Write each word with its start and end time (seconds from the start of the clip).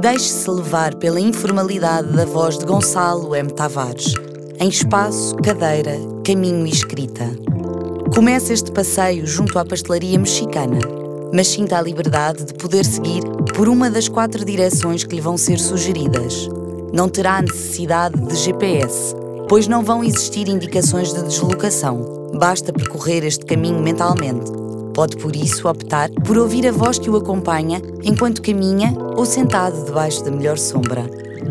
Deixe-se 0.00 0.50
levar 0.50 0.94
pela 0.94 1.20
informalidade 1.20 2.08
da 2.12 2.24
voz 2.24 2.56
de 2.56 2.64
Gonçalo 2.64 3.36
M. 3.36 3.50
Tavares, 3.50 4.14
em 4.58 4.68
espaço, 4.68 5.36
cadeira, 5.36 5.96
caminho 6.24 6.66
e 6.66 6.70
escrita. 6.70 7.30
Comece 8.14 8.54
este 8.54 8.72
passeio 8.72 9.26
junto 9.26 9.58
à 9.58 9.64
pastelaria 9.64 10.18
mexicana, 10.18 10.78
mas 11.32 11.48
sinta 11.48 11.78
a 11.78 11.82
liberdade 11.82 12.44
de 12.44 12.54
poder 12.54 12.86
seguir 12.86 13.22
por 13.54 13.68
uma 13.68 13.90
das 13.90 14.08
quatro 14.08 14.44
direções 14.44 15.04
que 15.04 15.14
lhe 15.14 15.20
vão 15.20 15.36
ser 15.36 15.58
sugeridas. 15.58 16.48
Não 16.92 17.08
terá 17.08 17.42
necessidade 17.42 18.18
de 18.18 18.34
GPS, 18.34 19.14
pois 19.46 19.68
não 19.68 19.84
vão 19.84 20.02
existir 20.02 20.48
indicações 20.48 21.12
de 21.12 21.22
deslocação. 21.22 22.30
Basta 22.34 22.72
percorrer 22.72 23.24
este 23.24 23.44
caminho 23.44 23.80
mentalmente. 23.80 24.61
Pode, 24.94 25.16
por 25.16 25.34
isso, 25.34 25.68
optar 25.68 26.10
por 26.10 26.36
ouvir 26.36 26.66
a 26.66 26.72
voz 26.72 26.98
que 26.98 27.08
o 27.08 27.16
acompanha 27.16 27.80
enquanto 28.02 28.42
caminha 28.42 28.94
ou 29.16 29.24
sentado 29.24 29.84
debaixo 29.86 30.22
da 30.22 30.30
melhor 30.30 30.58
sombra. 30.58 31.06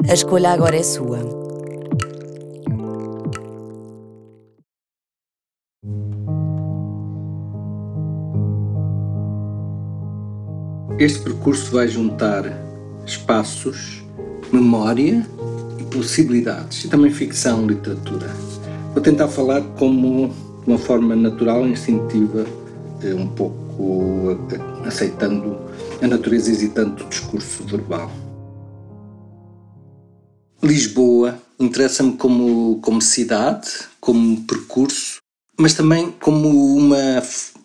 A 0.07 0.13
escolha 0.13 0.51
agora 0.51 0.75
é 0.75 0.83
sua. 0.83 1.19
Este 10.99 11.19
percurso 11.21 11.71
vai 11.71 11.87
juntar 11.87 12.43
espaços, 13.07 14.03
memória 14.53 15.25
e 15.79 15.83
possibilidades, 15.85 16.85
e 16.85 16.89
também 16.89 17.09
ficção, 17.09 17.65
literatura. 17.65 18.27
Vou 18.93 19.01
tentar 19.01 19.27
falar 19.27 19.61
como 19.79 20.27
de 20.63 20.67
uma 20.69 20.77
forma 20.77 21.15
natural 21.15 21.65
e 21.65 21.71
instintiva, 21.71 22.45
um 23.05 23.27
pouco 23.27 24.37
aceitando 24.85 25.57
a 26.01 26.07
natureza 26.07 26.51
hesitante 26.51 27.03
do 27.03 27.09
discurso 27.09 27.63
verbal. 27.63 28.11
Lisboa 30.63 31.39
interessa-me 31.59 32.13
como, 32.13 32.79
como 32.81 33.01
cidade, 33.01 33.69
como 33.99 34.41
percurso, 34.41 35.17
mas 35.57 35.73
também 35.73 36.11
como 36.11 36.75
uma, 36.75 37.23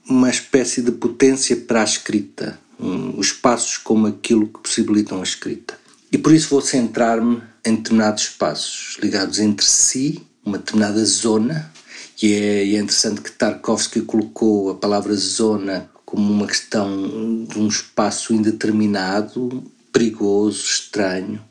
uma 0.09 0.31
espécie 0.31 0.83
de 0.83 0.93
potência 0.93 1.57
para 1.57 1.83
a 1.83 1.85
escrita, 1.85 2.59
um, 2.81 3.19
os 3.19 3.29
espaços 3.29 3.79
como 3.79 4.07
aquilo 4.07 4.49
que 4.49 4.61
possibilitam 4.61 5.21
a 5.21 5.23
escrita. 5.23 5.79
E 6.11 6.19
por 6.19 6.33
isso 6.33 6.49
vou 6.49 6.61
centrar-me 6.61 7.43
em 7.65 7.75
determinados 7.75 8.25
espaços 8.25 8.97
ligados 9.03 9.39
entre 9.39 9.67
si, 9.67 10.23
uma 10.45 10.59
determinada 10.59 11.05
zona, 11.05 11.73
e 12.23 12.33
é, 12.33 12.65
e 12.65 12.77
é 12.77 12.79
interessante 12.79 13.21
que 13.21 13.33
Tarkovsky 13.33 14.01
colocou 14.03 14.71
a 14.71 14.75
palavra 14.75 15.15
zona 15.15 15.91
como 16.05 16.33
uma 16.33 16.47
questão 16.47 17.45
de 17.45 17.59
um 17.59 17.69
espaço 17.69 18.33
indeterminado, 18.33 19.65
perigoso, 19.93 20.65
estranho, 20.65 21.43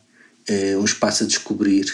é 0.47 0.77
um 0.77 0.85
espaço 0.85 1.23
a 1.23 1.27
descobrir. 1.27 1.85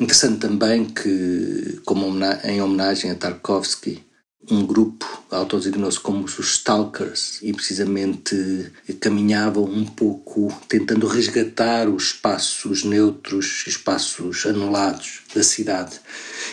Interessante 0.00 0.38
também 0.38 0.84
que, 0.84 1.80
como 1.84 2.06
em 2.44 2.62
homenagem 2.62 3.10
a 3.10 3.14
Tarkovsky, 3.14 4.02
um 4.50 4.64
grupo 4.64 5.06
autodesignou-se 5.30 6.00
como 6.00 6.24
os 6.24 6.38
Stalkers 6.38 7.38
e 7.42 7.52
precisamente 7.52 8.72
caminhavam 9.00 9.64
um 9.64 9.84
pouco 9.84 10.52
tentando 10.68 11.06
resgatar 11.06 11.88
os 11.88 12.04
espaços 12.04 12.82
neutros, 12.84 13.64
espaços 13.66 14.46
anulados 14.46 15.20
da 15.34 15.42
cidade. 15.42 16.00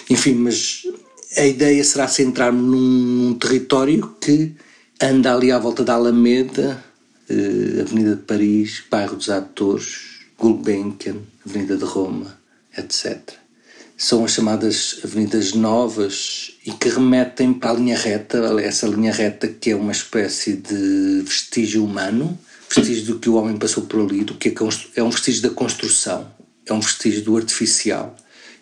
Enfim, 0.10 0.34
mas 0.34 0.84
a 1.38 1.46
ideia 1.46 1.84
será 1.84 2.08
centrar-me 2.08 2.62
num, 2.62 3.34
território 3.34 4.16
que 4.22 4.54
anda 5.02 5.34
ali 5.34 5.52
à 5.52 5.60
volta 5.60 5.84
da 5.84 5.94
Alameda, 5.94 6.84
eh, 7.30 7.82
Avenida 7.82 8.16
de 8.16 8.22
Paris, 8.22 8.84
Bairro 8.90 9.18
dos 9.18 9.30
Atores, 9.30 10.20
Gulbenkian, 10.38 11.18
Avenida 11.46 11.76
de 11.76 11.84
Roma, 11.84 12.38
etc. 12.78 13.20
São 13.98 14.26
as 14.26 14.32
chamadas 14.32 15.00
avenidas 15.04 15.54
novas 15.54 16.52
e 16.66 16.72
que 16.72 16.90
remetem 16.90 17.54
para 17.54 17.72
a 17.72 17.74
linha 17.74 17.98
reta, 17.98 18.38
essa 18.62 18.88
linha 18.88 19.12
reta 19.12 19.48
que 19.48 19.72
é 19.72 19.76
uma 19.76 19.92
espécie 19.92 20.54
de 20.54 21.22
vestígio 21.22 21.84
humano, 21.84 22.38
vestígio 22.74 23.06
do 23.06 23.20
que 23.20 23.30
o 23.30 23.36
homem 23.36 23.58
passou 23.58 23.84
por 23.84 24.02
ali, 24.02 24.24
do 24.24 24.36
que 24.36 24.50
é, 24.50 24.54
é 24.96 25.04
um 25.04 25.10
vestígio 25.10 25.42
da 25.44 25.50
construção, 25.50 26.30
é 26.66 26.74
um 26.74 26.80
vestígio 26.80 27.24
do 27.24 27.38
artificial 27.38 28.16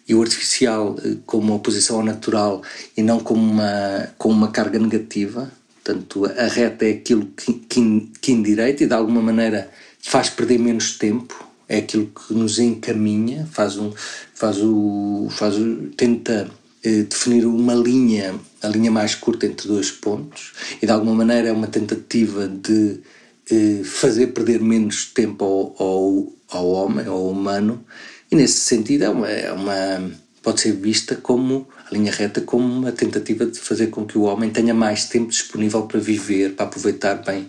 e 0.08 0.14
o 0.16 0.22
artificial 0.22 0.96
eh, 1.04 1.16
como 1.26 1.56
oposição 1.56 1.98
ao 1.98 2.04
natural 2.04 2.62
e 2.96 3.02
não 3.02 3.20
como 3.20 3.42
uma, 3.42 4.10
como 4.18 4.34
uma 4.34 4.52
carga 4.52 4.80
negativa. 4.80 5.52
Portanto, 5.84 6.26
a 6.26 6.48
reta 6.48 6.86
é 6.86 6.92
aquilo 6.92 7.26
que, 7.36 7.54
que, 7.54 8.12
que 8.22 8.32
e 8.32 8.88
de 8.88 8.94
alguma 8.94 9.22
maneira 9.22 9.70
faz 10.00 10.30
perder 10.30 10.60
menos 10.60 10.98
tempo, 10.98 11.48
é 11.68 11.78
aquilo 11.78 12.08
que 12.08 12.34
nos 12.34 12.60
encaminha, 12.60 13.48
faz 13.52 13.78
um, 13.78 13.92
faz 14.34 14.58
o, 14.62 15.28
faz 15.30 15.58
o, 15.58 15.90
tenta 15.98 16.50
eh, 16.84 17.04
definir 17.04 17.46
uma 17.46 17.74
linha, 17.74 18.36
a 18.62 18.68
linha 18.68 18.92
mais 18.92 19.16
curta 19.16 19.46
entre 19.46 19.68
dois 19.68 19.92
pontos 19.92 20.54
e 20.82 20.86
de 20.86 20.92
alguma 20.92 21.16
maneira 21.16 21.50
é 21.50 21.52
uma 21.52 21.68
tentativa 21.68 22.48
de 22.48 23.00
eh, 23.50 23.82
fazer 23.84 24.28
perder 24.28 24.62
menos 24.62 25.06
tempo 25.06 25.44
ao, 25.44 25.76
ao, 25.80 26.34
ao 26.50 26.68
homem, 26.70 27.06
ao 27.08 27.30
humano 27.30 27.84
e 28.34 28.36
nesse 28.36 28.62
sentido 28.62 29.04
é 29.04 29.10
uma, 29.10 29.30
é 29.30 29.52
uma, 29.52 30.12
pode 30.42 30.60
ser 30.60 30.72
vista 30.72 31.16
como 31.16 31.68
a 31.88 31.94
linha 31.94 32.12
reta 32.12 32.42
como 32.42 32.66
uma 32.66 32.92
tentativa 32.92 33.46
de 33.46 33.60
fazer 33.60 33.88
com 33.88 34.08
que 34.08 34.18
o 34.18 34.24
homem 34.24 34.50
tenha 34.50 34.74
mais 34.74 35.06
tempo 35.06 35.30
disponível 35.30 35.84
para 35.84 36.00
viver, 36.00 36.56
para 36.56 36.66
aproveitar 36.66 37.24
bem 37.24 37.48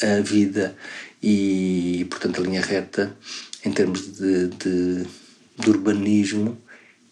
a 0.00 0.22
vida 0.22 0.74
e, 1.22 2.06
portanto, 2.08 2.40
a 2.40 2.44
linha 2.44 2.62
reta, 2.62 3.14
em 3.66 3.70
termos 3.70 4.16
de, 4.16 4.48
de, 4.48 5.06
de 5.58 5.70
urbanismo, 5.70 6.56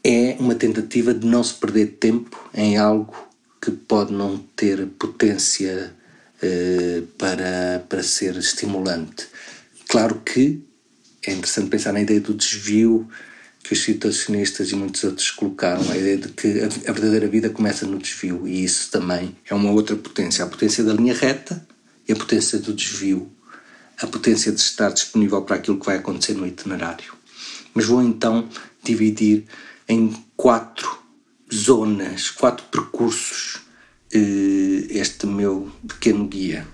é 0.03 0.35
uma 0.41 0.55
tentativa 0.55 1.13
de 1.13 1.27
não 1.27 1.45
se 1.45 1.53
perder 1.53 1.99
tempo 2.01 2.51
em 2.55 2.79
algo 2.79 3.15
que 3.61 3.71
pode 3.71 4.11
não 4.15 4.39
ter 4.57 4.87
potência 4.99 5.93
eh, 6.41 7.03
para, 7.19 7.85
para 7.87 8.03
ser 8.03 8.37
estimulante. 8.37 9.29
Claro 9.87 10.23
que 10.25 10.63
é 11.27 11.33
interessante 11.33 11.71
pensar 11.71 11.93
na 11.93 12.01
ideia 12.01 12.21
do 12.21 12.35
desvio 12.35 13.09
que 13.63 13.73
os 13.73 13.83
situacionistas 13.83 14.73
e 14.73 14.75
muitos 14.75 15.05
outros 15.05 15.31
colocaram, 15.31 15.89
a 15.91 15.97
ideia 15.97 16.17
de 16.17 16.29
que 16.29 16.49
a 16.61 16.93
verdadeira 16.93 17.29
vida 17.29 17.49
começa 17.49 17.87
no 17.87 17.99
desvio, 17.99 18.47
e 18.47 18.65
isso 18.65 18.91
também 18.91 19.37
é 19.49 19.55
uma 19.55 19.71
outra 19.71 19.95
potência, 19.95 20.45
a 20.45 20.49
potência 20.49 20.83
da 20.83 20.93
linha 20.93 21.15
reta 21.15 21.65
e 22.09 22.13
a 22.13 22.17
potência 22.17 22.59
do 22.59 22.73
desvio, 22.73 23.31
a 24.01 24.07
potência 24.07 24.51
de 24.51 24.61
estar 24.61 24.91
disponível 24.91 25.43
para 25.43 25.57
aquilo 25.57 25.79
que 25.79 25.87
vai 25.87 25.97
acontecer 25.97 26.35
no 26.35 26.47
itinerário. 26.47 27.15
Mas 27.73 27.87
vou 27.87 28.03
então 28.03 28.49
dividir 28.83 29.45
em 29.89 30.13
quatro 30.37 30.99
zonas, 31.53 32.31
quatro 32.31 32.65
percursos 32.67 33.61
eh, 34.13 34.87
este 34.91 35.27
meu 35.27 35.71
pequeno 35.87 36.27
guia. 36.27 36.67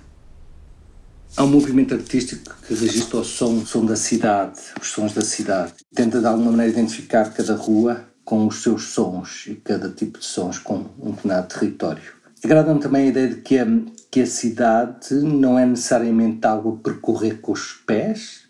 Há 1.36 1.44
um 1.44 1.48
movimento 1.48 1.94
artístico 1.94 2.56
que 2.66 2.74
registra 2.74 3.18
o 3.18 3.24
som, 3.24 3.58
o 3.58 3.66
som 3.66 3.86
da 3.86 3.94
cidade, 3.94 4.58
os 4.80 4.88
sons 4.88 5.12
da 5.14 5.20
cidade. 5.20 5.74
Tenta 5.94 6.20
de 6.20 6.26
alguma 6.26 6.50
maneira 6.50 6.72
identificar 6.72 7.32
cada 7.32 7.54
rua 7.54 8.04
com 8.24 8.46
os 8.46 8.62
seus 8.62 8.88
sons 8.88 9.44
e 9.46 9.54
cada 9.54 9.88
tipo 9.90 10.18
de 10.18 10.24
sons 10.24 10.58
com 10.58 10.86
um 10.98 11.12
determinado 11.12 11.48
território. 11.48 12.12
Agrada-me 12.44 12.80
também 12.80 13.06
a 13.06 13.10
ideia 13.10 13.28
de 13.28 13.36
que 13.36 13.58
a, 13.58 13.66
que 14.10 14.20
a 14.20 14.26
cidade 14.26 15.14
não 15.14 15.58
é 15.58 15.64
necessariamente 15.64 16.46
algo 16.46 16.74
a 16.74 16.82
percorrer 16.82 17.40
com 17.40 17.52
os 17.52 17.72
pés, 17.86 18.42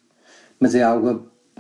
mas 0.59 0.75
é 0.75 0.83
algo 0.83 1.09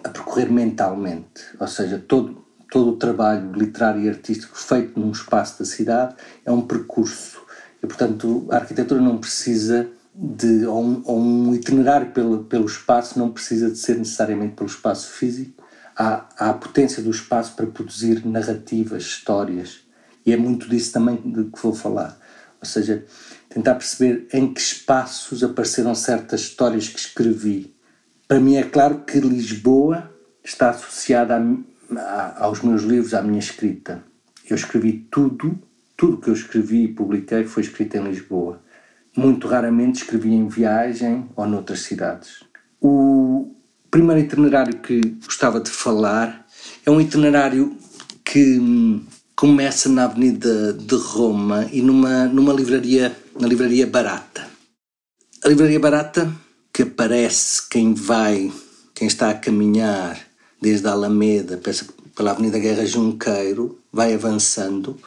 a, 0.02 0.08
a 0.08 0.10
percorrer 0.10 0.50
mentalmente. 0.50 1.42
Ou 1.60 1.68
seja, 1.68 2.02
todo, 2.08 2.44
todo 2.70 2.90
o 2.90 2.96
trabalho 2.96 3.52
literário 3.52 4.02
e 4.02 4.08
artístico 4.08 4.56
feito 4.56 4.98
num 4.98 5.10
espaço 5.10 5.58
da 5.58 5.64
cidade 5.64 6.14
é 6.44 6.50
um 6.50 6.62
percurso. 6.62 7.42
E, 7.82 7.86
portanto, 7.86 8.46
a 8.50 8.56
arquitetura 8.56 9.00
não 9.00 9.18
precisa 9.18 9.88
de, 10.20 10.66
ou, 10.66 10.82
um, 10.82 11.02
ou 11.04 11.20
um 11.20 11.54
itinerário 11.54 12.10
pelo, 12.10 12.42
pelo 12.44 12.66
espaço 12.66 13.16
não 13.16 13.30
precisa 13.30 13.70
de 13.70 13.78
ser 13.78 13.96
necessariamente 13.96 14.56
pelo 14.56 14.68
espaço 14.68 15.12
físico. 15.12 15.62
Há, 15.96 16.28
há 16.36 16.50
a 16.50 16.54
potência 16.54 17.00
do 17.00 17.10
espaço 17.10 17.54
para 17.54 17.66
produzir 17.66 18.26
narrativas, 18.26 19.04
histórias. 19.04 19.80
E 20.26 20.32
é 20.32 20.36
muito 20.36 20.68
disso 20.68 20.92
também 20.92 21.16
de 21.16 21.44
que 21.44 21.62
vou 21.62 21.72
falar. 21.72 22.18
Ou 22.60 22.66
seja, 22.66 23.04
tentar 23.48 23.76
perceber 23.76 24.26
em 24.32 24.52
que 24.52 24.60
espaços 24.60 25.44
apareceram 25.44 25.94
certas 25.94 26.40
histórias 26.40 26.88
que 26.88 26.98
escrevi. 26.98 27.74
Para 28.26 28.40
mim 28.40 28.56
é 28.56 28.64
claro 28.64 29.04
que 29.04 29.20
Lisboa 29.20 30.12
está 30.42 30.70
associada 30.70 31.36
a, 31.36 32.00
a, 32.00 32.44
aos 32.44 32.60
meus 32.60 32.82
livros, 32.82 33.14
à 33.14 33.22
minha 33.22 33.38
escrita. 33.38 34.02
Eu 34.50 34.56
escrevi 34.56 35.06
tudo, 35.10 35.58
tudo 35.96 36.18
que 36.18 36.28
eu 36.28 36.34
escrevi 36.34 36.84
e 36.84 36.88
publiquei 36.88 37.44
foi 37.44 37.62
escrito 37.62 37.96
em 37.96 38.02
Lisboa 38.02 38.60
muito 39.18 39.48
raramente 39.48 40.02
escrevia 40.02 40.34
em 40.34 40.46
viagem 40.46 41.28
ou 41.34 41.44
noutras 41.44 41.80
cidades. 41.80 42.44
O 42.80 43.52
primeiro 43.90 44.20
itinerário 44.20 44.78
que 44.78 45.00
gostava 45.24 45.60
de 45.60 45.70
falar 45.70 46.46
é 46.86 46.90
um 46.90 47.00
itinerário 47.00 47.76
que 48.24 48.58
hum, 48.60 49.04
começa 49.34 49.88
na 49.88 50.04
Avenida 50.04 50.72
de 50.72 50.94
Roma 50.94 51.66
e 51.72 51.82
numa, 51.82 52.26
numa 52.26 52.52
livraria, 52.52 53.16
na 53.38 53.48
livraria 53.48 53.88
Barata. 53.88 54.46
A 55.44 55.48
livraria 55.48 55.80
Barata, 55.80 56.32
que 56.72 56.82
aparece 56.82 57.68
quem 57.68 57.94
vai 57.94 58.52
quem 58.94 59.06
está 59.06 59.30
a 59.30 59.34
caminhar 59.34 60.18
desde 60.60 60.88
a 60.88 60.90
Alameda 60.90 61.60
pela 62.16 62.32
Avenida 62.32 62.58
Guerra 62.58 62.84
Junqueiro 62.84 63.78
vai 63.92 64.12
avançando 64.12 64.98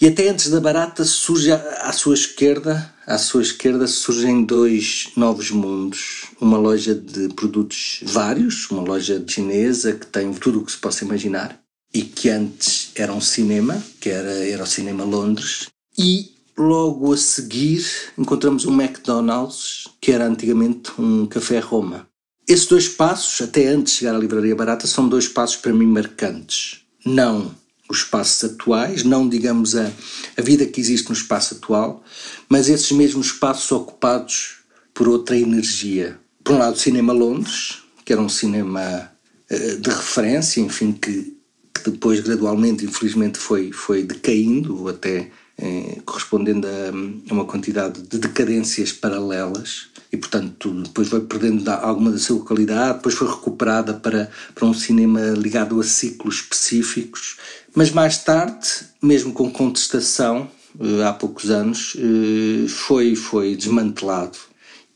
e 0.00 0.08
até 0.08 0.28
antes 0.30 0.50
da 0.50 0.60
Barata 0.60 1.04
surge 1.04 1.52
à 1.52 1.92
sua 1.92 2.14
esquerda, 2.14 2.92
à 3.10 3.18
sua 3.18 3.42
esquerda 3.42 3.88
surgem 3.88 4.44
dois 4.44 5.08
novos 5.16 5.50
mundos, 5.50 6.26
uma 6.40 6.56
loja 6.56 6.94
de 6.94 7.28
produtos 7.34 8.00
vários, 8.04 8.70
uma 8.70 8.82
loja 8.82 9.22
chinesa 9.26 9.92
que 9.94 10.06
tem 10.06 10.32
tudo 10.32 10.60
o 10.60 10.64
que 10.64 10.70
se 10.70 10.78
possa 10.78 11.04
imaginar 11.04 11.60
e 11.92 12.02
que 12.02 12.28
antes 12.28 12.92
era 12.94 13.12
um 13.12 13.20
cinema, 13.20 13.82
que 14.00 14.10
era, 14.10 14.30
era 14.46 14.62
o 14.62 14.66
Cinema 14.66 15.02
Londres, 15.02 15.66
e 15.98 16.30
logo 16.56 17.12
a 17.12 17.16
seguir 17.16 17.84
encontramos 18.16 18.64
um 18.64 18.80
McDonald's, 18.80 19.88
que 20.00 20.12
era 20.12 20.28
antigamente 20.28 20.92
um 20.96 21.26
Café 21.26 21.58
Roma. 21.58 22.06
Esses 22.46 22.66
dois 22.66 22.88
passos, 22.88 23.40
até 23.40 23.66
antes 23.66 23.94
de 23.94 23.98
chegar 23.98 24.14
à 24.14 24.18
Livraria 24.18 24.54
Barata, 24.54 24.86
são 24.86 25.08
dois 25.08 25.26
passos 25.26 25.56
para 25.56 25.72
mim 25.72 25.86
marcantes. 25.86 26.82
Não 27.04 27.59
os 27.90 27.98
espaços 27.98 28.44
atuais, 28.44 29.02
não 29.02 29.28
digamos 29.28 29.74
a, 29.74 29.90
a 30.36 30.42
vida 30.42 30.64
que 30.64 30.80
existe 30.80 31.08
no 31.08 31.14
espaço 31.14 31.56
atual, 31.56 32.04
mas 32.48 32.68
esses 32.68 32.92
mesmos 32.92 33.26
espaços 33.26 33.70
ocupados 33.72 34.58
por 34.94 35.08
outra 35.08 35.36
energia. 35.36 36.18
Por 36.44 36.54
um 36.54 36.58
lado, 36.58 36.74
o 36.74 36.78
Cinema 36.78 37.12
Londres, 37.12 37.78
que 38.04 38.12
era 38.12 38.22
um 38.22 38.28
cinema 38.28 39.10
uh, 39.50 39.76
de 39.76 39.90
referência, 39.90 40.60
enfim, 40.60 40.92
que, 40.92 41.36
que, 41.74 41.90
depois 41.90 42.20
gradualmente, 42.20 42.84
infelizmente, 42.84 43.38
foi, 43.38 43.72
foi 43.72 44.04
decaindo, 44.04 44.88
até 44.88 45.30
eh, 45.58 45.98
correspondendo 46.04 46.66
a, 46.66 47.30
a 47.30 47.34
uma 47.34 47.44
quantidade 47.44 48.02
de 48.02 48.18
decadências 48.18 48.92
paralelas 48.92 49.89
e 50.12 50.16
portanto 50.16 50.70
depois 50.82 51.08
foi 51.08 51.20
perdendo 51.20 51.68
alguma 51.68 52.10
da 52.10 52.18
sua 52.18 52.44
qualidade, 52.44 52.98
depois 52.98 53.14
foi 53.14 53.28
recuperada 53.28 53.94
para, 53.94 54.30
para 54.54 54.66
um 54.66 54.74
cinema 54.74 55.20
ligado 55.30 55.78
a 55.80 55.84
ciclos 55.84 56.36
específicos, 56.36 57.36
mas 57.74 57.90
mais 57.90 58.18
tarde, 58.18 58.68
mesmo 59.00 59.32
com 59.32 59.50
contestação, 59.50 60.50
eh, 60.78 61.04
há 61.04 61.12
poucos 61.12 61.50
anos, 61.50 61.96
eh, 61.96 62.68
foi, 62.68 63.14
foi 63.14 63.56
desmantelado 63.56 64.38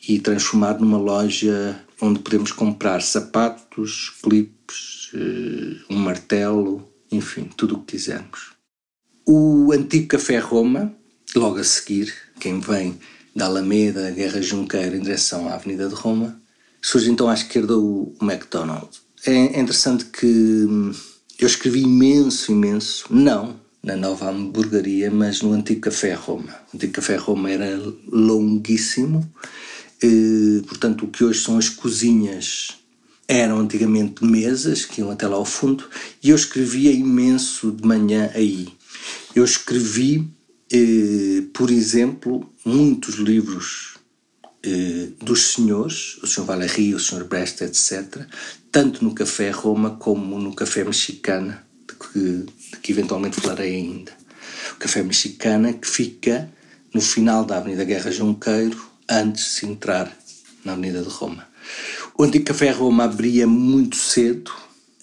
e 0.08 0.18
transformado 0.18 0.80
numa 0.80 0.98
loja 0.98 1.80
onde 2.00 2.18
podemos 2.18 2.52
comprar 2.52 3.00
sapatos, 3.02 4.12
clipes, 4.22 5.10
eh, 5.14 5.76
um 5.90 5.96
martelo, 5.96 6.86
enfim, 7.10 7.48
tudo 7.56 7.76
o 7.76 7.78
que 7.78 7.96
quisermos. 7.96 8.52
O 9.26 9.72
antigo 9.72 10.08
Café 10.08 10.38
Roma, 10.38 10.94
logo 11.34 11.58
a 11.58 11.64
seguir, 11.64 12.12
quem 12.38 12.60
vem 12.60 12.98
da 13.34 13.46
Alameda, 13.46 14.10
Guerra 14.10 14.40
Junqueira, 14.40 14.96
em 14.96 15.00
direção 15.00 15.48
à 15.48 15.54
Avenida 15.54 15.88
de 15.88 15.94
Roma, 15.94 16.40
surge 16.80 17.10
então 17.10 17.28
à 17.28 17.34
esquerda 17.34 17.76
o, 17.76 18.14
o 18.20 18.24
McDonald's. 18.24 19.02
É, 19.26 19.60
interessante 19.60 20.04
que 20.06 20.26
hum, 20.26 20.92
eu 21.38 21.46
escrevi 21.46 21.82
imenso, 21.82 22.52
imenso, 22.52 23.06
não 23.10 23.62
na 23.82 23.96
nova 23.96 24.30
hamburgueria, 24.30 25.10
mas 25.10 25.42
no 25.42 25.52
antigo 25.52 25.82
Café 25.82 26.14
Roma. 26.14 26.54
O 26.72 26.76
antigo 26.76 26.94
Café 26.94 27.16
Roma 27.16 27.50
era 27.50 27.78
longuíssimo, 28.10 29.30
e, 30.02 30.62
portanto, 30.66 31.04
o 31.04 31.08
que 31.08 31.22
hoje 31.22 31.42
são 31.42 31.58
as 31.58 31.68
cozinhas 31.68 32.78
eram 33.28 33.58
antigamente 33.58 34.24
mesas 34.24 34.84
que 34.84 35.00
iam 35.00 35.10
até 35.10 35.26
lá 35.26 35.36
ao 35.36 35.44
fundo, 35.44 35.84
e 36.22 36.30
eu 36.30 36.36
escrevia 36.36 36.92
imenso 36.92 37.70
de 37.72 37.86
manhã 37.86 38.30
aí. 38.34 38.68
Eu 39.34 39.44
escrevi 39.44 40.18
eh, 40.20 40.43
por 41.52 41.70
exemplo, 41.70 42.50
muitos 42.64 43.16
livros 43.16 43.94
eh, 44.62 45.12
dos 45.20 45.52
senhores, 45.52 46.18
o 46.22 46.26
Sr. 46.26 46.44
Valéry, 46.44 46.94
o 46.94 46.98
Sr. 46.98 47.24
Brest, 47.24 47.60
etc., 47.62 48.26
tanto 48.70 49.04
no 49.04 49.14
Café 49.14 49.50
Roma 49.50 49.96
como 49.98 50.38
no 50.38 50.54
Café 50.54 50.84
Mexicana, 50.84 51.64
de 51.86 51.94
que, 51.94 52.18
de 52.72 52.78
que 52.82 52.92
eventualmente 52.92 53.40
falarei 53.40 53.76
ainda. 53.76 54.12
O 54.72 54.76
Café 54.76 55.02
Mexicana 55.02 55.74
que 55.74 55.86
fica 55.86 56.50
no 56.94 57.00
final 57.00 57.44
da 57.44 57.58
Avenida 57.58 57.84
Guerra 57.84 58.10
Junqueiro, 58.10 58.80
antes 59.08 59.44
de 59.44 59.50
se 59.50 59.66
entrar 59.66 60.16
na 60.64 60.72
Avenida 60.72 61.02
de 61.02 61.08
Roma. 61.08 61.46
O 62.16 62.22
antigo 62.24 62.46
Café 62.46 62.70
Roma 62.70 63.04
abria 63.04 63.46
muito 63.46 63.96
cedo. 63.96 64.50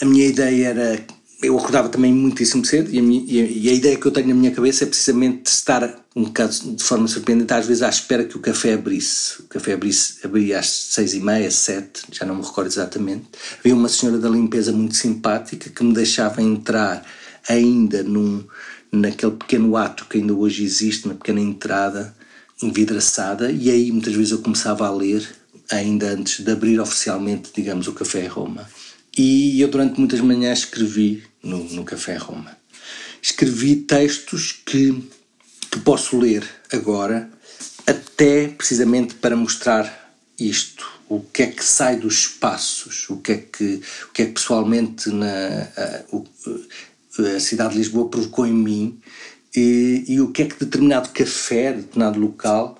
A 0.02 0.06
minha 0.06 0.26
ideia 0.26 0.70
era 0.70 1.06
eu 1.42 1.58
acordava 1.58 1.90
também 1.90 2.14
muitíssimo 2.14 2.64
cedo 2.64 2.92
e 2.92 3.00
a, 3.00 3.02
minha, 3.02 3.24
e 3.28 3.70
a, 3.70 3.74
ideia 3.74 3.98
que 3.98 4.06
eu 4.06 4.12
tenho 4.12 4.28
na 4.28 4.36
minha 4.36 4.52
cabeça 4.52 4.84
é 4.84 4.88
precisamente 4.88 5.48
estar 5.48 6.06
um 6.16 6.26
bocado 6.26 6.76
de 6.76 6.84
forma 6.84 7.08
surpreendente, 7.08 7.52
às 7.54 7.66
vezes 7.66 7.82
à 7.82 7.90
espera 7.90 8.24
que 8.24 8.38
o 8.38 8.40
café 8.40 8.74
abrisse. 8.74 9.42
O 9.42 9.44
café 9.46 9.74
abrisse, 9.74 10.16
abria 10.24 10.60
às 10.60 10.68
seis 10.68 11.14
e 11.14 11.20
meia, 11.20 11.50
sete, 11.50 12.04
já 12.12 12.26
não 12.26 12.36
me 12.36 12.44
recordo 12.44 12.68
exatamente. 12.68 13.26
Havia 13.60 13.74
uma 13.74 13.90
senhora 13.90 14.20
da 14.20 14.30
limpeza 14.30 14.72
muito 14.72 14.96
simpática 14.96 15.70
que 15.70 15.84
me 15.84 15.94
deixava 15.94 16.42
entrar 16.42 17.04
ainda 17.50 18.04
num, 18.04 18.44
naquele 18.92 19.32
pequeno 19.32 19.76
ato 19.76 20.06
que 20.06 20.18
ainda 20.18 20.34
hoje 20.34 20.64
existe, 20.64 21.08
na 21.08 21.16
pequena 21.16 21.40
entrada 21.40 22.16
envidraçada, 22.62 23.52
e 23.52 23.72
aí 23.72 23.92
muitas 23.92 24.14
vezes 24.14 24.32
eu 24.32 24.38
começava 24.40 24.86
a 24.86 24.92
ler, 24.92 25.28
ainda 25.72 26.12
antes 26.12 26.44
de 26.44 26.52
abrir 26.52 26.80
oficialmente, 26.80 27.50
digamos, 27.56 27.88
o 27.88 27.94
Café 27.94 28.28
Roma. 28.28 28.68
E 29.18 29.60
eu 29.60 29.68
durante 29.68 30.00
muitas 30.00 30.22
manhãs 30.22 30.60
escrevi 30.60 31.24
no, 31.44 31.64
no 31.66 31.84
Café 31.84 32.16
Roma. 32.16 32.58
Escrevi 33.22 33.76
textos 33.76 34.62
que, 34.66 35.04
que 35.70 35.80
posso 35.82 36.18
ler 36.18 36.48
agora, 36.72 37.30
até 37.86 38.48
precisamente 38.48 39.16
para 39.16 39.36
mostrar 39.36 40.16
isto. 40.40 40.90
O 41.10 41.20
que 41.20 41.44
é 41.44 41.48
que 41.48 41.64
sai 41.64 41.98
dos 41.98 42.20
espaços, 42.20 43.10
o 43.10 43.18
que 43.18 43.32
é 43.34 43.38
que, 43.38 43.82
o 44.10 44.12
que, 44.14 44.22
é 44.22 44.26
que 44.28 44.32
pessoalmente 44.32 45.10
na, 45.10 45.68
a, 45.76 47.36
a 47.36 47.40
cidade 47.40 47.74
de 47.74 47.80
Lisboa 47.80 48.10
provocou 48.10 48.48
em 48.48 48.54
mim 48.54 49.00
e, 49.56 50.06
e, 50.08 50.22
o 50.22 50.32
que 50.32 50.44
é 50.44 50.46
que 50.46 50.58
determinado 50.58 51.10
café, 51.10 51.74
determinado 51.74 52.20
local, 52.20 52.80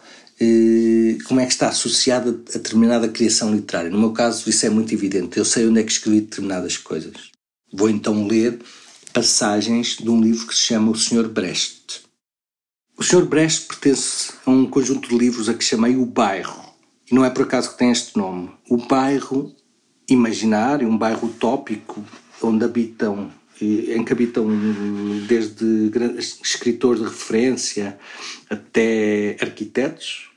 como 1.26 1.40
é 1.40 1.46
que 1.46 1.52
está 1.52 1.70
associado 1.70 2.44
a 2.50 2.58
determinada 2.58 3.08
criação 3.08 3.54
literária. 3.54 3.90
No 3.90 4.00
meu 4.00 4.12
caso, 4.12 4.50
isso 4.50 4.66
é 4.66 4.70
muito 4.70 4.94
evidente. 4.94 5.38
Eu 5.38 5.46
sei 5.46 5.68
onde 5.68 5.80
é 5.80 5.84
que 5.84 5.92
escrevi 5.92 6.22
determinadas 6.22 6.78
coisas. 6.78 7.32
Vou 7.72 7.90
então 7.90 8.28
ler 8.28 8.60
passagens 9.14 9.98
de 9.98 10.10
um 10.10 10.22
livro 10.22 10.48
que 10.48 10.56
se 10.56 10.62
chama 10.62 10.92
O 10.92 10.98
Senhor 10.98 11.28
Brecht. 11.28 12.02
O 12.98 13.04
Senhor 13.04 13.26
Brecht 13.26 13.68
pertence 13.68 14.34
a 14.46 14.52
um 14.52 14.66
conjunto 14.66 15.10
de 15.10 15.18
livros 15.18 15.50
a 15.50 15.54
que 15.54 15.64
chamei 15.64 15.96
O 15.96 16.06
Bairro. 16.06 16.72
E 17.12 17.16
não 17.16 17.26
é 17.26 17.30
por 17.30 17.44
acaso 17.44 17.72
que 17.72 17.78
tem 17.78 17.92
este 17.92 18.18
nome. 18.18 18.50
O 18.70 18.78
bairro 18.78 19.54
imaginário, 20.10 20.88
um 20.88 20.98
bairro 20.98 21.28
utópico, 21.28 22.04
onde 22.42 22.64
habitam, 22.64 23.30
em 23.62 24.04
que 24.04 24.14
habitam 24.14 24.48
desde 25.28 25.92
escritores 26.42 27.02
de 27.02 27.08
referência 27.08 28.00
até 28.50 29.36
arquitetos, 29.42 30.30
eh, 30.30 30.31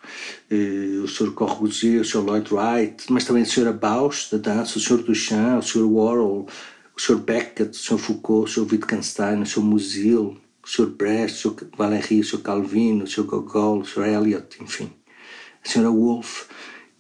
o 1.03 1.09
Sr. 1.09 1.33
Corbusier, 1.33 2.01
o 2.01 2.05
Sr. 2.05 2.21
Lloyd 2.21 2.53
Wright, 2.53 3.11
mas 3.11 3.25
também 3.25 3.43
a 3.43 3.47
Sra. 3.47 3.73
Bausch, 3.73 4.31
da 4.31 4.39
dança, 4.39 4.79
o 4.79 4.81
Sr. 4.81 5.03
Duchamp, 5.03 5.59
o 5.59 5.63
Sr. 5.63 5.85
Warhol, 5.85 6.47
o 6.97 7.01
Sr. 7.01 7.17
Beckett, 7.17 7.71
o 7.71 7.75
Sr. 7.75 7.99
Foucault, 7.99 8.51
o 8.51 8.53
Sr. 8.53 8.73
Wittgenstein, 8.73 9.43
o 9.43 9.47
Sr. 9.47 9.61
Musil, 9.61 10.37
o 10.63 10.69
Sr. 10.69 10.87
Brecht, 10.87 11.47
o 11.47 11.51
Sr. 11.51 11.69
Valéry, 11.77 12.21
o 12.21 12.25
Sr. 12.25 12.43
Calvino, 12.43 13.05
o 13.05 13.07
Sr. 13.07 13.25
Gogol, 13.25 13.81
o 13.81 13.85
Sr. 13.85 14.07
Eliot, 14.07 14.63
enfim, 14.63 14.91
a 15.65 15.69
Sra. 15.69 15.91
Wolff. 15.91 16.47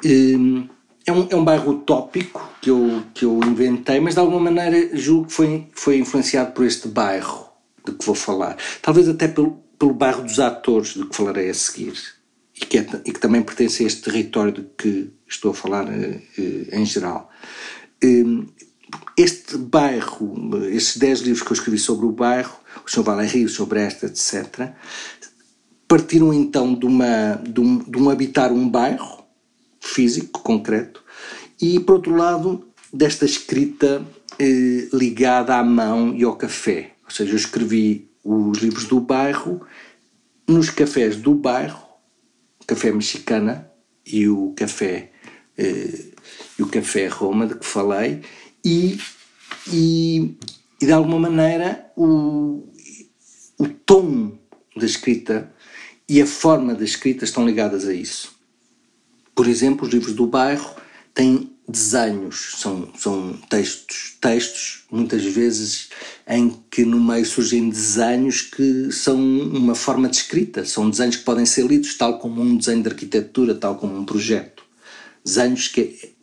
Hum, 0.04 0.68
é 1.06 1.12
um, 1.12 1.28
é 1.30 1.36
um 1.36 1.44
bairro 1.44 1.72
utópico 1.72 2.50
que 2.60 2.70
eu, 2.70 3.02
que 3.12 3.24
eu 3.24 3.38
inventei, 3.44 4.00
mas 4.00 4.14
de 4.14 4.20
alguma 4.20 4.40
maneira 4.40 4.96
julgo 4.96 5.26
que 5.26 5.32
foi, 5.34 5.68
foi 5.72 5.98
influenciado 5.98 6.52
por 6.52 6.64
este 6.64 6.88
bairro 6.88 7.48
de 7.84 7.92
que 7.92 8.04
vou 8.06 8.14
falar. 8.14 8.56
Talvez 8.80 9.08
até 9.08 9.28
pelo, 9.28 9.62
pelo 9.78 9.92
bairro 9.92 10.22
dos 10.22 10.40
atores, 10.40 10.94
de 10.94 11.06
que 11.06 11.14
falarei 11.14 11.50
a 11.50 11.54
seguir. 11.54 11.92
E 12.54 12.64
que, 12.66 12.78
é, 12.78 12.86
e 13.04 13.12
que 13.12 13.18
também 13.18 13.42
pertence 13.42 13.82
a 13.82 13.86
este 13.86 14.02
território 14.02 14.52
de 14.52 14.62
que 14.78 15.10
estou 15.26 15.50
a 15.50 15.54
falar 15.54 15.86
uh, 15.86 15.90
uh, 15.90 16.66
em 16.72 16.84
geral. 16.86 17.30
Um, 18.02 18.46
este 19.16 19.56
bairro, 19.56 20.64
estes 20.66 20.98
10 20.98 21.20
livros 21.20 21.42
que 21.42 21.50
eu 21.50 21.54
escrevi 21.54 21.78
sobre 21.78 22.06
o 22.06 22.12
bairro, 22.12 22.56
o 22.86 22.90
Sr. 22.90 23.02
Valéry, 23.02 23.44
o 23.44 23.48
Sr. 23.48 23.66
Bresta, 23.66 24.06
etc., 24.06 24.72
partiram 25.88 26.32
então 26.32 26.74
de, 26.74 26.86
uma, 26.86 27.40
de, 27.42 27.60
um, 27.60 27.78
de 27.78 27.98
um 27.98 28.10
habitar 28.10 28.52
um 28.52 28.68
bairro 28.68 29.24
físico, 29.80 30.40
concreto, 30.40 31.02
e 31.60 31.78
por 31.78 31.96
outro 31.96 32.14
lado, 32.14 32.66
desta 32.92 33.24
escrita 33.24 34.04
eh, 34.38 34.88
ligada 34.92 35.56
à 35.56 35.62
mão 35.62 36.14
e 36.14 36.24
ao 36.24 36.36
café. 36.36 36.92
Ou 37.04 37.10
seja, 37.10 37.32
eu 37.32 37.36
escrevi 37.36 38.10
os 38.24 38.58
livros 38.58 38.84
do 38.86 39.00
bairro 39.00 39.60
nos 40.48 40.70
cafés 40.70 41.16
do 41.16 41.34
bairro, 41.34 41.83
café 42.66 42.92
mexicana 42.92 43.70
e 44.06 44.28
o 44.28 44.52
café 44.56 45.10
eh, 45.56 46.12
e 46.58 46.62
o 46.62 46.68
café 46.68 47.06
Roma 47.06 47.46
de 47.46 47.54
que 47.54 47.66
falei 47.66 48.22
e, 48.64 48.98
e, 49.72 50.36
e 50.80 50.86
de 50.86 50.92
alguma 50.92 51.18
maneira 51.18 51.90
o, 51.96 52.68
o 53.58 53.68
tom 53.86 54.38
da 54.76 54.84
escrita 54.84 55.52
e 56.08 56.20
a 56.20 56.26
forma 56.26 56.74
da 56.74 56.84
escrita 56.84 57.24
estão 57.24 57.46
ligadas 57.46 57.86
a 57.86 57.94
isso. 57.94 58.34
Por 59.34 59.46
exemplo, 59.46 59.86
os 59.86 59.92
livros 59.92 60.14
do 60.14 60.26
bairro 60.26 60.74
têm 61.14 61.53
desenhos, 61.66 62.56
são, 62.58 62.88
são 62.96 63.32
textos, 63.48 64.16
textos, 64.20 64.84
muitas 64.90 65.24
vezes 65.24 65.88
em 66.28 66.62
que 66.70 66.84
no 66.84 67.00
meio 67.00 67.24
surgem 67.24 67.70
desenhos 67.70 68.42
que 68.42 68.92
são 68.92 69.16
uma 69.16 69.74
forma 69.74 70.08
de 70.08 70.16
escrita, 70.16 70.64
são 70.64 70.90
desenhos 70.90 71.16
que 71.16 71.24
podem 71.24 71.46
ser 71.46 71.66
lidos 71.66 71.96
tal 71.96 72.18
como 72.18 72.42
um 72.42 72.56
desenho 72.56 72.82
de 72.82 72.88
arquitetura, 72.88 73.54
tal 73.54 73.76
como 73.76 73.96
um 73.96 74.04
projeto. 74.04 74.62
Desenhos 75.24 75.68
que, 75.68 76.14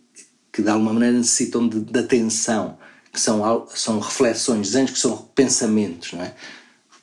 que 0.52 0.62
de 0.62 0.70
alguma 0.70 0.94
maneira 0.94 1.18
necessitam 1.18 1.68
de, 1.68 1.80
de 1.80 2.00
atenção, 2.00 2.78
que 3.12 3.20
são, 3.20 3.68
são 3.74 4.00
reflexões, 4.00 4.68
desenhos 4.68 4.92
que 4.92 5.00
são 5.00 5.18
pensamentos, 5.36 6.14
não 6.14 6.22
é? 6.22 6.34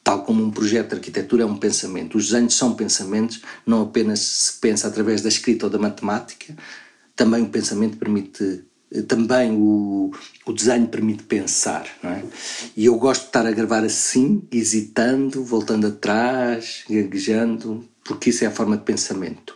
Tal 0.02 0.22
como 0.22 0.42
um 0.42 0.50
projeto 0.50 0.90
de 0.90 0.94
arquitetura 0.94 1.42
é 1.42 1.46
um 1.46 1.58
pensamento. 1.58 2.16
Os 2.16 2.30
desenhos 2.30 2.54
são 2.54 2.74
pensamentos, 2.74 3.42
não 3.66 3.82
apenas 3.82 4.20
se 4.20 4.52
pensa 4.54 4.88
através 4.88 5.20
da 5.20 5.28
escrita 5.28 5.66
ou 5.66 5.70
da 5.70 5.78
matemática, 5.78 6.56
também 7.18 7.42
o 7.42 7.48
pensamento 7.48 7.98
permite 7.98 8.64
também 9.06 9.52
o, 9.52 10.10
o 10.46 10.52
desenho 10.52 10.88
permite 10.88 11.24
pensar, 11.24 11.86
não 12.02 12.10
é? 12.10 12.24
E 12.74 12.86
eu 12.86 12.96
gosto 12.96 13.22
de 13.22 13.26
estar 13.26 13.44
a 13.44 13.50
gravar 13.50 13.84
assim, 13.84 14.42
hesitando, 14.50 15.44
voltando 15.44 15.88
atrás, 15.88 16.84
gaguejando, 16.88 17.86
porque 18.02 18.30
isso 18.30 18.44
é 18.44 18.46
a 18.46 18.50
forma 18.50 18.78
de 18.78 18.84
pensamento. 18.84 19.54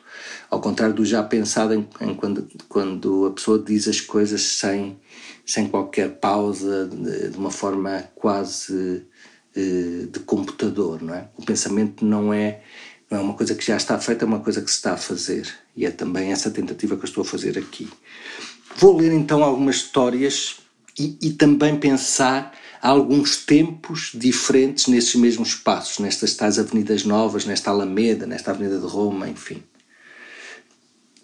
Ao 0.50 0.60
contrário 0.60 0.94
do 0.94 1.02
já 1.02 1.22
pensado, 1.22 1.72
em, 1.72 1.88
em 2.02 2.14
quando, 2.14 2.46
quando 2.68 3.26
a 3.26 3.30
pessoa 3.30 3.58
diz 3.58 3.88
as 3.88 4.02
coisas 4.02 4.42
sem, 4.42 4.98
sem 5.46 5.66
qualquer 5.66 6.18
pausa, 6.18 6.86
de, 6.86 7.30
de 7.30 7.38
uma 7.38 7.50
forma 7.50 8.04
quase 8.14 9.06
eh, 9.56 10.08
de 10.10 10.20
computador, 10.20 11.00
não 11.02 11.14
é? 11.14 11.28
O 11.38 11.44
pensamento 11.44 12.04
não 12.04 12.34
é 12.34 12.62
não 13.12 13.18
é 13.18 13.20
uma 13.20 13.34
coisa 13.34 13.54
que 13.54 13.64
já 13.64 13.76
está 13.76 13.98
feita, 13.98 14.24
é 14.24 14.26
uma 14.26 14.40
coisa 14.40 14.62
que 14.62 14.70
se 14.70 14.76
está 14.78 14.94
a 14.94 14.96
fazer. 14.96 15.46
E 15.76 15.84
é 15.84 15.90
também 15.90 16.32
essa 16.32 16.50
tentativa 16.50 16.96
que 16.96 17.02
eu 17.02 17.08
estou 17.08 17.20
a 17.20 17.26
fazer 17.26 17.58
aqui. 17.58 17.86
Vou 18.76 18.96
ler 18.96 19.12
então 19.12 19.44
algumas 19.44 19.76
histórias 19.76 20.56
e, 20.98 21.18
e 21.20 21.30
também 21.32 21.78
pensar 21.78 22.56
alguns 22.80 23.36
tempos 23.36 24.12
diferentes 24.14 24.86
nesses 24.86 25.14
mesmos 25.14 25.50
espaços, 25.50 25.98
nestas 25.98 26.34
tais 26.34 26.58
avenidas 26.58 27.04
novas, 27.04 27.44
nesta 27.44 27.70
Alameda, 27.70 28.26
nesta 28.26 28.50
Avenida 28.50 28.78
de 28.78 28.86
Roma, 28.86 29.28
enfim. 29.28 29.62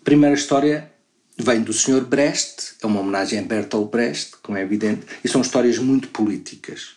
Primeira 0.04 0.35
história 0.35 0.92
vem 1.38 1.62
do 1.62 1.73
Sr. 1.73 2.02
Brecht, 2.02 2.75
é 2.83 2.87
uma 2.87 3.00
homenagem 3.00 3.38
a 3.38 3.42
Bertolt 3.42 3.90
Brecht, 3.90 4.37
como 4.42 4.59
é 4.59 4.62
evidente, 4.62 5.07
e 5.25 5.28
são 5.28 5.40
histórias 5.40 5.78
muito 5.78 6.09
políticas. 6.09 6.97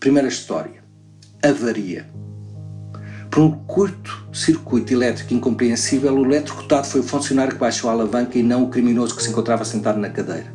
Primeira 0.00 0.26
história: 0.26 0.82
Avaria. 1.40 2.10
Por 3.34 3.42
um 3.42 3.50
curto 3.50 4.28
circuito 4.32 4.92
elétrico 4.92 5.34
incompreensível, 5.34 6.14
o 6.14 6.24
eletrocutado 6.24 6.86
foi 6.86 7.00
o 7.00 7.02
funcionário 7.02 7.54
que 7.54 7.58
baixou 7.58 7.90
a 7.90 7.92
alavanca 7.92 8.38
e 8.38 8.44
não 8.44 8.62
o 8.62 8.70
criminoso 8.70 9.16
que 9.16 9.24
se 9.24 9.30
encontrava 9.30 9.64
sentado 9.64 9.98
na 9.98 10.08
cadeira. 10.08 10.54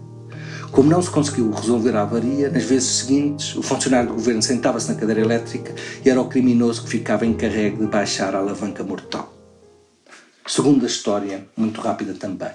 Como 0.71 0.89
não 0.89 1.01
se 1.01 1.09
conseguiu 1.09 1.51
resolver 1.51 1.93
a 1.98 2.03
avaria, 2.03 2.50
nas 2.50 2.63
vezes 2.63 2.88
seguintes, 2.88 3.53
o 3.53 3.62
funcionário 3.62 4.07
do 4.07 4.15
governo 4.15 4.41
sentava-se 4.41 4.88
na 4.88 4.98
cadeira 4.98 5.19
elétrica 5.19 5.75
e 6.05 6.09
era 6.09 6.21
o 6.21 6.29
criminoso 6.29 6.83
que 6.83 6.89
ficava 6.91 7.25
encarregue 7.25 7.79
de 7.79 7.88
baixar 7.88 8.33
a 8.33 8.38
alavanca 8.38 8.81
mortal. 8.81 9.38
Segunda 10.48 10.86
história, 10.86 11.45
muito 11.57 11.81
rápida 11.81 12.13
também. 12.13 12.51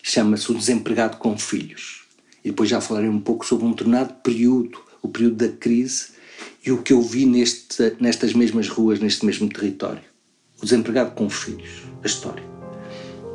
Chama-se 0.00 0.48
O 0.52 0.54
Desempregado 0.54 1.16
com 1.16 1.36
Filhos. 1.36 2.04
E 2.44 2.50
depois 2.50 2.70
já 2.70 2.80
falarei 2.80 3.08
um 3.08 3.18
pouco 3.18 3.44
sobre 3.44 3.66
um 3.66 3.70
determinado 3.70 4.14
período, 4.22 4.78
o 5.02 5.08
período 5.08 5.44
da 5.44 5.48
crise, 5.48 6.19
e 6.64 6.70
o 6.70 6.82
que 6.82 6.92
eu 6.92 7.00
vi 7.00 7.24
neste, 7.24 7.96
nestas 7.98 8.34
mesmas 8.34 8.68
ruas, 8.68 9.00
neste 9.00 9.24
mesmo 9.24 9.48
território. 9.48 10.02
O 10.60 10.64
desempregado 10.64 11.12
com 11.12 11.30
filhos, 11.30 11.84
a 12.02 12.06
história. 12.06 12.44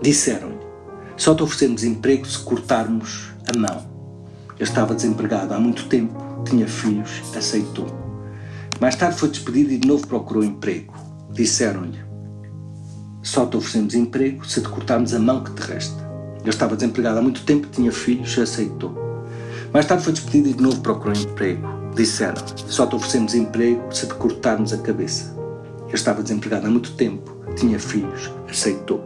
Disseram-lhe: 0.02 0.60
só 1.18 1.34
te 1.34 1.42
oferecemos 1.42 1.84
emprego 1.84 2.26
se 2.26 2.40
cortarmos 2.40 3.32
a 3.54 3.58
mão. 3.58 3.90
Eu 4.60 4.64
estava 4.64 4.94
desempregado 4.94 5.54
há 5.54 5.60
muito 5.60 5.88
tempo, 5.88 6.14
tinha 6.48 6.68
filhos, 6.68 7.22
aceitou. 7.36 7.88
Mais 8.80 8.96
tarde 8.96 9.18
foi 9.18 9.30
despedido 9.30 9.72
e 9.72 9.78
de 9.78 9.88
novo 9.88 10.06
procurou 10.06 10.44
emprego. 10.44 10.94
Disseram-lhe: 11.32 12.00
só 13.24 13.46
te 13.46 13.58
oferecemos 13.58 13.96
emprego 13.96 14.46
se 14.46 14.62
te 14.62 14.70
cortarmos 14.70 15.14
a 15.14 15.20
mão 15.20 15.44
que 15.44 15.52
te 15.52 15.62
resta. 15.62 16.06
Eu 16.44 16.52
estava 16.52 16.76
desempregado 16.76 17.18
há 17.18 17.22
muito 17.24 17.44
tempo, 17.44 17.68
tinha 17.72 17.92
filhos, 17.92 18.38
aceitou. 18.38 18.96
Mais 19.74 19.88
tarde 19.88 20.04
foi 20.04 20.14
despedido 20.14 20.50
e 20.50 20.54
de 20.54 20.62
novo 20.62 20.80
procurou 20.80 21.16
emprego. 21.18 21.75
Disseram: 21.96 22.46
Só 22.68 22.86
te 22.86 22.96
oferecemos 22.96 23.34
emprego 23.34 23.90
se 23.90 24.06
te 24.06 24.14
cortarmos 24.16 24.74
a 24.74 24.78
cabeça. 24.78 25.34
Eu 25.88 25.96
estava 25.96 26.22
desempregado 26.22 26.68
há 26.68 26.70
muito 26.70 26.94
tempo, 26.96 27.34
tinha 27.58 27.80
filhos, 27.80 28.30
aceitou. 28.50 29.02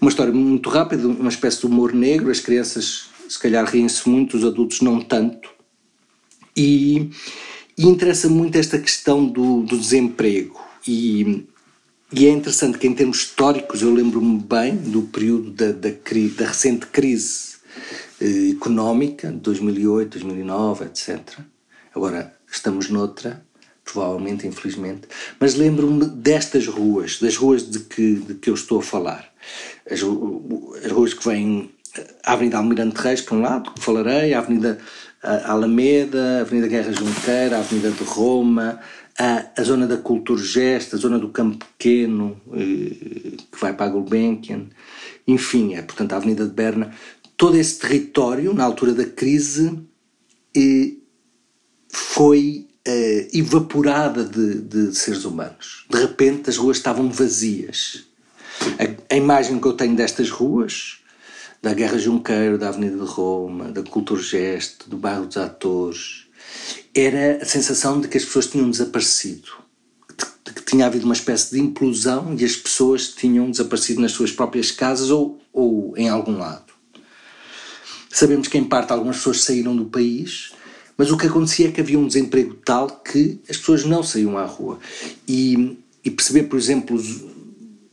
Uma 0.00 0.10
história 0.10 0.32
muito 0.32 0.70
rápida, 0.70 1.08
uma 1.08 1.28
espécie 1.28 1.58
de 1.58 1.66
humor 1.66 1.92
negro. 1.92 2.30
As 2.30 2.38
crianças, 2.38 3.06
se 3.28 3.36
calhar, 3.36 3.64
riem-se 3.64 4.08
muito, 4.08 4.36
os 4.36 4.44
adultos, 4.44 4.80
não 4.80 5.00
tanto. 5.00 5.50
E, 6.56 7.10
e 7.76 7.84
interessa 7.84 8.28
muito 8.28 8.56
esta 8.56 8.78
questão 8.78 9.26
do, 9.26 9.62
do 9.62 9.76
desemprego. 9.76 10.60
E, 10.86 11.44
e, 12.12 12.26
é 12.26 12.30
interessante 12.30 12.78
que, 12.78 12.86
em 12.86 12.94
termos 12.94 13.18
históricos, 13.18 13.82
eu 13.82 13.92
lembro-me 13.92 14.38
bem 14.38 14.76
do 14.76 15.02
período 15.02 15.50
da, 15.50 15.72
da, 15.72 15.90
da 15.90 16.46
recente 16.46 16.86
crise 16.86 17.47
económica, 18.20 19.30
2008, 19.30 20.18
2009, 20.18 20.84
etc. 20.86 21.40
Agora 21.94 22.34
estamos 22.50 22.90
noutra, 22.90 23.44
provavelmente, 23.84 24.46
infelizmente, 24.46 25.08
mas 25.40 25.54
lembro-me 25.54 26.06
destas 26.06 26.66
ruas, 26.66 27.18
das 27.18 27.36
ruas 27.36 27.68
de 27.68 27.80
que, 27.80 28.14
de 28.14 28.34
que 28.34 28.50
eu 28.50 28.54
estou 28.54 28.80
a 28.80 28.82
falar. 28.82 29.32
As, 29.90 30.00
as 30.84 30.92
ruas 30.92 31.14
que 31.14 31.26
vêm, 31.26 31.70
a 32.24 32.32
Avenida 32.32 32.58
Almirante 32.58 33.00
Reis, 33.00 33.20
por 33.20 33.38
um 33.38 33.40
lado, 33.40 33.72
que 33.72 33.80
falarei, 33.80 34.34
a 34.34 34.38
Avenida 34.38 34.78
Alameda, 35.22 36.38
a 36.38 36.40
Avenida 36.42 36.68
Guerra 36.68 36.92
Junqueira, 36.92 37.56
a 37.56 37.60
Avenida 37.60 37.90
de 37.90 38.04
Roma, 38.04 38.80
a, 39.18 39.46
a 39.56 39.64
zona 39.64 39.86
da 39.86 39.96
Cultura 39.96 40.40
Gesta, 40.40 40.96
a 40.96 40.98
zona 40.98 41.18
do 41.18 41.30
Campo 41.30 41.64
Pequeno, 41.76 42.40
eh, 42.52 43.36
que 43.50 43.60
vai 43.60 43.72
para 43.72 43.86
a 43.86 43.88
Gulbenkian, 43.88 44.66
enfim, 45.26 45.74
é 45.74 45.82
portanto 45.82 46.12
a 46.12 46.16
Avenida 46.16 46.46
de 46.46 46.52
Berna, 46.52 46.94
todo 47.38 47.56
esse 47.56 47.78
território, 47.78 48.52
na 48.52 48.64
altura 48.64 48.92
da 48.92 49.06
crise, 49.06 49.80
foi 51.88 52.66
eh, 52.84 53.28
evaporada 53.32 54.24
de, 54.24 54.60
de, 54.60 54.94
seres 54.94 55.24
humanos. 55.24 55.86
De 55.88 55.98
repente 56.00 56.50
as 56.50 56.56
ruas 56.56 56.78
estavam 56.78 57.08
vazias. 57.08 58.04
A, 58.76 59.14
a, 59.14 59.16
imagem 59.16 59.60
que 59.60 59.68
eu 59.68 59.72
tenho 59.72 59.94
destas 59.94 60.28
ruas, 60.30 60.98
da 61.62 61.72
Guerra 61.72 61.96
Junqueiro, 61.96 62.58
da 62.58 62.70
Avenida 62.70 62.96
de 62.96 63.08
Roma, 63.08 63.70
da 63.70 63.84
Cultura 63.84 64.20
Gesto, 64.20 64.90
do 64.90 64.96
bairro 64.96 65.26
dos 65.26 65.36
Atores, 65.36 66.26
era 66.92 67.40
a 67.40 67.44
sensação 67.44 68.00
de 68.00 68.08
que 68.08 68.18
as 68.18 68.24
pessoas 68.24 68.48
tinham 68.48 68.68
desaparecido. 68.68 69.48
De, 70.44 70.52
que 70.54 70.62
tinha 70.62 70.86
havido 70.86 71.04
uma 71.04 71.14
espécie 71.14 71.52
de 71.52 71.60
implosão 71.60 72.34
e 72.36 72.44
as 72.44 72.56
pessoas 72.56 73.08
tinham 73.08 73.48
desaparecido 73.48 74.00
nas 74.00 74.10
suas 74.10 74.32
próprias 74.32 74.72
casas 74.72 75.10
ou, 75.10 75.40
ou 75.52 75.96
em 75.96 76.08
algum 76.08 76.36
lado. 76.36 76.67
Sabemos 78.18 78.48
que, 78.48 78.58
em 78.58 78.64
parte, 78.64 78.92
algumas 78.92 79.18
pessoas 79.18 79.44
saíram 79.44 79.76
do 79.76 79.84
país, 79.84 80.50
mas 80.96 81.12
o 81.12 81.16
que 81.16 81.28
acontecia 81.28 81.68
é 81.68 81.70
que 81.70 81.80
havia 81.80 81.96
um 81.96 82.08
desemprego 82.08 82.52
tal 82.64 82.88
que 82.88 83.38
as 83.48 83.56
pessoas 83.56 83.84
não 83.84 84.02
saíam 84.02 84.36
à 84.36 84.44
rua. 84.44 84.80
E, 85.28 85.78
e 86.04 86.10
perceber, 86.10 86.48
por 86.48 86.58
exemplo, 86.58 87.00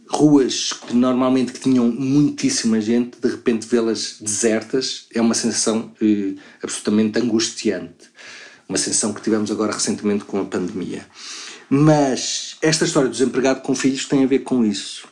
ruas 0.07 0.73
que 0.73 0.95
normalmente 0.95 1.53
tinham 1.59 1.91
muitíssima 1.91 2.81
gente, 2.81 3.19
de 3.21 3.27
repente 3.27 3.67
vê-las 3.67 4.17
desertas, 4.19 5.05
é 5.13 5.21
uma 5.21 5.35
sensação 5.35 5.91
eh, 6.01 6.33
absolutamente 6.63 7.19
angustiante. 7.19 8.09
Uma 8.67 8.79
sensação 8.79 9.13
que 9.13 9.21
tivemos 9.21 9.51
agora 9.51 9.73
recentemente 9.73 10.25
com 10.25 10.41
a 10.41 10.45
pandemia. 10.45 11.05
Mas 11.69 12.57
esta 12.63 12.83
história 12.83 13.09
do 13.09 13.11
desempregado 13.11 13.61
com 13.61 13.75
filhos 13.75 14.05
tem 14.05 14.23
a 14.23 14.27
ver 14.27 14.39
com 14.39 14.65
isso. 14.65 15.07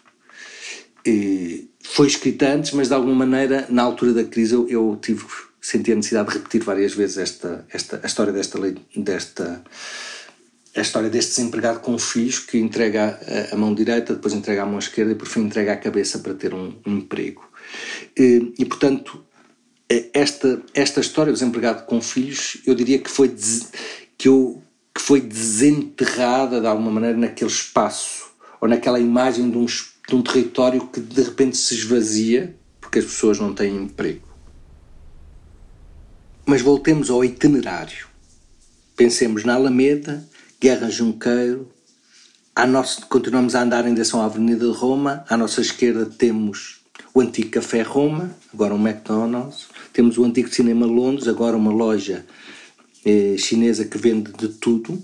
Eh, 1.06 1.66
foi 1.84 2.08
escrita 2.08 2.48
antes, 2.48 2.72
mas 2.72 2.88
de 2.88 2.94
alguma 2.94 3.14
maneira, 3.14 3.68
na 3.70 3.84
altura 3.84 4.14
da 4.14 4.24
crise, 4.24 4.56
eu, 4.56 4.68
eu 4.70 4.98
tive, 5.02 5.24
senti 5.62 5.92
a 5.92 5.96
necessidade 5.96 6.30
de 6.30 6.38
repetir 6.38 6.64
várias 6.64 6.94
vezes 6.94 7.18
esta, 7.18 7.66
esta, 7.72 8.00
a 8.02 8.08
história 8.08 8.32
desta 8.32 8.58
lei, 8.58 8.78
desta, 8.96 9.62
a 10.76 10.82
história 10.82 11.10
deste 11.10 11.36
desempregado 11.36 11.82
com 11.82 12.00
filhos 12.00 12.40
que 12.40 12.58
entrega 12.58 13.20
a, 13.52 13.54
a, 13.54 13.58
mão 13.58 13.76
direita, 13.76 14.16
depois 14.16 14.34
entrega 14.34 14.64
a 14.64 14.66
mão 14.66 14.80
esquerda 14.80 15.12
e 15.12 15.16
por 15.16 15.28
fim 15.28 15.42
entrega 15.42 15.74
a 15.74 15.78
cabeça 15.78 16.20
para 16.20 16.34
ter 16.34 16.54
um, 16.54 16.74
um 16.86 16.98
emprego. 16.98 17.48
E, 18.18 18.54
e, 18.58 18.66
portanto, 18.66 19.24
esta, 20.14 20.62
esta 20.74 21.02
história 21.02 21.32
do 21.32 21.36
desempregado 21.36 21.84
com 21.86 22.02
filhos, 22.02 22.58
eu 22.66 22.74
diria 22.74 22.98
que 22.98 23.12
foi, 23.12 23.28
des, 23.28 23.68
que, 24.18 24.30
eu, 24.30 24.64
que 24.96 25.02
foi 25.02 25.20
desenterrada 25.20 26.62
de 26.62 26.66
alguma 26.66 26.90
maneira 26.90 27.18
naquele 27.18 27.52
espaço 27.52 28.32
ou 28.60 28.68
naquela 28.68 29.00
imagem 29.00 29.52
de 29.52 29.58
um 29.58 29.66
espaço 29.66 29.93
de 30.08 30.16
um 30.16 30.22
território 30.22 30.88
que 30.88 31.00
de 31.00 31.22
repente 31.22 31.58
se 31.58 31.76
esvazia 31.76 32.56
porque 32.80 33.00
as 33.00 33.06
pessoas 33.06 33.40
não 33.40 33.54
têm 33.54 33.76
emprego. 33.76 34.28
Mas 36.46 36.62
voltemos 36.62 37.10
ao 37.10 37.24
itinerário. 37.24 38.08
Pensemos 38.96 39.44
na 39.44 39.56
Alameda, 39.56 40.28
Guerra 40.60 40.90
Junqueiro, 40.90 41.72
nosso, 42.68 43.08
continuamos 43.08 43.56
a 43.56 43.64
andar 43.64 43.88
em 43.88 43.94
direção 43.94 44.22
à 44.22 44.26
Avenida 44.26 44.66
de 44.66 44.72
Roma, 44.72 45.26
à 45.28 45.36
nossa 45.36 45.62
esquerda 45.62 46.06
temos 46.06 46.82
o 47.14 47.22
antigo 47.22 47.50
Café 47.50 47.82
Roma, 47.82 48.36
agora 48.54 48.76
um 48.76 48.88
McDonald's, 48.88 49.68
temos 49.92 50.18
o 50.18 50.24
antigo 50.24 50.50
Cinema 50.50 50.86
Londres, 50.86 51.28
agora 51.28 51.58
uma 51.58 51.72
loja 51.72 52.26
eh, 53.06 53.36
chinesa 53.38 53.86
que 53.86 53.98
vende 53.98 54.32
de 54.34 54.50
tudo 54.50 55.04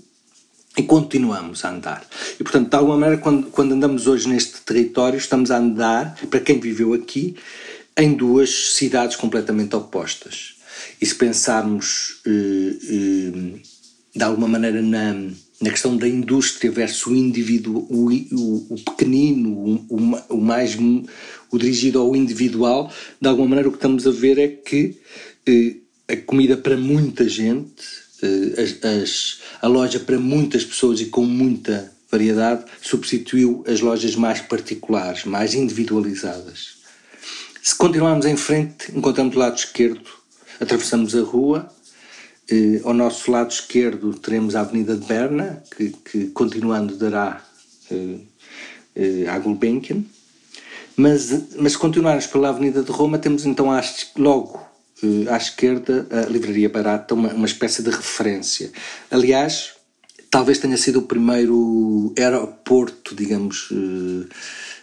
e 0.80 0.82
continuamos 0.84 1.64
a 1.64 1.70
andar. 1.70 2.06
E 2.38 2.42
portanto, 2.42 2.70
de 2.70 2.76
alguma 2.76 2.96
maneira, 2.96 3.20
quando, 3.20 3.48
quando 3.48 3.72
andamos 3.72 4.06
hoje 4.06 4.28
neste 4.28 4.62
território, 4.62 5.18
estamos 5.18 5.50
a 5.50 5.58
andar, 5.58 6.16
para 6.30 6.40
quem 6.40 6.58
viveu 6.58 6.94
aqui, 6.94 7.36
em 7.96 8.14
duas 8.14 8.74
cidades 8.74 9.14
completamente 9.16 9.76
opostas. 9.76 10.54
E 10.98 11.04
se 11.04 11.14
pensarmos 11.14 12.22
eh, 12.26 12.76
eh, 12.88 13.60
de 14.16 14.24
alguma 14.24 14.48
maneira 14.48 14.80
na, 14.80 15.12
na 15.60 15.70
questão 15.70 15.96
da 15.98 16.08
indústria 16.08 16.70
versus 16.70 17.06
o 17.06 17.14
indivíduo, 17.14 17.86
o, 17.90 18.10
o, 18.10 18.66
o 18.70 18.76
pequenino, 18.76 19.84
o, 19.90 20.16
o, 20.30 20.40
mais 20.40 20.78
o 21.50 21.58
dirigido 21.58 21.98
ao 21.98 22.16
individual, 22.16 22.90
de 23.20 23.28
alguma 23.28 23.48
maneira 23.48 23.68
o 23.68 23.72
que 23.72 23.76
estamos 23.78 24.06
a 24.06 24.10
ver 24.10 24.38
é 24.38 24.48
que 24.48 24.96
eh, 25.46 25.76
a 26.08 26.16
comida 26.16 26.56
para 26.56 26.76
muita 26.76 27.28
gente, 27.28 27.99
as, 28.22 28.84
as, 28.84 29.40
a 29.62 29.66
loja 29.66 30.00
para 30.00 30.18
muitas 30.18 30.64
pessoas 30.64 31.00
e 31.00 31.06
com 31.06 31.24
muita 31.24 31.92
variedade 32.10 32.64
substituiu 32.82 33.64
as 33.66 33.80
lojas 33.80 34.16
mais 34.16 34.40
particulares, 34.40 35.24
mais 35.24 35.54
individualizadas. 35.54 36.80
Se 37.62 37.74
continuarmos 37.74 38.26
em 38.26 38.36
frente, 38.36 38.90
encontramos 38.96 39.36
o 39.36 39.38
lado 39.38 39.56
esquerdo, 39.56 40.10
atravessamos 40.58 41.14
a 41.14 41.22
rua, 41.22 41.72
eh, 42.50 42.80
ao 42.84 42.92
nosso 42.92 43.30
lado 43.30 43.50
esquerdo 43.50 44.12
teremos 44.14 44.56
a 44.56 44.60
Avenida 44.60 44.96
de 44.96 45.06
Berna, 45.06 45.62
que, 45.76 45.90
que 45.90 46.26
continuando 46.28 46.96
dará 46.96 47.44
eh, 47.90 48.18
eh, 48.96 49.38
Gulbenkian, 49.42 50.04
mas, 50.96 51.54
mas 51.56 51.72
se 51.72 51.78
continuarmos 51.78 52.26
pela 52.26 52.48
Avenida 52.48 52.82
de 52.82 52.90
Roma, 52.90 53.18
temos 53.18 53.46
então 53.46 53.68
logo 54.16 54.69
à 55.30 55.36
esquerda 55.36 56.06
a 56.10 56.28
Livraria 56.28 56.68
Barata, 56.68 57.14
uma, 57.14 57.28
uma 57.32 57.46
espécie 57.46 57.82
de 57.82 57.90
referência. 57.90 58.70
Aliás, 59.10 59.72
talvez 60.30 60.58
tenha 60.58 60.76
sido 60.76 61.00
o 61.00 61.02
primeiro 61.02 62.12
aeroporto, 62.18 63.14
digamos, 63.14 63.68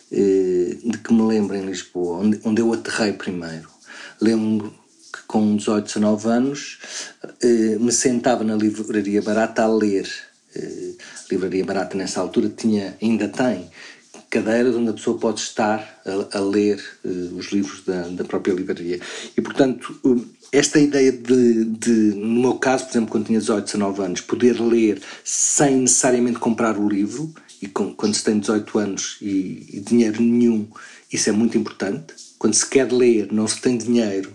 de 0.10 0.98
que 1.04 1.14
me 1.14 1.22
lembro 1.24 1.56
em 1.56 1.66
Lisboa, 1.66 2.20
onde, 2.20 2.40
onde 2.44 2.62
eu 2.62 2.74
aterrei 2.74 3.14
primeiro. 3.14 3.70
Lembro 4.22 4.74
que 5.14 5.22
com 5.28 5.56
18, 5.56 5.86
19 5.86 6.28
anos 6.30 6.80
me 7.80 7.92
sentava 7.92 8.44
na 8.44 8.56
livraria 8.56 9.22
barata 9.22 9.64
a 9.64 9.68
ler. 9.68 10.10
Livraria 11.30 11.66
barata 11.66 11.98
nessa 11.98 12.20
altura 12.20 12.50
tinha, 12.50 12.98
ainda 13.02 13.28
tem, 13.28 13.70
cadeiras 14.38 14.76
onde 14.76 14.90
a 14.90 14.94
pessoa 14.94 15.18
pode 15.18 15.40
estar 15.40 16.02
a, 16.06 16.38
a 16.38 16.42
ler 16.42 16.84
uh, 17.04 17.38
os 17.38 17.52
livros 17.52 17.84
da, 17.84 18.08
da, 18.10 18.24
própria 18.24 18.54
livraria. 18.54 19.00
E, 19.36 19.42
portanto, 19.42 20.00
uh, 20.04 20.26
esta 20.52 20.80
ideia 20.80 21.12
de, 21.12 21.66
de, 21.66 21.92
no 22.16 22.42
meu 22.42 22.54
caso, 22.56 22.86
por 22.86 22.92
exemplo, 22.92 23.12
quando 23.12 23.26
tinha 23.26 23.40
18, 23.40 23.66
19 23.66 24.02
anos, 24.04 24.22
poder 24.22 24.62
ler 24.62 25.02
sem 25.24 25.78
necessariamente 25.78 26.40
comprar 26.40 26.78
o 26.78 26.88
livro, 26.88 27.34
e 27.62 27.68
com, 27.68 27.94
quando 27.94 28.14
se 28.14 28.24
tem 28.24 28.38
18 28.38 28.78
anos 28.78 29.18
e, 29.22 29.66
e 29.74 29.80
dinheiro 29.80 30.22
nenhum, 30.22 30.68
isso 31.12 31.30
é 31.30 31.32
muito 31.32 31.58
importante. 31.58 32.14
Quando 32.38 32.54
se 32.54 32.68
quer 32.70 32.92
ler, 32.92 33.30
não 33.32 33.48
se 33.48 33.60
tem 33.60 33.76
dinheiro, 33.78 34.32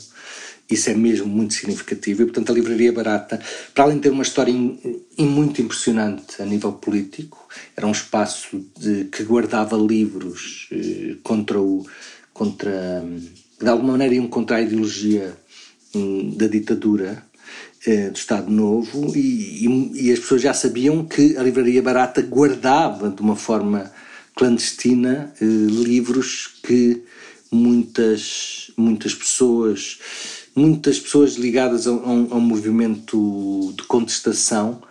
isso 0.68 0.90
é 0.90 0.94
mesmo 0.94 1.26
muito 1.26 1.54
significativo. 1.54 2.22
E, 2.22 2.24
portanto, 2.24 2.50
a 2.50 2.54
Livraria 2.54 2.92
Barata, 2.92 3.40
para 3.74 3.84
além 3.84 3.96
de 3.96 4.02
ter 4.02 4.10
uma 4.10 4.22
história 4.22 4.50
in, 4.50 5.00
in, 5.16 5.26
muito 5.26 5.62
impressionante 5.62 6.42
a 6.42 6.44
nível 6.44 6.72
político, 6.72 7.41
era 7.76 7.86
um 7.86 7.92
espaço 7.92 8.64
de, 8.78 9.04
que 9.04 9.22
guardava 9.22 9.76
livros 9.76 10.68
eh, 10.72 11.16
contra 11.22 11.60
o. 11.60 11.86
contra. 12.32 13.04
de 13.60 13.68
alguma 13.68 13.92
maneira 13.92 14.14
iam 14.14 14.28
contra 14.28 14.56
a 14.56 14.62
ideologia 14.62 15.36
hum, 15.94 16.34
da 16.36 16.46
ditadura. 16.46 17.24
Eh, 17.84 18.10
do 18.10 18.16
Estado 18.16 18.48
Novo 18.48 19.12
e, 19.16 19.66
e, 19.66 20.06
e 20.06 20.12
as 20.12 20.20
pessoas 20.20 20.40
já 20.40 20.54
sabiam 20.54 21.04
que 21.04 21.36
a 21.36 21.42
Livraria 21.42 21.82
Barata 21.82 22.22
guardava 22.22 23.10
de 23.10 23.20
uma 23.20 23.34
forma 23.34 23.90
clandestina 24.36 25.34
eh, 25.40 25.44
livros 25.44 26.60
que 26.62 27.02
muitas, 27.50 28.70
muitas 28.76 29.12
pessoas 29.16 29.98
muitas 30.54 30.98
pessoas 31.00 31.34
ligadas 31.34 31.86
a, 31.86 31.92
um, 31.92 32.28
a 32.30 32.36
um 32.36 32.40
movimento 32.40 33.72
de 33.76 33.82
contestação, 33.84 34.82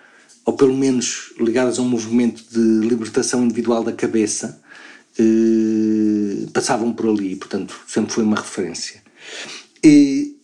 ou 0.45 0.53
pelo 0.53 0.75
menos 0.75 1.33
ligadas 1.39 1.79
a 1.79 1.81
um 1.81 1.89
movimento 1.89 2.43
de 2.51 2.87
libertação 2.87 3.43
individual 3.43 3.83
da 3.83 3.93
cabeça, 3.93 4.61
eh, 5.17 6.47
passavam 6.53 6.93
por 6.93 7.09
ali, 7.09 7.35
portanto, 7.35 7.79
sempre 7.87 8.13
foi 8.13 8.23
uma 8.23 8.37
referência. 8.37 9.01
E, 9.83 10.37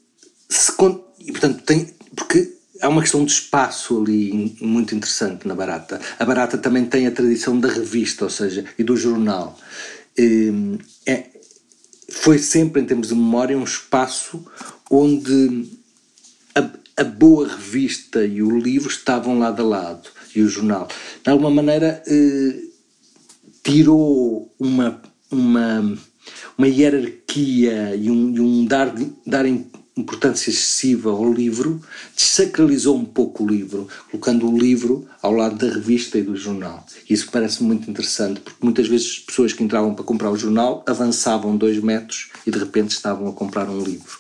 se, 0.49 0.71
e, 1.19 1.31
portanto, 1.31 1.63
tem, 1.63 1.93
porque 2.15 2.53
há 2.81 2.89
uma 2.89 3.01
questão 3.01 3.23
de 3.25 3.31
espaço 3.31 4.01
ali 4.01 4.55
muito 4.61 4.93
interessante 4.95 5.47
na 5.47 5.55
Barata. 5.55 5.99
A 6.19 6.25
Barata 6.25 6.57
também 6.57 6.85
tem 6.85 7.07
a 7.07 7.11
tradição 7.11 7.59
da 7.59 7.69
revista, 7.69 8.25
ou 8.25 8.29
seja, 8.29 8.65
e 8.77 8.83
do 8.83 8.95
jornal. 8.95 9.57
Eh, 10.17 10.51
é, 11.05 11.25
foi 12.09 12.37
sempre, 12.37 12.81
em 12.81 12.85
termos 12.85 13.09
de 13.09 13.15
memória, 13.15 13.57
um 13.57 13.63
espaço 13.63 14.45
onde 14.89 15.69
a, 16.97 17.03
boa 17.03 17.47
revista 17.47 18.25
e 18.25 18.41
o 18.41 18.57
livro 18.57 18.89
estavam 18.89 19.39
lado 19.39 19.61
a 19.61 19.65
lado, 19.65 20.09
e 20.35 20.41
o 20.41 20.49
jornal. 20.49 20.87
De 21.23 21.29
alguma 21.29 21.51
maneira, 21.51 22.01
eh, 22.07 22.59
tirou 23.63 24.53
uma, 24.59 25.01
uma, 25.29 25.97
uma 26.57 26.67
hierarquia 26.67 27.95
e 27.95 28.09
um, 28.09 28.35
e 28.35 28.39
um 28.39 28.65
dar, 28.65 28.93
dar 29.25 29.45
importância 29.97 30.49
excessiva 30.49 31.09
ao 31.09 31.33
livro, 31.33 31.81
desacralizou 32.15 32.95
um 32.95 33.05
pouco 33.05 33.43
o 33.43 33.47
livro, 33.47 33.87
colocando 34.09 34.49
o 34.49 34.57
livro 34.57 35.07
ao 35.21 35.31
lado 35.31 35.55
da 35.55 35.73
revista 35.73 36.17
e 36.17 36.21
do 36.21 36.35
jornal. 36.35 36.85
Isso 37.09 37.29
parece 37.31 37.63
muito 37.63 37.89
interessante, 37.89 38.39
porque 38.39 38.63
muitas 38.63 38.87
vezes 38.87 39.19
pessoas 39.19 39.53
que 39.53 39.63
entravam 39.63 39.93
para 39.93 40.05
comprar 40.05 40.31
o 40.31 40.37
jornal 40.37 40.83
avançavam 40.87 41.57
dois 41.57 41.81
metros 41.81 42.29
e 42.45 42.51
de 42.51 42.59
repente 42.59 42.91
estavam 42.91 43.27
a 43.27 43.33
comprar 43.33 43.69
um 43.69 43.81
livro. 43.81 44.19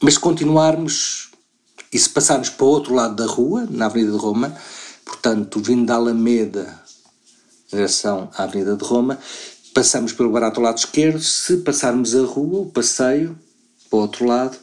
Mas 0.00 0.14
se 0.14 0.20
continuarmos 0.20 1.27
e 1.92 1.98
se 1.98 2.08
passarmos 2.08 2.50
para 2.50 2.66
o 2.66 2.70
outro 2.70 2.94
lado 2.94 3.16
da 3.16 3.26
rua, 3.26 3.66
na 3.70 3.86
Avenida 3.86 4.12
de 4.12 4.18
Roma, 4.18 4.54
portanto, 5.04 5.60
vindo 5.60 5.86
da 5.86 5.94
Alameda 5.94 6.82
direção 7.70 8.30
à 8.34 8.44
Avenida 8.44 8.76
de 8.76 8.84
Roma, 8.84 9.18
passamos 9.74 10.12
pelo 10.12 10.30
barato 10.30 10.58
ao 10.58 10.64
lado 10.64 10.78
esquerdo, 10.78 11.20
se 11.20 11.58
passarmos 11.58 12.14
a 12.14 12.22
rua, 12.22 12.60
o 12.60 12.66
passeio, 12.66 13.38
para 13.88 13.98
o 13.98 14.02
outro 14.02 14.24
lado, 14.26 14.56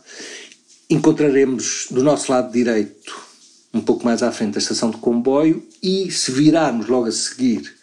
encontraremos 0.89 1.87
do 1.89 2.03
nosso 2.03 2.31
lado 2.31 2.51
direito, 2.51 3.15
um 3.73 3.81
pouco 3.81 4.05
mais 4.05 4.21
à 4.23 4.31
frente, 4.31 4.57
a 4.57 4.59
estação 4.59 4.89
de 4.91 4.97
comboio 4.97 5.65
e 5.81 6.11
se 6.11 6.31
virarmos 6.31 6.87
logo 6.87 7.07
a 7.07 7.11
seguir 7.11 7.75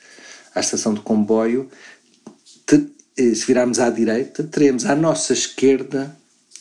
à 0.54 0.60
estação 0.60 0.94
de 0.94 1.00
comboio, 1.00 1.68
eh, 3.16 3.34
se 3.34 3.46
virarmos 3.46 3.78
à 3.78 3.90
direita, 3.90 4.42
teremos 4.44 4.86
à 4.86 4.94
nossa 4.94 5.32
esquerda 5.32 6.16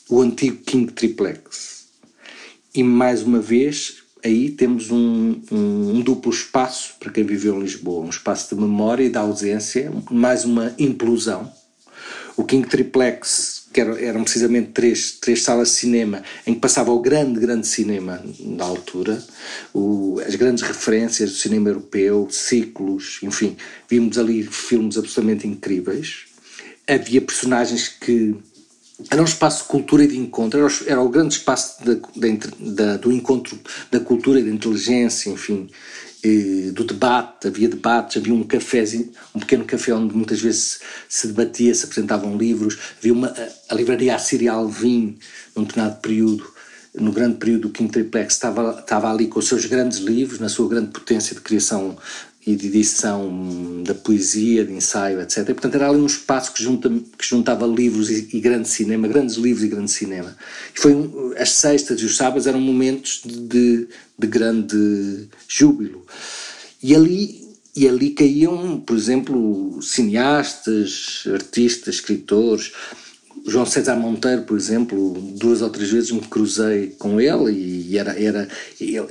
o 0.10 0.22
antigo 0.22 0.58
King 0.64 0.92
Triplex. 0.92 1.81
E 2.74 2.84
mais 2.84 3.22
uma 3.22 3.40
vez, 3.40 3.98
aí 4.24 4.50
temos 4.50 4.92
um, 4.92 5.42
um, 5.52 5.98
um, 5.98 6.02
duplo 6.02 6.32
espaço 6.32 6.94
para 7.00 7.12
quem 7.12 7.26
viveu 7.26 7.58
em 7.58 7.64
Lisboa, 7.64 8.06
um 8.06 8.10
espaço 8.10 8.56
de 8.56 8.62
memória 8.62 9.04
e 9.04 9.10
de 9.10 9.18
ausência, 9.18 9.92
mais 10.10 10.46
uma 10.46 10.74
implosão. 10.80 11.52
O 12.38 12.46
King 12.46 12.66
Triplex, 12.66 13.66
que 13.74 13.82
era, 13.82 14.02
eram 14.02 14.24
precisamente 14.24 14.70
três, 14.70 15.12
três 15.20 15.44
salas 15.44 15.68
de 15.68 15.74
cinema, 15.76 16.24
em 16.48 16.54
que 16.54 16.62
passava 16.62 16.92
o 16.92 17.02
grande, 17.02 17.42
grande 17.42 17.68
cinema 17.68 18.24
da 18.40 18.64
altura, 18.64 19.22
o, 19.74 20.22
as 20.26 20.36
grandes 20.36 20.64
referências 20.64 21.32
do 21.32 21.36
cinema 21.36 21.68
europeu, 21.68 22.30
ciclos, 22.32 23.20
enfim, 23.22 23.58
vimos 23.90 24.18
ali 24.18 24.44
filmes 24.44 24.98
absolutamente 24.98 25.46
incríveis. 25.46 26.28
Havia 26.88 27.22
personagens 27.22 27.90
que 27.90 28.34
era 29.10 29.22
um 29.22 29.26
espaço 29.26 29.64
de 29.64 29.70
cultura 29.70 30.04
e 30.04 30.08
de 30.08 30.18
encontro, 30.18 30.60
era, 30.60 30.68
o, 30.68 30.72
era 30.88 31.02
o 31.02 31.10
grande 31.10 31.36
espaço 31.36 31.84
de, 31.84 32.02
de, 32.16 32.98
do 32.98 33.12
encontro 33.12 33.60
da 33.90 34.00
cultura 34.00 34.40
e 34.40 34.44
da 34.44 34.50
inteligência, 34.50 35.30
enfim, 35.30 35.70
do 36.74 36.84
debate, 36.84 37.48
havia 37.48 37.68
debates, 37.68 38.18
havia 38.18 38.34
um 38.34 38.44
café, 38.44 38.84
um 39.34 39.40
pequeno 39.40 39.66
café 39.66 39.94
onde 39.94 40.16
muitas 40.16 40.40
vezes 40.40 40.80
se 41.10 41.28
debatia, 41.28 41.74
se 41.74 41.86
apresentavam 41.86 42.38
livros, 42.38 42.78
havia 43.00 43.14
uma, 43.14 43.34
a, 43.70 43.74
livraria 43.74 44.16
Assíria 44.16 44.52
Alvim, 44.52 45.18
num 45.56 45.64
determinado 45.64 46.00
período, 46.00 46.54
no 46.94 47.12
grande 47.12 47.38
período 47.38 47.62
do 47.62 47.70
King 47.70 47.92
Triplex, 47.92 48.34
estava, 48.34 48.80
estava 48.80 49.10
ali 49.10 49.28
com 49.28 49.40
os 49.40 49.48
seus 49.48 49.66
grandes 49.66 49.98
livros, 50.00 50.40
na 50.40 50.50
sua 50.50 50.70
grande 50.70 50.92
potência 50.92 51.34
de 51.34 51.42
criação 51.42 51.98
e 52.46 52.56
de 52.56 52.68
edição 52.68 53.84
da 53.84 53.94
poesia, 53.94 54.66
de 54.66 54.74
ensaio, 54.74 55.22
etc. 55.22 55.38
E, 55.38 55.54
portanto, 55.54 55.76
era 55.76 55.90
ali 55.90 56.00
um 56.00 56.06
espaço 56.06 56.54
que, 56.54 56.64
junta, 56.64 56.90
que 56.90 57.26
juntava 57.26 57.68
livros 57.68 58.10
e, 58.10 58.28
e, 58.34 58.40
grande 58.40 58.68
cinema, 58.68 59.08
grandes 59.08 59.36
livros 59.36 59.64
e 59.64 59.68
grande 59.68 59.92
cinema. 59.92 60.36
E 60.76 60.80
foi 60.80 60.96
um, 60.96 61.34
as 61.38 61.52
sextas 61.52 62.02
e 62.02 62.06
os 62.06 62.18
sábados 62.18 62.48
eram 62.48 62.60
momentos 62.60 63.22
de, 63.24 63.88
de 64.18 64.28
grande 64.28 65.28
júbilo. 65.48 66.06
E 66.82 66.96
ali, 66.96 67.48
e 67.76 67.88
ali 67.88 68.10
caíam, 68.10 68.80
por 68.80 68.98
exemplo, 68.98 69.80
cineastas, 69.82 71.24
artistas, 71.32 71.96
escritores. 71.96 72.72
João 73.46 73.66
César 73.66 73.96
Monteiro, 73.96 74.44
por 74.44 74.58
exemplo, 74.58 75.14
duas 75.36 75.62
ou 75.62 75.70
três 75.70 75.90
vezes 75.90 76.12
me 76.12 76.22
cruzei 76.22 76.96
com 77.00 77.20
ele 77.20 77.52
e 77.52 77.98
era, 77.98 78.12
era, 78.20 78.48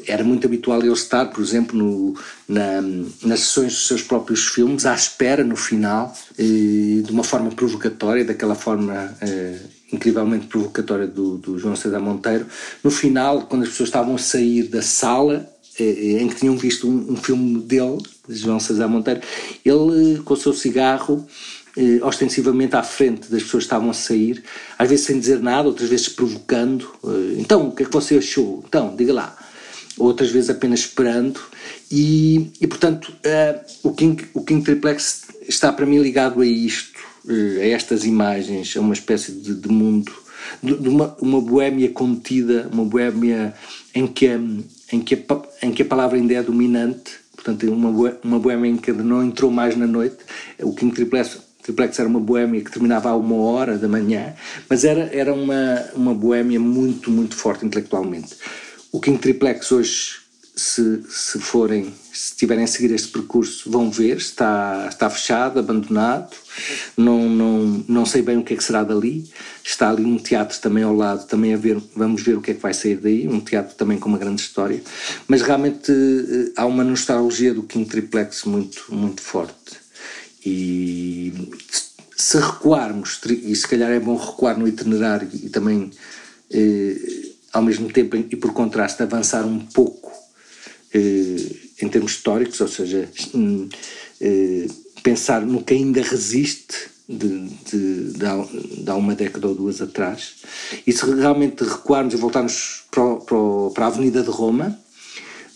era 0.06 0.24
muito 0.24 0.46
habitual 0.46 0.80
ele 0.80 0.92
estar, 0.92 1.26
por 1.26 1.42
exemplo, 1.42 1.76
no, 1.76 2.14
na, 2.48 2.80
nas 3.22 3.40
sessões 3.40 3.72
dos 3.72 3.86
seus 3.86 4.02
próprios 4.02 4.46
filmes, 4.46 4.86
à 4.86 4.94
espera 4.94 5.42
no 5.44 5.56
final, 5.56 6.14
de 6.38 7.10
uma 7.10 7.24
forma 7.24 7.50
provocatória, 7.50 8.24
daquela 8.24 8.54
forma 8.54 9.14
eh, 9.20 9.58
incrivelmente 9.92 10.46
provocatória 10.46 11.06
do, 11.06 11.36
do 11.36 11.58
João 11.58 11.76
César 11.76 12.00
Monteiro. 12.00 12.46
No 12.82 12.90
final, 12.90 13.42
quando 13.42 13.62
as 13.62 13.70
pessoas 13.70 13.88
estavam 13.88 14.14
a 14.14 14.18
sair 14.18 14.64
da 14.64 14.82
sala, 14.82 15.48
eh, 15.78 16.18
em 16.20 16.28
que 16.28 16.36
tinham 16.36 16.56
visto 16.56 16.88
um, 16.88 17.12
um 17.12 17.16
filme 17.16 17.60
dele, 17.60 17.98
de 18.28 18.36
João 18.36 18.60
César 18.60 18.88
Monteiro, 18.88 19.20
ele 19.64 20.20
com 20.24 20.34
o 20.34 20.36
seu 20.36 20.52
cigarro 20.52 21.26
eh, 21.76 22.00
ostensivamente 22.02 22.74
à 22.74 22.82
frente 22.82 23.30
das 23.30 23.42
pessoas 23.42 23.64
que 23.64 23.66
estavam 23.68 23.90
a 23.90 23.94
sair, 23.94 24.42
às 24.78 24.88
vezes 24.88 25.06
sem 25.06 25.18
dizer 25.20 25.40
nada, 25.40 25.68
outras 25.68 25.88
vezes 25.88 26.08
provocando. 26.08 26.90
Eh, 27.04 27.36
então, 27.38 27.68
o 27.68 27.72
que 27.72 27.84
é 27.84 27.86
que 27.86 27.92
você 27.92 28.16
achou? 28.16 28.64
Então, 28.66 28.94
diga 28.96 29.12
lá. 29.12 29.36
Outras 29.96 30.30
vezes 30.30 30.50
apenas 30.50 30.80
esperando. 30.80 31.40
E, 31.90 32.50
e 32.60 32.66
portanto, 32.66 33.12
uh, 33.12 33.88
o, 33.88 33.92
King, 33.92 34.24
o 34.32 34.42
King 34.42 34.64
Triplex 34.64 35.26
está 35.48 35.72
para 35.72 35.84
mim 35.84 35.98
ligado 35.98 36.40
a 36.40 36.46
isto, 36.46 36.98
uh, 37.26 37.60
a 37.60 37.66
estas 37.66 38.04
imagens, 38.04 38.76
a 38.76 38.80
uma 38.80 38.94
espécie 38.94 39.32
de, 39.32 39.54
de 39.54 39.68
mundo, 39.68 40.12
de, 40.62 40.74
de, 40.76 40.88
uma, 40.88 41.16
uma 41.20 41.40
boémia 41.40 41.90
contida, 41.90 42.68
uma 42.72 42.84
boémia 42.84 43.52
em 43.94 44.06
que, 44.06 44.26
em, 44.92 45.00
que 45.00 45.14
a, 45.14 45.66
em 45.66 45.72
que 45.72 45.82
a 45.82 45.84
palavra 45.84 46.16
ainda 46.16 46.34
é 46.34 46.42
dominante 46.42 47.20
portanto 47.42 47.72
uma, 47.72 48.18
uma 48.22 48.38
boémia 48.38 48.70
em 48.70 48.76
que 48.76 48.92
não 48.92 49.24
entrou 49.24 49.50
mais 49.50 49.74
na 49.74 49.86
noite. 49.86 50.18
O 50.60 50.74
King 50.74 50.94
Triplex 50.94 51.38
Triplex 51.62 51.98
era 51.98 52.08
uma 52.08 52.20
boémia 52.20 52.62
que 52.62 52.70
terminava 52.70 53.10
a 53.10 53.16
uma 53.16 53.36
hora 53.36 53.76
da 53.78 53.88
manhã, 53.88 54.34
mas 54.68 54.84
era, 54.84 55.10
era 55.12 55.32
uma, 55.32 55.84
uma 55.94 56.14
boémia 56.14 56.60
muito, 56.60 57.10
muito 57.10 57.36
forte 57.36 57.64
intelectualmente. 57.64 58.36
O 58.92 59.00
King 59.00 59.18
Triplex 59.18 59.70
hoje, 59.70 60.16
se, 60.56 61.02
se 61.08 61.38
forem, 61.38 61.94
se 62.12 62.36
tiverem 62.36 62.64
a 62.64 62.66
seguir 62.66 62.92
este 62.92 63.08
percurso, 63.08 63.70
vão 63.70 63.90
ver, 63.90 64.16
está, 64.16 64.86
está 64.88 65.08
fechado, 65.08 65.60
abandonado, 65.60 66.34
não, 66.96 67.28
não, 67.28 67.84
não 67.88 68.04
sei 68.04 68.20
bem 68.20 68.36
o 68.36 68.42
que 68.42 68.54
é 68.54 68.56
que 68.56 68.64
será 68.64 68.82
dali. 68.82 69.30
Está 69.62 69.90
ali 69.90 70.04
um 70.04 70.18
teatro 70.18 70.58
também 70.60 70.82
ao 70.82 70.94
lado, 70.94 71.26
também 71.26 71.54
a 71.54 71.56
ver, 71.56 71.80
vamos 71.94 72.22
ver 72.22 72.36
o 72.36 72.40
que 72.40 72.50
é 72.50 72.54
que 72.54 72.60
vai 72.60 72.74
sair 72.74 72.96
daí, 72.96 73.28
um 73.28 73.40
teatro 73.40 73.76
também 73.76 73.98
com 73.98 74.08
uma 74.08 74.18
grande 74.18 74.42
história. 74.42 74.82
Mas 75.28 75.42
realmente 75.42 75.92
eh, 75.92 76.52
há 76.56 76.66
uma 76.66 76.82
nostalgia 76.82 77.54
do 77.54 77.62
King 77.62 77.88
Triplex 77.88 78.44
muito, 78.44 78.86
muito 78.90 79.20
forte. 79.20 79.79
E 80.44 81.32
se 82.16 82.38
recuarmos, 82.38 83.20
e 83.26 83.54
se 83.54 83.66
calhar 83.66 83.90
é 83.90 83.98
bom 83.98 84.16
recuar 84.16 84.58
no 84.58 84.68
itinerário 84.68 85.28
e 85.32 85.48
também, 85.48 85.90
eh, 86.50 86.96
ao 87.52 87.62
mesmo 87.62 87.90
tempo, 87.90 88.16
e 88.16 88.36
por 88.36 88.52
contraste, 88.52 89.02
avançar 89.02 89.44
um 89.44 89.58
pouco 89.58 90.12
eh, 90.92 91.56
em 91.82 91.88
termos 91.88 92.12
históricos, 92.12 92.60
ou 92.60 92.68
seja, 92.68 93.08
eh, 94.20 94.66
pensar 95.02 95.40
no 95.42 95.62
que 95.62 95.74
ainda 95.74 96.02
resiste 96.02 96.74
de, 97.08 97.48
de, 97.48 98.12
de, 98.12 98.26
há, 98.26 98.36
de, 98.36 98.90
há, 98.90 98.94
uma 98.94 99.14
década 99.14 99.48
ou 99.48 99.54
duas 99.54 99.80
atrás. 99.80 100.34
E 100.86 100.92
se 100.92 101.04
realmente 101.04 101.64
recuarmos 101.64 102.14
e 102.14 102.16
voltarmos 102.16 102.84
para, 102.90 103.16
para, 103.16 103.70
para 103.74 103.84
a 103.86 103.88
Avenida 103.88 104.22
de 104.22 104.30
Roma, 104.30 104.78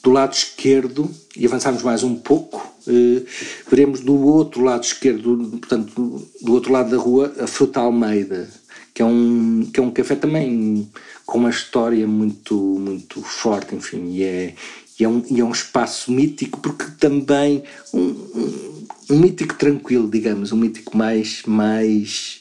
do 0.03 0.11
lado 0.11 0.35
esquerdo, 0.35 1.11
e 1.37 1.47
avançarmos 1.47 1.83
mais 1.83 2.03
um 2.03 2.16
pouco, 2.16 2.73
veremos 3.68 4.01
do 4.01 4.14
outro 4.27 4.62
lado 4.62 4.85
esquerdo, 4.85 5.59
portanto, 5.61 6.29
do 6.42 6.53
outro 6.53 6.73
lado 6.73 6.90
da 6.90 6.97
rua, 6.97 7.35
a 7.38 7.47
Fruta 7.47 7.81
Almeida, 7.81 8.49
que 8.92 9.03
é 9.03 9.05
um, 9.05 9.68
que 9.73 9.81
é 9.81 9.83
um 9.83 9.90
café 9.90 10.14
também 10.14 10.88
com 11.27 11.38
uma 11.38 11.51
história 11.51 12.07
muito, 12.07 12.55
muito 12.55 13.23
forte, 13.23 13.75
enfim, 13.75 14.11
e 14.11 14.23
é, 14.23 14.55
e 14.99 15.05
é, 15.05 15.09
um, 15.09 15.25
e 15.29 15.40
é 15.40 15.44
um 15.44 15.51
espaço 15.51 16.12
mítico, 16.12 16.61
porque 16.61 16.85
também 16.99 17.64
um, 17.92 18.01
um, 18.01 18.87
um 19.11 19.18
mítico 19.18 19.55
tranquilo, 19.55 20.09
digamos, 20.09 20.53
um 20.53 20.57
mítico 20.57 20.97
mais, 20.97 21.42
mais 21.47 22.40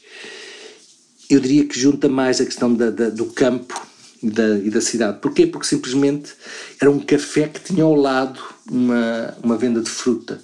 eu 1.30 1.40
diria 1.40 1.66
que 1.66 1.80
junta 1.80 2.08
mais 2.08 2.40
a 2.40 2.46
questão 2.46 2.74
da, 2.74 2.92
da, 2.92 3.10
do 3.10 3.26
campo 3.26 3.82
e 4.22 4.30
da, 4.30 4.58
e 4.60 4.70
da 4.70 4.82
cidade. 4.82 5.20
Porquê? 5.20 5.48
Porque 5.48 5.66
simplesmente 5.66 6.34
era 6.80 6.92
um 6.92 7.00
café 7.00 7.48
que 7.48 7.60
tinha 7.60 7.84
ao 7.84 7.96
lado 7.96 8.40
uma, 8.70 9.36
uma 9.44 9.58
venda 9.58 9.82
de 9.82 9.90
fruta. 9.90 10.42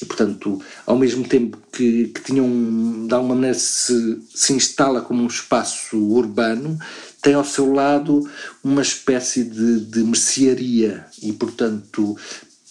E, 0.00 0.04
portanto, 0.04 0.60
ao 0.84 0.98
mesmo 0.98 1.26
tempo 1.26 1.58
que, 1.72 2.08
que 2.08 2.20
tinham, 2.20 3.06
de 3.06 3.14
alguma 3.14 3.34
maneira, 3.34 3.58
se, 3.58 4.20
se 4.34 4.52
instala 4.52 5.00
como 5.00 5.22
um 5.22 5.26
espaço 5.26 5.96
urbano, 5.96 6.78
tem 7.22 7.34
ao 7.34 7.44
seu 7.44 7.72
lado 7.72 8.28
uma 8.62 8.82
espécie 8.82 9.42
de, 9.42 9.80
de 9.80 10.04
mercearia 10.04 11.06
e, 11.22 11.32
portanto, 11.32 12.16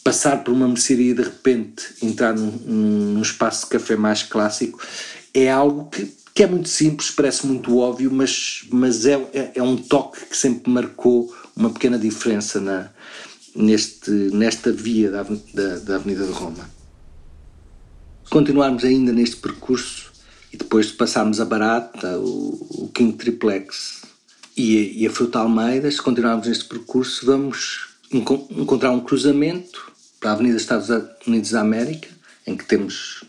passar 0.04 0.44
por 0.44 0.54
uma 0.54 0.68
mercearia 0.68 1.12
e 1.12 1.16
de 1.16 1.24
repente 1.24 1.84
entrar 2.02 2.36
num, 2.36 2.52
num 2.52 3.22
espaço 3.22 3.66
de 3.66 3.72
café 3.72 3.96
mais 3.96 4.22
clássico 4.22 4.80
é 5.34 5.50
algo 5.50 5.90
que, 5.90 6.14
que 6.34 6.44
é 6.44 6.48
muito 6.48 6.70
simples, 6.70 7.10
parece 7.10 7.48
muito 7.48 7.76
óbvio, 7.78 8.12
mas, 8.12 8.66
mas 8.70 9.06
é, 9.06 9.14
é, 9.34 9.52
é 9.56 9.64
um 9.64 9.76
toque 9.76 10.26
que 10.28 10.38
sempre 10.38 10.72
marcou 10.72 11.34
uma 11.56 11.72
pequena 11.72 11.98
diferença 11.98 12.62
na, 12.62 12.92
neste, 13.56 14.12
nesta 14.12 14.72
via 14.72 15.10
da, 15.10 15.24
da, 15.24 15.80
da 15.80 15.96
Avenida 15.96 16.26
de 16.26 16.32
Roma. 16.32 16.70
Continuarmos 18.30 18.84
ainda 18.84 19.14
neste 19.14 19.38
percurso 19.38 20.12
e 20.52 20.58
depois 20.58 20.88
de 20.88 20.94
passarmos 20.94 21.40
a 21.40 21.46
Barata, 21.46 22.18
o, 22.20 22.84
o 22.84 22.92
King 22.94 23.14
Triplex 23.14 24.02
e 24.58 24.78
a, 24.78 25.00
e 25.04 25.08
a 25.08 25.10
Fruta 25.12 25.40
Almeida, 25.40 25.90
se 25.90 26.02
continuarmos 26.02 26.48
neste 26.48 26.66
percurso, 26.66 27.26
vamos 27.26 27.96
enco 28.12 28.48
encontrar 28.52 28.92
um 28.92 29.00
cruzamento 29.00 29.94
para 30.20 30.32
a 30.32 30.34
Avenida 30.34 30.58
Estados 30.58 30.90
Unidos 31.26 31.52
da 31.52 31.62
América, 31.62 32.08
em 32.48 32.56
que 32.56 32.66
temos 32.66 33.24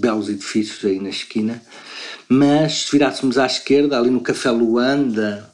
belos 0.00 0.28
edifícios 0.28 0.84
aí 0.84 1.00
na 1.00 1.08
esquina, 1.08 1.62
mas 2.28 2.84
se 2.84 2.92
virássemos 2.92 3.36
à 3.38 3.46
esquerda, 3.46 3.98
ali 3.98 4.10
no 4.10 4.20
Café 4.20 4.50
Luanda, 4.50 5.52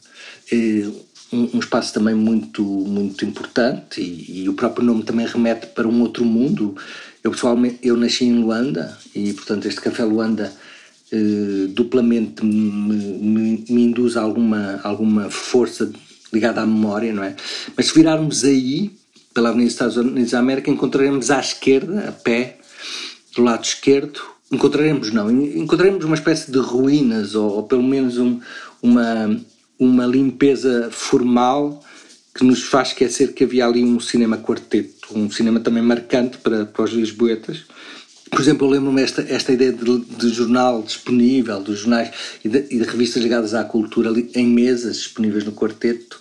eh, 0.53 0.89
um, 1.33 1.57
um, 1.57 1.59
espaço 1.59 1.95
também 1.95 2.15
muito, 2.15 2.63
muito 2.63 3.25
importante 3.25 4.01
e, 4.01 4.43
e, 4.43 4.49
o 4.49 4.55
próprio 4.55 4.85
nome 4.85 5.03
também 5.03 5.27
remete 5.27 5.69
para 5.69 5.87
um 5.87 6.01
outro 6.03 6.25
mundo. 6.25 6.77
Eu 7.23 7.31
pessoalmente 7.31 7.79
eu 7.83 7.97
nasci 7.97 8.25
em 8.25 8.41
Luanda 8.41 8.97
e 9.15 9.33
portanto 9.33 9.67
este 9.67 9.81
Café 9.81 10.05
Luanda 10.05 10.53
eh, 11.13 11.67
duplamente 11.71 12.45
me, 12.45 12.71
me, 12.71 13.65
me, 13.69 13.83
induz 13.83 14.17
alguma, 14.17 14.81
alguma 14.85 15.29
força 15.29 15.91
ligada 16.33 16.61
à 16.61 16.67
memória, 16.67 17.13
não 17.13 17.25
é? 17.25 17.35
Mas 17.77 17.87
se 17.87 17.95
virarmos 17.95 18.45
aí, 18.45 18.93
pela 19.35 19.49
Avenida 19.49 19.67
dos 19.67 19.75
Estados 19.75 19.97
Unidos 19.97 20.31
da 20.31 20.39
América, 20.39 20.71
encontraremos 20.71 21.31
à 21.33 21.41
esquerda, 21.41 22.09
a 22.09 22.13
pé, 22.13 22.59
do 23.35 23.43
lado 23.43 23.65
esquerdo, 23.65 24.21
encontraremos 24.53 25.13
não, 25.13 25.29
encontraremos 25.31 26.05
uma 26.05 26.15
espécie 26.15 26.53
de 26.53 26.59
ruínas 26.59 27.35
ou, 27.35 27.57
ou 27.57 27.63
pelo 27.65 27.83
menos 27.83 28.17
um, 28.17 28.39
uma, 28.81 29.37
uma 29.81 30.05
limpeza 30.05 30.91
formal 30.93 31.83
que 32.35 32.45
nos 32.45 32.63
faz 32.63 32.89
esquecer 32.89 33.33
que 33.33 33.45
havia 33.45 33.67
ali 33.67 33.83
um 33.83 33.99
cinema 33.99 34.37
quarteto, 34.37 35.09
um 35.19 35.31
cinema 35.31 35.59
também 35.59 35.83
marcante 35.83 36.39
para, 36.39 36.67
para 36.67 36.85
os 36.85 36.93
lisboetas. 36.93 37.65
Por 38.31 38.41
exemplo, 38.41 38.67
eu 38.67 38.71
lembro-me 38.71 39.03
esta, 39.03 39.23
esta 39.23 39.53
ideia 39.53 39.73
de, 39.73 39.99
de, 39.99 40.29
jornal 40.29 40.83
disponível, 40.83 41.61
dos 41.61 41.81
jornais 41.81 42.13
e 42.45 42.49
de, 42.49 42.67
e 42.71 42.79
de, 42.79 42.85
revistas 42.85 43.21
ligadas 43.21 43.55
à 43.55 43.65
cultura 43.65 44.13
em 44.35 44.47
mesas 44.47 44.99
disponíveis 44.99 45.45
no 45.45 45.51
quarteto. 45.51 46.21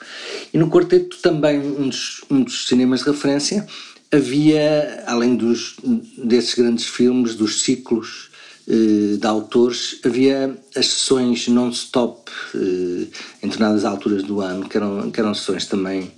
E 0.52 0.58
no 0.58 0.72
quarteto 0.72 1.18
também 1.22 1.60
um 1.60 1.88
dos, 1.90 2.22
um 2.32 2.42
dos 2.42 2.68
cinemas 2.68 3.02
de 3.02 3.12
referência 3.12 3.68
havia, 4.12 5.04
além 5.06 5.36
dos, 5.36 5.76
desses 6.18 6.56
grandes 6.56 6.86
filmes, 6.86 7.36
dos 7.36 7.62
ciclos 7.62 8.29
de 8.70 9.26
autores, 9.26 10.00
havia 10.04 10.56
as 10.76 10.88
sessões 10.88 11.48
non-stop 11.48 12.32
eh, 12.54 13.08
em 13.42 13.48
determinadas 13.48 13.84
alturas 13.84 14.24
do 14.24 14.42
ano, 14.42 14.70
que 14.70 14.78
eram, 14.78 15.10
que 15.10 15.20
eram 15.20 15.34
sessões 15.34 15.66
também 15.66 16.12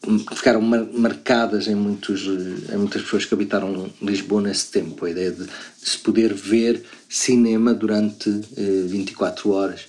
que 0.00 0.36
ficaram 0.36 0.62
marcadas 0.62 1.66
em, 1.66 1.74
muitos, 1.74 2.22
eh, 2.22 2.74
em 2.74 2.78
muitas 2.78 3.02
pessoas 3.02 3.26
que 3.26 3.34
habitaram 3.34 3.90
Lisboa 4.00 4.40
nesse 4.40 4.70
tempo, 4.70 5.04
a 5.04 5.10
ideia 5.10 5.30
de, 5.30 5.44
de 5.44 5.50
se 5.88 5.98
poder 5.98 6.32
ver 6.32 6.82
cinema 7.08 7.74
durante 7.74 8.30
24 8.30 9.50
horas. 9.50 9.82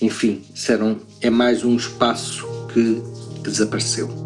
Enfim, 0.00 0.42
eram, 0.68 0.98
é 1.20 1.30
mais 1.30 1.64
um 1.64 1.76
espaço 1.76 2.46
que 2.72 3.02
desapareceu. 3.42 4.25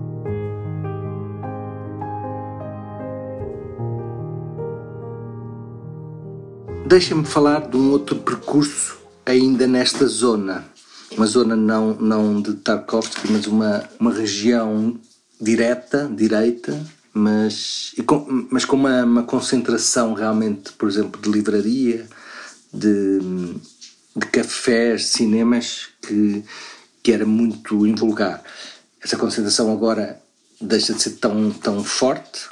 Deixa-me 6.90 7.24
falar 7.24 7.68
de 7.68 7.76
um 7.76 7.92
outro 7.92 8.16
percurso 8.16 8.98
ainda 9.24 9.64
nesta 9.64 10.09
zona. 10.09 10.66
Uma 11.12 11.24
zona 11.24 11.55
não, 11.55 11.94
não 11.94 12.42
de 12.42 12.55
Tarkovsky, 12.55 13.31
mas 13.31 13.46
uma, 13.46 13.88
uma 14.00 14.12
região 14.12 14.98
direta, 15.40 16.11
direita, 16.12 16.85
mas, 17.14 17.94
com, 18.05 18.48
mas 18.50 18.64
com 18.64 18.74
uma, 18.74 19.05
uma 19.05 19.22
concentração 19.22 20.14
realmente, 20.14 20.72
por 20.72 20.88
exemplo, 20.88 21.22
de 21.22 21.31
livraria, 21.31 22.09
de, 22.74 23.20
de 24.16 24.26
cafés, 24.26 25.07
cinemas, 25.07 25.90
que, 26.03 26.42
que 27.05 27.12
era 27.12 27.24
muito 27.24 27.87
invulgar. 27.87 28.42
Essa 29.00 29.16
concentração 29.16 29.72
agora 29.72 30.20
deixa 30.61 30.92
de 30.92 31.00
ser 31.00 31.11
tão, 31.11 31.53
tão 31.53 31.85
forte, 31.85 32.48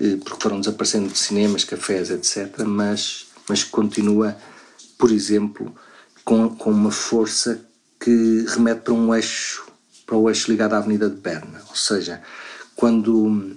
eh, 0.00 0.16
porque 0.16 0.42
foram 0.42 0.60
desaparecendo 0.60 1.10
de 1.10 1.18
cinemas, 1.18 1.62
cafés, 1.62 2.10
etc., 2.10 2.64
mas, 2.64 3.26
mas 3.48 3.64
continua, 3.64 4.36
por 4.98 5.10
exemplo, 5.10 5.74
com, 6.24 6.48
com 6.50 6.70
uma 6.70 6.90
força 6.90 7.64
que 8.00 8.44
remete 8.48 8.82
para 8.82 8.94
um 8.94 9.14
eixo, 9.14 9.64
para 10.06 10.16
o 10.16 10.28
eixo 10.28 10.50
ligado 10.50 10.74
à 10.74 10.78
Avenida 10.78 11.08
de 11.08 11.16
Berna. 11.16 11.62
Ou 11.68 11.76
seja, 11.76 12.20
quando, 12.74 13.56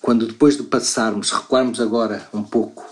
quando 0.00 0.26
depois 0.26 0.56
de 0.56 0.62
passarmos, 0.64 1.30
recuarmos 1.30 1.80
agora 1.80 2.28
um 2.32 2.42
pouco 2.42 2.84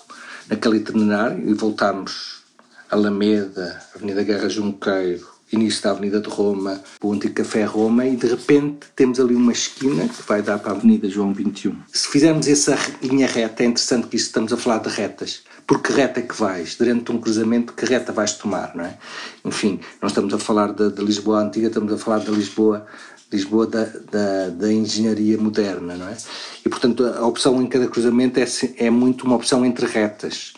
naquele 0.49 0.79
itinerário 0.79 1.49
e 1.49 1.55
voltarmos 1.55 2.43
a 2.91 2.95
Alameda, 2.97 3.83
Avenida 3.95 4.23
Guerra 4.23 4.49
Junqueiro, 4.49 5.35
início 5.53 5.83
da 5.83 5.91
Avenida 5.91 6.21
de 6.21 6.29
Roma, 6.29 6.81
o 7.03 7.13
antigo 7.13 7.35
Café 7.35 7.65
Roma, 7.65 8.07
e 8.07 8.17
de 8.17 8.27
repente 8.27 8.87
temos 8.97 9.21
ali 9.21 9.35
uma 9.35 9.53
esquina 9.53 10.09
que 10.09 10.23
vai 10.27 10.43
dar 10.43 10.59
para 10.59 10.73
a 10.73 10.75
Avenida 10.75 11.09
João 11.09 11.33
21. 11.33 11.77
Se 11.93 12.09
fizermos 12.09 12.49
essa 12.49 12.77
linha 13.03 13.27
reta, 13.27 13.63
é 13.63 13.67
interessante 13.67 14.09
que 14.09 14.17
estamos 14.17 14.53
a 14.53 14.57
falar 14.57 14.79
de 14.79 14.89
retas. 14.89 15.43
Por 15.67 15.81
que 15.81 15.93
reta 15.93 16.21
é 16.21 16.23
que 16.23 16.35
vais? 16.35 16.75
Durante 16.75 17.11
um 17.11 17.19
cruzamento, 17.19 17.73
que 17.73 17.87
reta 17.87 18.13
vais 18.13 18.35
tomar, 18.35 18.75
não 18.75 18.85
é? 18.85 18.99
Enfim, 19.45 19.81
nós 20.01 20.11
estamos 20.13 20.33
a 20.35 20.39
falar 20.39 20.73
de 20.73 21.03
Lisboa 21.03 21.41
antiga, 21.41 21.69
estamos 21.69 21.93
a 21.93 21.99
falar 21.99 22.19
de 22.21 22.31
Lisboa 22.31 22.87
Lisboa 23.33 23.67
da, 23.67 23.85
da, 23.85 24.49
da, 24.51 24.73
engenharia 24.73 25.37
moderna, 25.37 25.97
não 25.97 26.09
é? 26.09 26.17
E, 26.65 26.69
portanto, 26.69 27.05
a 27.05 27.27
opção 27.27 27.61
em 27.61 27.67
cada 27.67 27.89
cruzamento 27.89 28.39
é, 28.39 28.47
é 28.77 28.91
muito 28.91 29.25
uma 29.27 29.35
opção 29.35 29.65
entre 29.65 29.87
retas. 29.87 30.53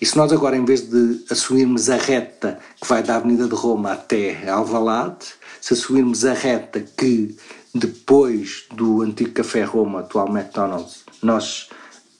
E 0.00 0.06
se 0.06 0.16
nós 0.16 0.32
agora, 0.32 0.56
em 0.56 0.64
vez 0.64 0.88
de 0.88 1.24
assumirmos 1.28 1.90
a 1.90 1.96
reta 1.96 2.58
que 2.80 2.86
vai 2.86 3.02
da 3.02 3.16
Avenida 3.16 3.48
de 3.48 3.54
Roma 3.54 3.92
até 3.92 4.48
Alvalade, 4.48 5.26
se 5.60 5.74
assumirmos 5.74 6.24
a 6.24 6.32
reta 6.32 6.80
que 6.80 7.36
depois 7.74 8.64
do 8.74 9.02
antigo 9.02 9.32
Café 9.32 9.62
Roma, 9.62 10.00
atual 10.00 10.28
McDonald's, 10.28 11.04
nós 11.22 11.68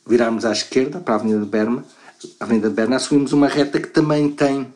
virarmos 0.07 0.45
à 0.45 0.53
esquerda 0.53 0.99
para 1.01 1.15
a 1.15 1.17
Avenida 1.19 1.41
de 1.41 1.47
Berma, 1.47 1.85
Avenida 2.39 2.71
Berna, 2.71 2.97
assumimos 2.97 3.33
uma 3.33 3.49
reta 3.49 3.81
que 3.81 3.89
também 3.89 4.31
tem 4.31 4.73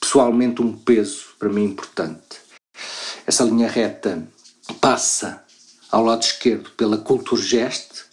pessoalmente 0.00 0.62
um 0.62 0.72
peso 0.72 1.26
para 1.38 1.48
mim 1.48 1.64
importante. 1.64 2.40
Essa 3.26 3.44
linha 3.44 3.68
reta 3.68 4.26
passa 4.80 5.42
ao 5.90 6.04
lado 6.04 6.22
esquerdo 6.22 6.70
pela 6.76 6.98
Culturgest, 6.98 8.04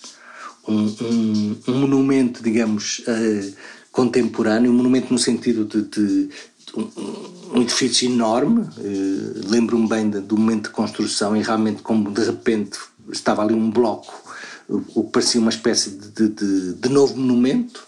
um, 0.67 0.95
um, 1.01 1.57
um 1.67 1.73
monumento, 1.73 2.43
digamos, 2.43 2.99
uh, 2.99 3.55
contemporâneo, 3.91 4.71
um 4.71 4.75
monumento 4.75 5.11
no 5.11 5.19
sentido 5.19 5.65
de, 5.65 5.81
de, 5.83 6.27
de 6.27 6.75
um, 6.75 7.55
um, 7.55 7.61
edifício 7.61 8.09
enorme, 8.09 8.61
uh, 8.61 9.49
lembro-me 9.49 9.87
bem 9.87 10.09
de, 10.09 10.19
do 10.21 10.37
momento 10.37 10.65
de 10.65 10.69
construção 10.69 11.35
e 11.35 11.41
realmente 11.41 11.81
como 11.81 12.11
de 12.11 12.23
repente 12.23 12.77
estava 13.11 13.41
ali 13.41 13.53
um 13.53 13.69
bloco, 13.69 14.21
o 14.69 15.03
que 15.03 15.11
parecia 15.11 15.41
uma 15.41 15.49
espécie 15.49 15.89
de, 15.89 16.29
de, 16.29 16.89
novo 16.89 17.17
monumento, 17.17 17.83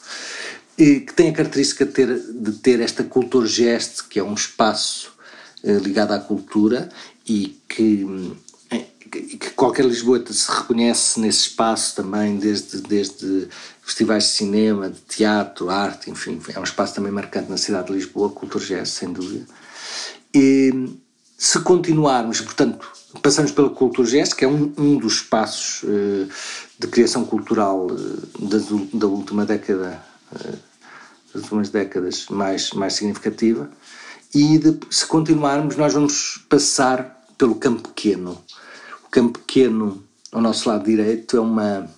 que 0.75 1.13
tem 1.13 1.29
a 1.29 1.33
característica 1.33 1.86
de 1.86 1.91
ter, 1.91 2.19
de 2.19 2.51
ter 2.53 2.79
esta 2.79 3.03
cultura 3.03 3.47
geste, 3.47 4.03
que 4.05 4.19
é 4.19 4.23
um 4.23 4.33
espaço 4.33 5.13
uh, 5.63 5.77
ligado 5.77 6.12
à 6.12 6.19
cultura 6.19 6.89
e 7.27 7.59
que 7.67 8.33
que 9.39 9.51
qualquer 9.51 9.86
Lisboeta 9.86 10.33
se 10.33 10.49
reconhece 10.51 11.19
nesse 11.19 11.41
espaço 11.41 11.95
também, 11.95 12.38
desde, 12.38 12.81
desde 12.81 13.47
festivais 13.81 14.23
de 14.23 14.29
cinema, 14.29 14.89
de 14.89 14.99
teatro, 15.01 15.69
arte, 15.69 16.09
enfim, 16.09 16.39
é 16.53 16.59
um 16.59 16.63
espaço 16.63 16.95
também 16.95 17.12
marcante 17.12 17.49
na 17.49 17.57
cidade 17.57 17.88
de 17.88 17.93
Lisboa, 17.93 18.29
Cultura 18.29 18.65
Jazz, 18.65 18.89
sem 18.89 19.12
dúvida. 19.12 19.45
E 20.33 20.89
se 21.38 21.59
continuarmos, 21.59 22.41
portanto, 22.41 22.88
passamos 23.21 23.51
pela 23.51 23.69
Cultura 23.69 24.07
Jazz, 24.07 24.33
que 24.33 24.45
é 24.45 24.47
um, 24.47 24.73
um 24.77 24.97
dos 24.97 25.15
espaços 25.15 25.83
uh, 25.83 26.27
de 26.79 26.88
criação 26.88 27.25
cultural 27.25 27.88
da, 28.39 28.57
da, 28.93 29.07
última 29.07 29.45
década, 29.45 30.01
das 31.34 31.43
últimas 31.43 31.69
décadas 31.69 32.28
mais, 32.30 32.72
mais 32.72 32.93
significativa, 32.93 33.69
e 34.34 34.58
de, 34.58 34.80
se 34.89 35.06
continuarmos, 35.06 35.76
nós 35.76 35.93
vamos 35.93 36.43
passar 36.50 37.24
pelo 37.38 37.56
Campo 37.56 37.89
Pequeno. 37.89 38.41
O 39.06 39.10
Campo 39.10 39.39
Pequeno, 39.39 40.04
ao 40.32 40.41
nosso 40.41 40.67
lado 40.69 40.86
direito, 40.86 41.38
é 41.38 41.39
uma 41.39 41.89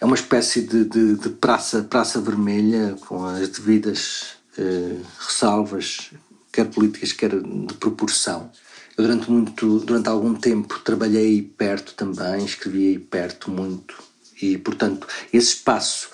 é 0.00 0.04
uma 0.04 0.16
espécie 0.16 0.60
de, 0.60 0.84
de, 0.84 1.16
de 1.16 1.30
praça, 1.30 1.82
praça 1.82 2.20
vermelha, 2.20 2.94
com 3.06 3.24
as 3.24 3.48
devidas 3.48 4.36
eh, 4.58 4.98
ressalvas, 5.18 6.10
quer 6.52 6.66
políticas, 6.66 7.12
quer 7.12 7.40
de 7.40 7.74
proporção. 7.74 8.50
Eu 8.98 9.04
durante 9.04 9.30
muito, 9.30 9.78
durante 9.78 10.08
algum 10.10 10.34
tempo 10.34 10.78
trabalhei 10.80 11.40
perto 11.40 11.94
também, 11.94 12.44
escrevi 12.44 12.98
perto 12.98 13.50
muito 13.50 14.03
e 14.40 14.58
portanto 14.58 15.06
esse 15.32 15.54
espaço, 15.54 16.08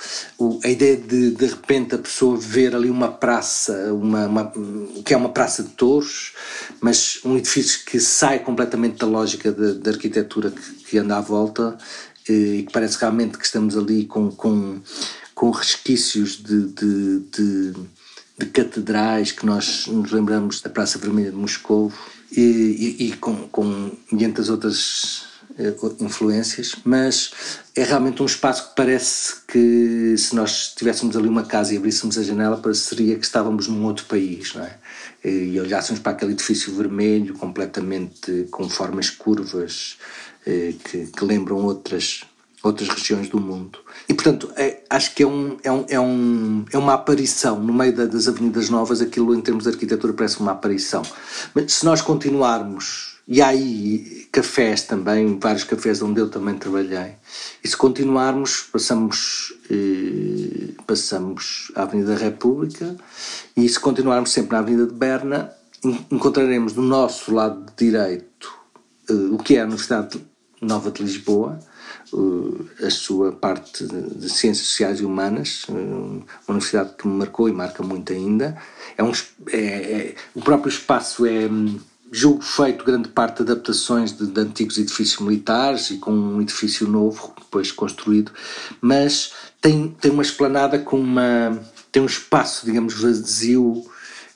a 0.65 0.69
ideia 0.69 0.97
de 0.97 1.31
de 1.31 1.47
repente 1.47 1.95
a 1.95 1.99
pessoa 1.99 2.37
ver 2.37 2.75
ali 2.75 2.91
uma 2.91 3.09
praça, 3.09 3.93
uma, 3.93 4.27
uma 4.27 4.53
que 5.05 5.15
é 5.15 5.17
uma 5.17 5.31
praça 5.31 5.63
de 5.63 5.71
touros, 5.71 6.33
mas 6.81 7.21
um 7.25 7.37
edifício 7.37 7.85
que 7.85 7.99
sai 7.99 8.41
completamente 8.41 8.99
da 8.99 9.07
lógica 9.07 9.53
da 9.53 9.91
arquitetura 9.91 10.51
que, 10.51 10.73
que 10.85 10.99
anda 10.99 11.17
à 11.17 11.21
volta 11.21 11.77
e 12.29 12.65
que 12.67 12.73
parece 12.73 12.99
realmente 12.99 13.39
que 13.39 13.45
estamos 13.45 13.77
ali 13.77 14.05
com, 14.05 14.31
com, 14.31 14.81
com 15.35 15.51
resquícios 15.51 16.37
de, 16.37 16.67
de, 16.67 17.21
de, 17.21 17.73
de 18.39 18.47
catedrais 18.47 19.33
que 19.33 19.45
nós 19.47 19.87
nos 19.87 20.13
lembramos 20.13 20.61
da 20.61 20.71
Praça 20.71 20.99
Vermelha 20.99 21.31
de 21.31 21.37
Moscou 21.37 21.93
e, 22.31 22.97
e, 22.99 23.09
e 23.09 23.13
com, 23.17 23.49
com 23.49 23.91
entre 24.13 24.43
as 24.43 24.49
outras 24.49 25.25
eh, 25.25 25.30
influências, 26.01 26.77
mas 26.85 27.33
é 27.77 27.85
realmente 27.85 28.23
um 28.23 28.27
espaço 28.27 28.71
que 28.71 28.77
parece 28.77 29.35
que 29.47 30.15
se 30.17 30.35
nós 30.35 30.73
tivéssemos 30.75 31.17
ali 31.17 31.29
uma 31.29 31.45
casa 31.45 31.75
e 31.75 31.77
abríssemos 31.77 32.19
a 32.19 32.23
janela 32.23 32.57
pareceria 32.57 33.17
que 33.17 33.25
estávamos 33.25 33.69
num 33.69 33.85
outro 33.85 34.05
país, 34.07 34.55
não 34.55 34.65
é? 34.65 34.77
E 35.23 35.61
olhássemos 35.61 36.01
para 36.01 36.13
aquele 36.13 36.33
edifício 36.33 36.75
vermelho, 36.75 37.35
completamente 37.35 38.49
com 38.51 38.69
formas 38.69 39.11
curvas, 39.11 39.99
eh, 40.47 40.73
que, 40.83 41.07
que, 41.09 41.25
lembram 41.25 41.57
outras, 41.59 42.23
outras 42.63 42.89
regiões 42.89 43.29
do 43.29 43.39
mundo. 43.39 43.79
E, 44.09 44.15
portanto, 44.15 44.51
é, 44.57 44.83
acho 44.89 45.15
que 45.15 45.23
é, 45.23 45.27
um, 45.27 45.59
é, 45.63 45.71
um, 45.71 45.85
é, 45.89 46.01
um, 46.01 46.65
é 46.73 46.79
uma 46.79 46.95
aparição. 46.95 47.61
No 47.61 47.75
meio 47.75 47.95
da, 47.95 48.07
das 48.07 48.27
Avenidas 48.27 48.71
Novas, 48.71 49.03
aquilo 49.03 49.35
em 49.35 49.41
termos 49.43 49.65
de 49.65 49.71
arquitetura 49.71 50.15
parece 50.15 50.41
uma 50.41 50.53
aparição. 50.53 51.03
Mas 51.55 51.75
se 51.75 51.85
nós 51.85 52.01
continuarmos, 52.01 53.10
e 53.31 53.41
há 53.41 53.47
aí 53.47 54.27
cafés 54.33 54.83
também, 54.83 55.39
vários 55.39 55.63
cafés 55.63 56.03
onde 56.03 56.21
eu 56.21 56.29
também 56.29 56.59
trabalhei, 56.59 57.15
e 57.63 57.69
se 57.69 57.77
continuarmos, 57.77 58.65
passamos, 58.73 59.55
eh, 59.71 60.73
passamos 60.85 61.71
à 61.77 61.83
Avenida 61.83 62.15
da 62.15 62.19
República, 62.19 62.97
e 63.57 63.69
se 63.69 63.79
continuarmos 63.79 64.33
sempre 64.33 64.53
na 64.53 64.59
Avenida 64.59 64.85
de 64.85 64.95
Berna, 64.95 65.53
encontraremos 66.11 66.73
do 66.73 66.83
nosso 66.83 67.33
lado 67.33 67.73
direito 67.77 68.53
eh, 69.09 69.13
o 69.13 69.39
que 69.39 69.57
é 69.57 69.61
a 69.61 69.65
Universidade 69.65 70.21
Nova 70.61 70.91
de 70.91 71.03
Lisboa, 71.03 71.61
a 72.85 72.91
sua 72.91 73.33
parte 73.33 73.87
de 73.87 74.29
Ciências 74.29 74.67
Sociais 74.67 75.01
e 75.01 75.05
Humanas, 75.05 75.65
uma 75.69 76.25
universidade 76.49 76.95
que 76.99 77.07
me 77.07 77.17
marcou 77.17 77.49
e 77.49 77.53
marca 77.53 77.83
muito 77.83 78.13
ainda. 78.13 78.57
É 78.99 79.03
um, 79.03 79.13
é, 79.49 79.59
é, 79.59 80.15
o 80.35 80.43
próprio 80.43 80.69
espaço 80.69 81.25
é, 81.25 81.49
julgo 82.13 82.43
feito 82.43 82.85
grande 82.85 83.09
parte 83.09 83.43
de 83.43 83.53
adaptações 83.53 84.17
de, 84.17 84.27
de, 84.27 84.41
antigos 84.41 84.79
edifícios 84.79 85.21
militares 85.21 85.91
e 85.91 85.99
com 85.99 86.11
um 86.11 86.41
edifício 86.41 86.89
novo, 86.89 87.33
depois 87.39 87.71
construído, 87.71 88.33
mas 88.81 89.33
tem, 89.61 89.89
tem 90.01 90.11
uma 90.11 90.23
esplanada 90.23 90.79
com 90.79 90.99
uma. 90.99 91.61
tem 91.93 92.03
um 92.03 92.07
espaço, 92.07 92.67
digamos, 92.67 92.95
vazio 92.95 93.85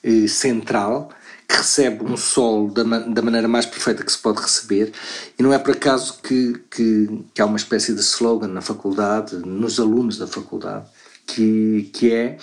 eh, 0.03 0.27
central 0.27 1.09
que 1.47 1.57
recebe 1.57 2.03
um 2.03 2.17
sol 2.17 2.69
da, 2.69 2.83
da 2.83 3.21
maneira 3.21 3.47
mais 3.47 3.65
perfeita 3.65 4.03
que 4.03 4.11
se 4.11 4.17
pode 4.17 4.41
receber, 4.41 4.91
e 5.37 5.43
não 5.43 5.53
é 5.53 5.59
por 5.59 5.75
acaso 5.75 6.19
que, 6.23 6.59
que, 6.71 7.23
que 7.33 7.41
há 7.41 7.45
uma 7.45 7.57
espécie 7.57 7.93
de 7.93 8.01
slogan 8.01 8.47
na 8.47 8.61
faculdade, 8.61 9.35
nos 9.37 9.79
alunos 9.79 10.17
da 10.17 10.25
faculdade, 10.25 10.87
que, 11.27 11.89
que 11.93 12.11
é 12.11 12.37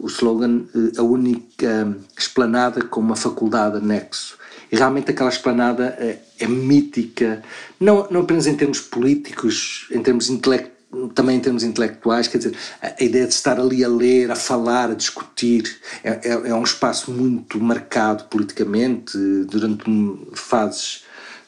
o 0.00 0.06
slogan 0.06 0.62
eh, 0.74 0.98
a 0.98 1.02
única 1.02 1.96
esplanada 2.16 2.82
com 2.82 3.00
uma 3.00 3.16
faculdade 3.16 3.76
anexo. 3.76 4.36
E 4.70 4.76
realmente 4.76 5.10
aquela 5.10 5.30
esplanada 5.30 5.96
é, 5.98 6.18
é 6.38 6.46
mítica, 6.46 7.42
não, 7.80 8.06
não 8.10 8.20
apenas 8.20 8.46
em 8.46 8.54
termos 8.54 8.80
políticos, 8.80 9.86
em 9.90 10.02
termos 10.02 10.28
intelectuais 10.28 10.78
também 11.14 11.36
em 11.36 11.40
termos 11.40 11.62
intelectuais, 11.62 12.28
quer 12.28 12.38
dizer, 12.38 12.56
a 12.80 13.04
ideia 13.04 13.26
de 13.26 13.34
estar 13.34 13.60
ali 13.60 13.84
a 13.84 13.88
ler, 13.88 14.30
a 14.30 14.34
falar, 14.34 14.90
a 14.90 14.94
discutir, 14.94 15.78
é, 16.02 16.30
é, 16.30 16.48
é 16.48 16.54
um 16.54 16.62
espaço 16.62 17.10
muito 17.10 17.60
marcado 17.60 18.24
politicamente, 18.24 19.18
durante 19.50 19.84
fases 20.34 21.04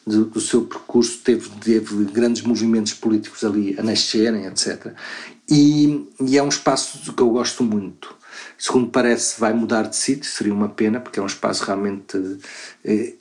do, 0.07 0.25
do, 0.25 0.41
seu 0.41 0.63
percurso 0.63 1.19
teve, 1.19 1.49
teve 1.61 2.05
grandes 2.05 2.43
movimentos 2.43 2.95
políticos 2.95 3.45
ali 3.45 3.79
a 3.79 3.83
nascerem, 3.83 4.47
etc. 4.47 4.93
E, 5.49 6.07
e, 6.21 6.39
é 6.39 6.43
um 6.43 6.49
espaço 6.49 7.13
que 7.13 7.23
eu 7.23 7.31
gosto 7.31 7.63
muito. 7.63 8.15
segundo 8.59 8.89
parece, 8.89 9.39
vai 9.41 9.53
mudar 9.53 9.83
de 9.83 9.97
sítio, 9.97 10.31
seria 10.31 10.55
uma 10.55 10.69
pena, 10.69 11.01
porque 11.01 11.19
é 11.19 11.23
um 11.23 11.27
espaço 11.27 11.65
realmente, 11.65 12.39
eh, 12.85 13.15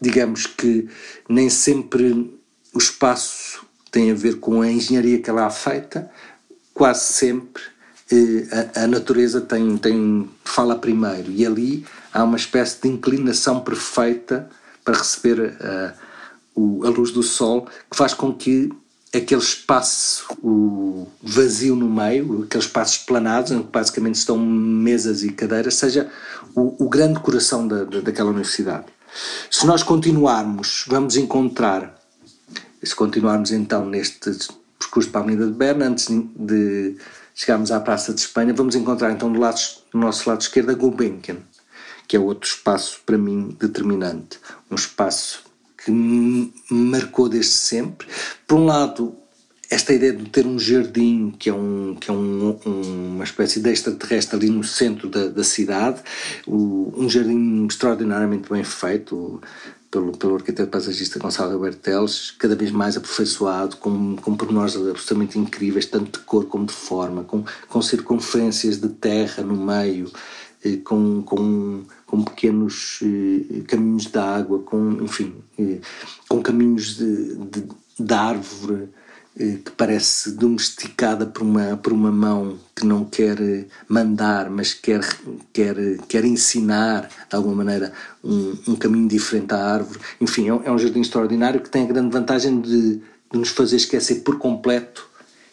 digamos 0.00 0.46
que 0.46 0.88
nem 1.28 1.48
sempre 1.48 2.38
o 2.72 2.78
espaço 2.78 3.64
tem 3.90 4.10
a 4.10 4.14
ver 4.14 4.40
com 4.40 4.60
a 4.60 4.70
engenharia 4.70 5.20
que 5.20 5.30
ela 5.30 5.46
é 5.46 5.50
feita, 5.50 6.10
quase 6.72 7.04
sempre 7.04 7.62
eh, 8.10 8.70
a, 8.74 8.84
a, 8.84 8.86
natureza 8.86 9.40
tem, 9.40 9.76
tem, 9.78 10.28
fala 10.44 10.76
primeiro, 10.76 11.30
e 11.30 11.46
ali 11.46 11.86
há 12.12 12.24
uma 12.24 12.36
espécie 12.36 12.82
de 12.82 12.88
inclinação 12.88 13.60
perfeita 13.60 14.48
para 14.84 14.98
receber 14.98 15.56
a, 15.60 15.94
eh, 16.56 16.86
a 16.86 16.90
luz 16.90 17.10
do 17.10 17.22
sol, 17.22 17.66
que 17.90 17.96
faz 17.96 18.14
com 18.14 18.32
que 18.32 18.70
aquele 19.16 19.40
espaço 19.40 20.26
o 20.42 21.06
vazio 21.22 21.76
no 21.76 21.88
meio, 21.88 22.42
aqueles 22.42 22.66
espaços 22.66 22.98
planados, 22.98 23.52
onde 23.52 23.64
basicamente 23.64 24.16
estão 24.16 24.36
mesas 24.36 25.22
e 25.22 25.30
cadeiras, 25.30 25.76
seja 25.76 26.10
o, 26.54 26.84
o 26.84 26.88
grande 26.88 27.20
coração 27.20 27.66
da, 27.66 27.84
da, 27.84 28.00
daquela 28.00 28.30
universidade. 28.30 28.86
Se 29.50 29.66
nós 29.66 29.82
continuarmos, 29.82 30.84
vamos 30.88 31.16
encontrar, 31.16 31.94
se 32.82 32.94
continuarmos 32.94 33.52
então 33.52 33.86
neste 33.86 34.36
percurso 34.78 35.10
para 35.10 35.20
a 35.20 35.24
Avenida 35.24 35.46
de 35.46 35.52
Berna, 35.52 35.86
antes 35.86 36.08
de 36.10 36.96
chegarmos 37.34 37.70
à 37.70 37.80
Praça 37.80 38.12
de 38.12 38.20
Espanha, 38.20 38.52
vamos 38.52 38.74
encontrar 38.74 39.12
então 39.12 39.32
do, 39.32 39.38
lado, 39.38 39.60
do 39.92 39.98
nosso 39.98 40.28
lado 40.28 40.40
esquerdo 40.40 40.70
a 40.70 40.74
Gulbenkian, 40.74 41.38
que 42.08 42.16
é 42.16 42.20
outro 42.20 42.48
espaço 42.48 43.00
para 43.06 43.16
mim 43.16 43.56
determinante. 43.58 44.38
Um 44.70 44.74
espaço 44.74 45.43
que 45.84 45.90
me 45.90 46.52
marcou 46.70 47.28
desde 47.28 47.52
sempre. 47.52 48.06
Por 48.46 48.58
um 48.58 48.64
lado, 48.64 49.14
esta 49.70 49.92
ideia 49.92 50.12
de 50.12 50.24
ter 50.30 50.46
um 50.46 50.58
jardim 50.58 51.34
que 51.38 51.50
é, 51.50 51.52
um, 51.52 51.96
que 51.98 52.10
é 52.10 52.14
um, 52.14 52.58
uma 52.64 53.24
espécie 53.24 53.60
de 53.60 53.70
extraterrestre 53.70 54.36
ali 54.36 54.50
no 54.50 54.64
centro 54.64 55.08
da, 55.08 55.28
da 55.28 55.44
cidade, 55.44 56.00
o, 56.46 56.92
um 56.96 57.08
jardim 57.08 57.66
extraordinariamente 57.66 58.50
bem 58.50 58.64
feito 58.64 59.40
pelo, 59.90 60.10
pelo 60.12 60.34
arquiteto 60.34 60.70
paisagista 60.70 61.20
Gonçalo 61.20 61.52
Alberto 61.52 61.78
Teles, 61.78 62.32
cada 62.32 62.56
vez 62.56 62.72
mais 62.72 62.96
aperfeiçoado, 62.96 63.76
com, 63.76 64.16
com 64.16 64.36
pormenores 64.36 64.74
absolutamente 64.74 65.38
incríveis, 65.38 65.86
tanto 65.86 66.18
de 66.18 66.24
cor 66.24 66.46
como 66.46 66.66
de 66.66 66.72
forma, 66.72 67.22
com, 67.22 67.44
com 67.68 67.80
circunferências 67.80 68.78
de 68.78 68.88
terra 68.88 69.42
no 69.44 69.56
meio, 69.56 70.10
com, 70.84 71.22
com 71.22 71.84
com 72.14 72.22
pequenos 72.22 73.00
eh, 73.02 73.62
caminhos 73.66 74.06
de 74.06 74.18
água, 74.18 74.60
com, 74.60 75.02
enfim, 75.02 75.34
eh, 75.58 75.80
com 76.28 76.40
caminhos 76.40 76.96
de, 76.96 77.34
de, 77.36 77.64
de 77.98 78.14
árvore 78.14 78.88
eh, 79.36 79.58
que 79.64 79.72
parece 79.72 80.30
domesticada 80.30 81.26
por 81.26 81.42
uma, 81.42 81.76
por 81.76 81.92
uma 81.92 82.12
mão 82.12 82.56
que 82.76 82.86
não 82.86 83.04
quer 83.04 83.36
mandar, 83.88 84.48
mas 84.48 84.72
quer, 84.72 85.00
quer, 85.52 85.74
quer 86.06 86.24
ensinar, 86.24 87.08
de 87.28 87.34
alguma 87.34 87.56
maneira, 87.56 87.92
um, 88.22 88.56
um 88.68 88.76
caminho 88.76 89.08
diferente 89.08 89.52
à 89.52 89.58
árvore. 89.58 89.98
Enfim, 90.20 90.48
é 90.48 90.54
um, 90.54 90.62
é 90.62 90.70
um 90.70 90.78
jardim 90.78 91.00
extraordinário 91.00 91.60
que 91.60 91.68
tem 91.68 91.82
a 91.82 91.88
grande 91.88 92.12
vantagem 92.12 92.60
de, 92.60 93.00
de 93.32 93.38
nos 93.38 93.48
fazer 93.48 93.74
esquecer 93.74 94.22
por 94.22 94.38
completo 94.38 95.08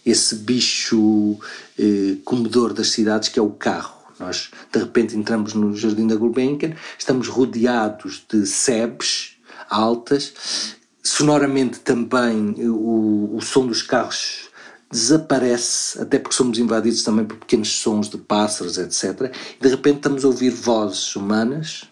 esse 0.05 0.35
bicho 0.35 1.39
eh, 1.79 2.17
comedor 2.23 2.71
das 2.71 2.91
cidades 2.91 3.29
que 3.29 3.39
é 3.39 3.41
o 3.41 3.49
carro 3.49 4.00
nós, 4.21 4.51
de 4.71 4.79
repente, 4.79 5.15
entramos 5.15 5.53
no 5.53 5.75
Jardim 5.75 6.07
da 6.07 6.15
Gulbenkian, 6.15 6.75
estamos 6.97 7.27
rodeados 7.27 8.23
de 8.31 8.45
sebes 8.45 9.37
altas, 9.69 10.77
sonoramente 11.03 11.79
também 11.79 12.53
o, 12.69 13.35
o 13.35 13.41
som 13.41 13.65
dos 13.65 13.81
carros 13.81 14.50
desaparece, 14.91 16.01
até 16.01 16.19
porque 16.19 16.35
somos 16.35 16.59
invadidos 16.59 17.01
também 17.01 17.23
por 17.23 17.37
pequenos 17.37 17.69
sons 17.79 18.09
de 18.09 18.17
pássaros, 18.17 18.77
etc. 18.77 19.31
De 19.59 19.69
repente 19.69 19.97
estamos 19.97 20.25
a 20.25 20.27
ouvir 20.27 20.49
vozes 20.49 21.15
humanas, 21.15 21.85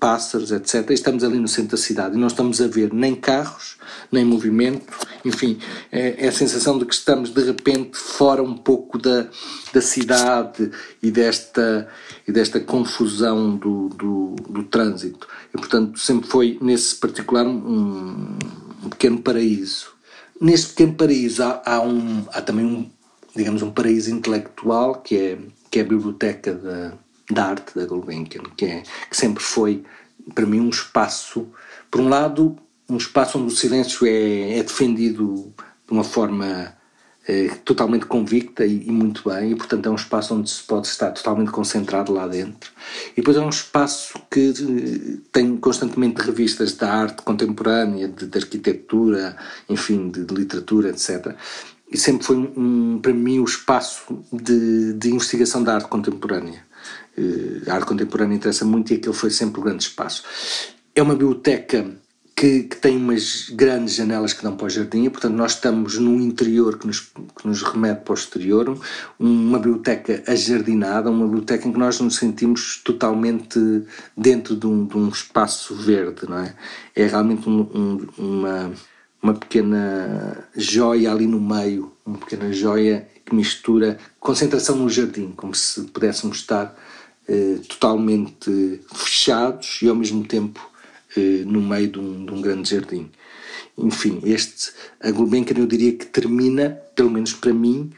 pássaros, 0.00 0.50
etc. 0.50 0.90
E 0.90 0.94
estamos 0.94 1.22
ali 1.22 1.38
no 1.38 1.46
centro 1.46 1.72
da 1.72 1.76
cidade 1.76 2.16
e 2.16 2.18
não 2.18 2.28
estamos 2.28 2.60
a 2.60 2.66
ver 2.66 2.92
nem 2.92 3.14
carros, 3.14 3.76
nem 4.10 4.24
movimento, 4.24 4.86
enfim, 5.24 5.58
é, 5.92 6.24
é 6.24 6.28
a 6.28 6.32
sensação 6.32 6.78
de 6.78 6.86
que 6.86 6.94
estamos 6.94 7.30
de 7.30 7.42
repente 7.42 7.98
fora 7.98 8.42
um 8.42 8.56
pouco 8.56 8.98
da, 8.98 9.26
da 9.72 9.80
cidade 9.82 10.70
e 11.02 11.10
desta, 11.10 11.86
e 12.26 12.32
desta 12.32 12.58
confusão 12.60 13.56
do, 13.56 13.90
do, 13.90 14.36
do 14.48 14.62
trânsito. 14.64 15.28
E 15.54 15.58
portanto 15.58 15.98
sempre 15.98 16.28
foi, 16.28 16.58
nesse 16.62 16.96
particular, 16.96 17.46
um, 17.46 18.38
um 18.84 18.88
pequeno 18.88 19.20
paraíso 19.20 19.97
Neste 20.40 20.68
pequeno 20.68 20.94
paraíso 20.94 21.42
há, 21.42 21.62
há, 21.64 21.80
um, 21.80 22.24
há 22.32 22.40
também 22.40 22.64
um, 22.64 22.90
digamos, 23.34 23.62
um 23.62 23.70
paraíso 23.70 24.10
intelectual 24.10 24.96
que 24.96 25.16
é, 25.16 25.38
que 25.70 25.78
é 25.78 25.82
a 25.82 25.86
biblioteca 25.86 26.54
da, 27.30 27.44
arte 27.44 27.74
da 27.74 27.86
Gulbenkian, 27.86 28.42
que, 28.56 28.64
é, 28.64 28.82
que 29.10 29.16
sempre 29.16 29.42
foi, 29.42 29.84
para 30.34 30.46
mim, 30.46 30.60
um 30.60 30.70
espaço, 30.70 31.48
por 31.90 32.00
um 32.00 32.08
lado, 32.08 32.56
um 32.88 32.96
espaço 32.96 33.38
onde 33.38 33.52
o 33.52 33.56
silêncio 33.56 34.06
é, 34.06 34.58
é 34.58 34.62
defendido 34.62 35.52
de 35.86 35.92
uma 35.92 36.04
forma 36.04 36.77
é, 37.28 37.48
totalmente 37.62 38.06
convicta 38.06 38.64
e, 38.64 38.88
e, 38.88 38.90
muito 38.90 39.28
bem, 39.28 39.52
e 39.52 39.54
portanto 39.54 39.84
é 39.84 39.90
um 39.90 39.94
espaço 39.94 40.34
onde 40.34 40.48
se 40.48 40.62
pode 40.62 40.86
estar 40.86 41.10
totalmente 41.10 41.50
concentrado 41.50 42.10
lá 42.10 42.26
dentro. 42.26 42.72
E 43.12 43.16
depois 43.16 43.36
é 43.36 43.40
um 43.40 43.50
espaço 43.50 44.18
que 44.30 44.48
eh, 44.48 45.18
tem 45.30 45.54
constantemente 45.58 46.22
revistas 46.22 46.72
da 46.72 46.90
arte 46.90 47.20
contemporânea, 47.20 48.08
de, 48.08 48.26
de 48.26 48.38
arquitetura, 48.38 49.36
enfim, 49.68 50.08
de, 50.08 50.24
de, 50.24 50.34
literatura, 50.34 50.88
etc. 50.88 51.36
E 51.92 51.98
sempre 51.98 52.24
foi, 52.24 52.36
um, 52.36 52.98
para 53.02 53.12
mim, 53.12 53.38
o 53.38 53.42
um 53.42 53.44
espaço 53.44 54.24
de, 54.32 54.94
de 54.94 55.10
investigação 55.10 55.62
da 55.62 55.74
arte 55.74 55.88
contemporânea. 55.88 56.64
Eh, 57.14 57.70
a 57.70 57.74
arte 57.74 57.86
contemporânea 57.86 58.36
interessa 58.36 58.64
muito 58.64 58.90
e 58.90 58.96
aquele 58.96 59.14
foi 59.14 59.30
sempre 59.30 59.60
o 59.60 59.64
grande 59.64 59.82
espaço. 59.82 60.24
É 60.94 61.02
uma 61.02 61.14
biblioteca 61.14 61.86
que, 62.38 62.62
que, 62.62 62.76
tem 62.76 62.96
umas 62.96 63.50
grandes 63.50 63.96
janelas 63.96 64.32
que 64.32 64.44
dão 64.44 64.56
para 64.56 64.66
o 64.66 64.70
jardim, 64.70 65.04
e, 65.04 65.10
portanto 65.10 65.34
nós 65.34 65.54
estamos 65.54 65.98
num 65.98 66.20
interior 66.20 66.78
que 66.78 66.86
nos, 66.86 67.00
que 67.00 67.46
nos 67.46 67.62
remete 67.62 68.02
para 68.02 68.12
o 68.12 68.14
exterior, 68.14 68.78
uma 69.18 69.58
biblioteca 69.58 70.22
ajardinada, 70.24 71.10
uma 71.10 71.24
biblioteca 71.24 71.66
em 71.66 71.72
que 71.72 71.78
nós 71.78 71.98
nos 71.98 72.14
sentimos 72.14 72.80
totalmente 72.84 73.58
dentro 74.16 74.54
de 74.54 74.68
um, 74.68 74.86
de 74.86 74.96
um 74.96 75.08
espaço 75.08 75.74
verde, 75.74 76.28
não 76.28 76.38
é? 76.38 76.54
É 76.94 77.06
realmente 77.06 77.48
um, 77.48 77.60
um, 77.74 78.06
uma, 78.16 78.72
uma 79.20 79.34
pequena 79.34 80.46
joia 80.54 81.10
ali 81.10 81.26
no 81.26 81.40
meio, 81.40 81.92
uma 82.06 82.18
pequena 82.18 82.52
joia 82.52 83.08
que 83.26 83.34
mistura 83.34 83.98
concentração 84.20 84.76
no 84.76 84.88
jardim, 84.88 85.32
como 85.36 85.56
se 85.56 85.82
pudéssemos 85.86 86.38
estar 86.38 86.72
eh, 87.28 87.58
totalmente 87.68 88.80
fechados 88.94 89.80
e 89.82 89.88
ao 89.88 89.96
mesmo 89.96 90.24
tempo 90.24 90.77
no 91.46 91.60
meio 91.60 91.88
de 91.88 91.98
um, 91.98 92.24
de 92.24 92.32
um, 92.32 92.40
grande 92.40 92.70
jardim. 92.70 93.10
Enfim, 93.76 94.20
este, 94.24 94.72
a 95.00 95.10
Gulbenkian 95.10 95.58
eu 95.58 95.66
diria 95.66 95.92
que 95.92 96.06
termina, 96.06 96.70
pelo 96.94 97.10
menos 97.10 97.32
para 97.32 97.52
mim, 97.52 97.90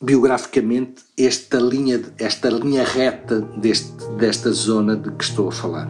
biograficamente, 0.00 1.02
esta 1.16 1.58
linha, 1.58 2.00
esta 2.18 2.50
linha 2.50 2.84
reta 2.84 3.40
deste, 3.40 4.06
desta 4.18 4.50
zona 4.52 4.96
de 4.96 5.10
que 5.10 5.24
estou 5.24 5.48
a 5.48 5.52
falar. 5.52 5.88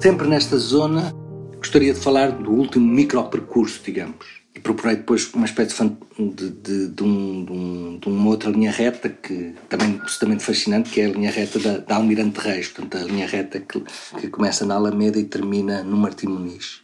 Sempre 0.00 0.28
nesta 0.28 0.56
zona, 0.58 1.12
gostaria 1.56 1.92
de 1.92 1.98
falar 1.98 2.30
do 2.30 2.52
último 2.52 2.86
micro-percurso, 2.86 3.82
digamos 3.84 4.45
e 4.56 4.60
procurei 4.60 4.96
depois 4.96 5.30
uma 5.34 5.44
espécie 5.44 5.74
de, 6.18 6.50
de, 6.50 6.88
de, 6.88 7.02
um, 7.04 7.44
de, 7.44 7.52
um, 7.52 7.98
de, 7.98 8.08
uma 8.08 8.30
outra 8.30 8.48
linha 8.48 8.70
reta 8.70 9.10
que 9.10 9.54
também 9.68 10.00
absolutamente 10.00 10.42
fascinante, 10.42 10.88
que 10.88 11.02
é 11.02 11.04
a 11.04 11.10
linha 11.10 11.30
reta 11.30 11.58
da, 11.58 11.76
da 11.76 11.96
Almirante 11.96 12.40
Reis, 12.40 12.68
portanto 12.68 13.04
a 13.04 13.06
linha 13.06 13.26
reta 13.26 13.60
que, 13.60 13.82
que 14.18 14.28
começa 14.28 14.64
na 14.64 14.76
Alameda 14.76 15.18
e 15.18 15.24
termina 15.24 15.82
no 15.82 15.98
Martim 15.98 16.28
Muniz. 16.28 16.80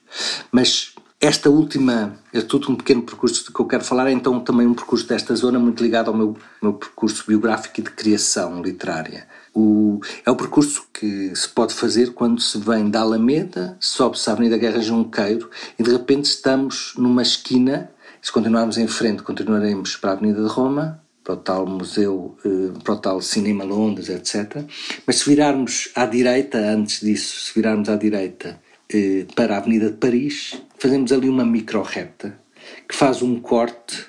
Mas 0.52 0.92
esta 1.18 1.48
última, 1.48 2.14
este 2.30 2.54
último 2.54 2.76
pequeno 2.76 3.02
percurso 3.04 3.50
que 3.50 3.58
eu 3.58 3.66
quero 3.66 3.84
falar 3.84 4.06
é 4.08 4.12
então 4.12 4.38
também 4.40 4.66
um 4.66 4.74
percurso 4.74 5.08
desta 5.08 5.34
zona 5.34 5.58
muito 5.58 5.82
ligado 5.82 6.08
ao 6.08 6.14
meu, 6.14 6.36
meu 6.60 6.74
percurso 6.74 7.24
biográfico 7.26 7.80
e 7.80 7.84
de 7.84 7.90
criação 7.90 8.60
literária. 8.60 9.26
O, 9.54 10.00
é 10.24 10.30
o 10.30 10.36
percurso 10.36 10.86
que 10.92 11.34
se 11.36 11.48
pode 11.48 11.74
fazer 11.74 12.12
quando 12.14 12.40
se 12.40 12.58
vem 12.58 12.88
da 12.88 13.00
Alameda, 13.00 13.76
sobe-se 13.78 14.28
à 14.30 14.32
Avenida 14.32 14.56
Guerra 14.56 14.80
Junqueiro 14.80 15.50
e 15.78 15.82
de 15.82 15.90
repente 15.90 16.26
estamos 16.26 16.94
numa 16.96 17.22
esquina. 17.22 17.90
Se 18.20 18.32
continuarmos 18.32 18.78
em 18.78 18.86
frente, 18.86 19.22
continuaremos 19.22 19.96
para 19.96 20.10
a 20.10 20.12
Avenida 20.14 20.42
de 20.42 20.48
Roma, 20.48 21.02
para 21.22 21.34
o 21.34 21.36
tal 21.36 21.66
museu, 21.66 22.36
eh, 22.44 22.78
para 22.82 22.94
o 22.94 22.96
tal 22.96 23.20
Cinema 23.20 23.64
Londres, 23.64 24.08
etc. 24.08 24.64
Mas 25.06 25.16
se 25.16 25.28
virarmos 25.28 25.90
à 25.94 26.06
direita, 26.06 26.58
antes 26.58 27.00
disso, 27.00 27.46
se 27.46 27.54
virarmos 27.54 27.88
à 27.88 27.96
direita 27.96 28.60
eh, 28.92 29.26
para 29.34 29.54
a 29.54 29.58
Avenida 29.58 29.90
de 29.90 29.96
Paris, 29.96 30.62
fazemos 30.78 31.12
ali 31.12 31.28
uma 31.28 31.44
micro-reta 31.44 32.40
que 32.88 32.94
faz 32.94 33.22
um 33.22 33.40
corte, 33.40 34.06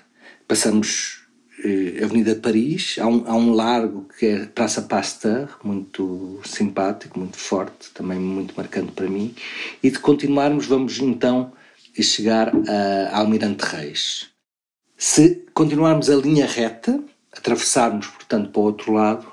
passamos 0.47 1.22
Avenida 2.03 2.35
Paris, 2.35 2.97
há 2.99 3.07
um, 3.07 3.23
há 3.25 3.35
um 3.35 3.53
largo 3.53 4.07
que 4.19 4.25
é 4.25 4.45
Praça 4.45 4.81
Pasteur, 4.81 5.57
muito 5.63 6.41
simpático, 6.43 7.17
muito 7.17 7.37
forte, 7.37 7.89
também 7.93 8.19
muito 8.19 8.53
marcante 8.55 8.91
para 8.91 9.07
mim, 9.07 9.33
e 9.81 9.89
de 9.89 9.99
continuarmos 9.99 10.65
vamos 10.65 10.99
então 10.99 11.53
chegar 12.01 12.51
a 13.11 13.19
Almirante 13.19 13.63
Reis. 13.63 14.29
Se 14.97 15.45
continuarmos 15.53 16.09
a 16.09 16.15
linha 16.15 16.45
reta, 16.45 17.03
atravessarmos, 17.31 18.07
portanto, 18.07 18.49
para 18.49 18.61
o 18.61 18.63
outro 18.63 18.93
lado, 18.93 19.27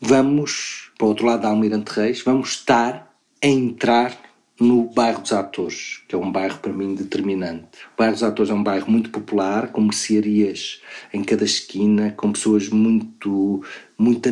vamos, 0.00 0.90
para 0.98 1.04
o 1.04 1.08
outro 1.08 1.26
lado 1.26 1.42
da 1.42 1.48
Almirante 1.48 1.92
Reis, 1.92 2.22
vamos 2.22 2.50
estar 2.50 3.14
a 3.42 3.46
entrar 3.46 4.29
no 4.60 4.84
bairro 4.84 5.22
dos 5.22 5.32
Atores, 5.32 6.02
que 6.06 6.14
é 6.14 6.18
um 6.18 6.30
bairro 6.30 6.58
para 6.58 6.72
mim 6.72 6.94
determinante. 6.94 7.64
O 7.94 7.98
bairro 7.98 8.12
dos 8.12 8.22
Atores 8.22 8.50
é 8.50 8.54
um 8.54 8.62
bairro 8.62 8.90
muito 8.90 9.08
popular, 9.08 9.68
com 9.68 9.80
mercearias 9.80 10.82
em 11.12 11.24
cada 11.24 11.44
esquina, 11.44 12.12
com 12.12 12.30
pessoas 12.30 12.68
muito, 12.68 13.64
muito 13.96 14.28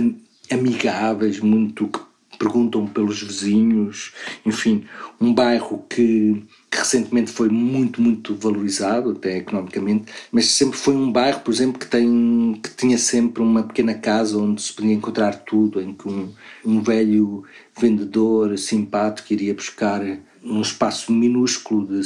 amigáveis, 0.50 1.40
muito 1.40 1.88
que 1.88 2.38
perguntam 2.38 2.86
pelos 2.86 3.22
vizinhos, 3.22 4.12
enfim, 4.44 4.84
um 5.20 5.32
bairro 5.32 5.84
que, 5.88 6.44
recentemente 6.78 7.30
foi 7.30 7.48
muito, 7.48 8.00
muito 8.00 8.34
valorizado, 8.34 9.10
até 9.10 9.38
economicamente, 9.38 10.12
mas 10.30 10.46
sempre 10.46 10.78
foi 10.78 10.94
um 10.94 11.10
bairro, 11.10 11.40
por 11.40 11.52
exemplo, 11.52 11.78
que, 11.78 11.86
tem, 11.86 12.58
que 12.62 12.70
tinha 12.70 12.98
sempre 12.98 13.42
uma 13.42 13.62
pequena 13.62 13.94
casa 13.94 14.38
onde 14.38 14.62
se 14.62 14.72
podia 14.72 14.94
encontrar 14.94 15.34
tudo, 15.44 15.80
em 15.80 15.92
que 15.92 16.08
um, 16.08 16.32
um 16.64 16.82
velho 16.82 17.44
vendedor 17.78 18.56
simpático 18.58 19.32
iria 19.32 19.54
buscar 19.54 20.02
num 20.42 20.62
espaço 20.62 21.12
minúsculo 21.12 21.86
de 21.86 22.02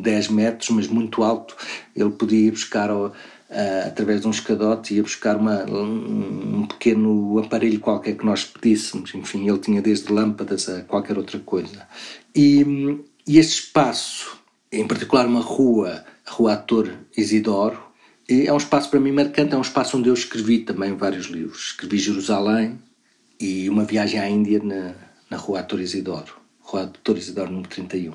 10 0.00 0.28
metros, 0.28 0.70
mas 0.70 0.88
muito 0.88 1.22
alto, 1.22 1.56
ele 1.94 2.10
podia 2.10 2.48
ir 2.48 2.50
buscar 2.52 2.90
uh, 2.90 3.12
através 3.86 4.20
de 4.20 4.28
um 4.28 4.30
escadote, 4.30 4.94
ia 4.94 5.02
buscar 5.02 5.36
uma, 5.36 5.64
um, 5.64 6.60
um, 6.60 6.66
pequeno 6.66 7.38
aparelho 7.38 7.80
qualquer 7.80 8.16
que 8.16 8.24
nós 8.24 8.44
pedíssemos. 8.44 9.14
Enfim, 9.14 9.48
ele 9.48 9.58
tinha 9.58 9.82
desde 9.82 10.12
lâmpadas 10.12 10.68
a 10.68 10.82
qualquer 10.82 11.16
outra 11.18 11.38
coisa. 11.38 11.86
E, 12.34 12.64
e 13.26 13.38
este 13.38 13.60
espaço, 13.60 14.38
em 14.70 14.86
particular 14.86 15.26
uma 15.26 15.40
rua, 15.40 16.04
a 16.24 16.30
Rua 16.30 16.52
Ator 16.52 16.92
Isidoro, 17.16 17.78
é 18.28 18.52
um 18.52 18.56
espaço 18.56 18.90
para 18.90 19.00
mim 19.00 19.12
marcante, 19.12 19.54
é 19.54 19.56
um 19.56 19.62
espaço 19.62 19.96
onde 19.96 20.08
eu 20.08 20.14
escrevi 20.14 20.60
também 20.60 20.94
vários 20.96 21.26
livros. 21.26 21.66
Escrevi 21.66 21.98
Jerusalém 21.98 22.78
e 23.40 23.68
uma 23.68 23.84
viagem 23.84 24.18
à 24.18 24.28
Índia 24.28 24.60
na, 24.62 24.94
na 25.30 25.36
Rua 25.36 25.60
Ator 25.60 25.80
Isidoro. 25.80 26.36
Rua 26.60 26.84
Ator 26.84 27.16
Isidoro 27.16 27.50
número 27.50 27.68
31. 27.68 28.12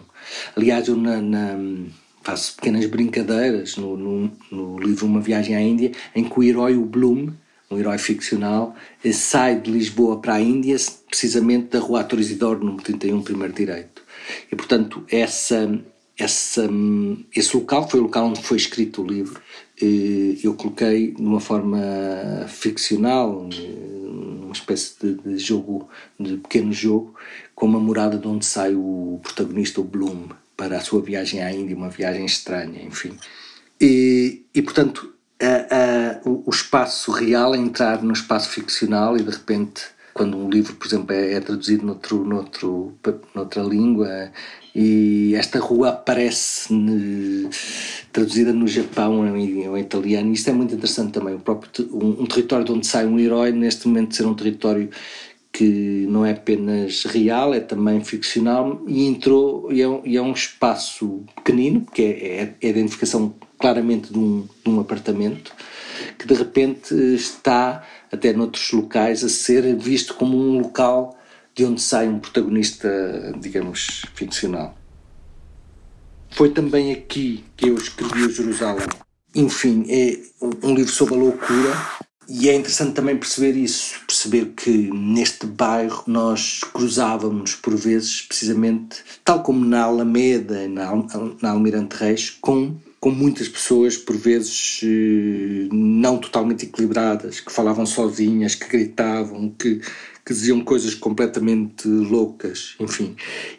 Aliás, 0.56 0.88
eu 0.88 0.98
na, 0.98 1.22
na 1.22 1.58
faço 2.22 2.56
pequenas 2.56 2.86
brincadeiras 2.86 3.78
no, 3.78 3.98
no, 3.98 4.32
no, 4.52 4.80
livro 4.80 5.06
Uma 5.06 5.22
Viagem 5.22 5.56
à 5.56 5.62
Índia, 5.62 5.92
em 6.16 6.24
que 6.24 6.40
o 6.40 6.44
herói, 6.44 6.76
o 6.76 6.86
Bloom, 6.86 7.30
um 7.70 7.78
herói 7.78 7.98
ficcional, 7.98 8.76
eh, 9.04 9.12
sai 9.12 9.60
de 9.60 9.72
Lisboa 9.72 10.20
para 10.20 10.36
a 10.36 10.42
Índia, 10.42 10.76
precisamente 11.08 11.70
da 11.70 11.80
Rua 11.80 12.02
Ator 12.02 12.20
Isidoro, 12.20 12.60
número 12.60 12.84
31, 12.84 13.22
primeiro 13.22 13.54
direito. 13.54 14.01
E, 14.52 14.56
portanto, 14.56 15.04
essa, 15.10 15.80
essa, 16.18 16.70
esse 17.36 17.56
local 17.56 17.90
foi 17.90 18.00
o 18.00 18.04
local 18.04 18.28
onde 18.28 18.42
foi 18.42 18.58
escrito 18.58 19.02
o 19.02 19.08
livro. 19.08 19.42
Eh, 19.82 20.38
eu 20.44 20.54
coloquei 20.54 21.12
de 21.12 21.22
uma 21.22 21.40
forma 21.40 21.80
ficcional, 22.48 23.48
uma 23.50 24.54
espécie 24.54 24.94
de, 25.02 25.14
de 25.16 25.38
jogo, 25.38 25.90
de 26.20 26.38
pequeno 26.38 26.74
jogo, 26.74 27.16
como 27.56 27.78
a 27.78 27.80
morada 27.80 28.18
de 28.18 28.28
onde 28.28 28.46
sai 28.46 28.74
o 28.76 29.20
protagonista, 29.24 29.82
o 29.82 29.84
Bloom 29.84 30.30
para 30.58 30.78
a 30.78 30.82
sua 30.82 31.02
viagem 31.02 31.42
à 31.42 31.52
Índia, 31.52 31.76
uma 31.76 31.90
viagem 31.90 32.26
estranha, 32.26 32.84
enfim. 32.84 33.18
E, 33.80 34.44
e 34.54 34.62
portanto, 34.62 35.12
a, 35.42 35.76
a, 35.76 36.30
o, 36.30 36.44
o, 36.46 36.50
espaço 36.52 37.12
real 37.12 37.56
é 37.56 37.58
entrar 37.58 38.04
no 38.04 38.14
espaço 38.14 38.50
ficcional 38.50 39.18
e 39.18 39.24
de 39.24 39.32
repente, 39.32 39.86
quando 40.14 40.38
um 40.38 40.50
livro, 40.50 40.76
por 40.76 40.88
exemplo, 40.88 41.14
é, 41.14 41.34
é 41.34 41.40
traduzido 41.40 41.86
noutro, 41.86 42.24
noutro, 42.24 42.94
noutra 43.34 43.62
língua 43.64 44.32
e 44.74 45.34
esta 45.36 45.60
rua 45.60 45.90
aparece 45.90 46.74
ne, 46.74 47.50
traduzida 48.12 48.54
no 48.54 48.68
Japão 48.68 49.26
em, 49.38 49.64
em 49.64 49.80
italiano, 49.80 50.32
isto 50.32 50.50
é 50.50 50.54
muito 50.54 50.76
interessante 50.76 51.14
também. 51.14 51.36
O 51.36 51.40
próprio, 51.40 51.72
um, 51.94 52.24
um 52.24 52.26
território 52.26 52.66
de 52.66 52.72
onde 52.72 52.88
sai 52.88 53.06
um 53.06 53.20
herói, 53.20 53.52
neste 53.52 53.88
momento, 53.88 54.16
ser 54.16 54.26
um 54.26 54.34
território 54.34 54.90
que 55.52 56.08
não 56.10 56.26
é 56.26 56.32
apenas 56.32 57.04
real, 57.04 57.54
é 57.54 57.60
também 57.60 58.02
ficcional 58.04 58.82
e 58.88 59.06
entrou 59.06 59.72
e 59.72 59.82
é, 59.82 59.88
um, 59.88 60.02
e 60.06 60.16
é 60.16 60.22
um 60.22 60.32
espaço 60.32 61.24
pequenino, 61.36 61.86
que 61.94 62.02
é, 62.02 62.06
é, 62.06 62.56
é, 62.62 62.68
a 62.68 62.70
identificação 62.70 63.36
claramente 63.60 64.12
de 64.12 64.18
um, 64.18 64.48
de 64.64 64.70
um 64.70 64.80
apartamento, 64.80 65.54
que 66.18 66.26
de 66.26 66.34
repente 66.34 66.96
está, 67.14 67.86
até 68.12 68.34
noutros 68.34 68.72
locais, 68.72 69.24
a 69.24 69.30
ser 69.30 69.76
visto 69.76 70.16
como 70.16 70.38
um 70.38 70.60
local 70.60 71.18
de 71.56 71.66
onde 71.66 71.82
sai 71.82 72.08
um 72.08 72.20
protagonista, 72.20 73.34
digamos, 73.40 74.04
ficcional. 74.14 74.76
Foi 76.32 76.50
também 76.50 76.94
aqui 76.94 77.44
que 77.58 77.70
eu 77.70 77.76
escrevi 77.76 78.24
o 78.24 78.32
Jerusalém. 78.32 78.88
Enfim, 79.36 79.86
é 79.90 80.20
um 80.64 80.74
livro 80.74 80.92
sobre 80.92 81.16
a 81.16 81.18
loucura, 81.18 81.74
e 82.34 82.48
é 82.50 82.56
interessante 82.56 82.94
também 82.94 83.18
perceber 83.18 83.58
isso, 83.58 84.00
perceber 84.08 84.54
que 84.56 84.90
neste 84.94 85.46
bairro 85.46 86.04
nós 86.08 86.62
cruzávamos 86.74 87.56
por 87.56 87.76
vezes, 87.76 88.22
precisamente, 88.22 89.04
tal 89.26 89.44
como 89.44 89.66
na 89.66 89.84
Alameda, 89.84 90.66
na, 90.70 90.92
na 91.42 91.50
Almirante 91.50 91.98
Reis, 91.98 92.30
com, 92.30 92.78
com 93.02 93.10
muitas 93.10 93.50
pessoas, 93.50 93.98
por 93.98 94.16
vezes 94.16 94.82
eh, 94.84 95.68
não 95.72 96.20
totalmente 96.20 96.68
equilibradas, 96.68 97.40
que 97.40 97.52
falavam 97.52 97.84
sozinhas, 97.84 98.54
que 98.54 98.70
gritavam, 98.70 99.50
que, 99.50 99.82
que 100.24 100.34
diziam 100.34 100.62
coisas 100.62 100.94
completamente 100.94 101.88
loucas, 101.88 102.76
enfim. 102.80 103.16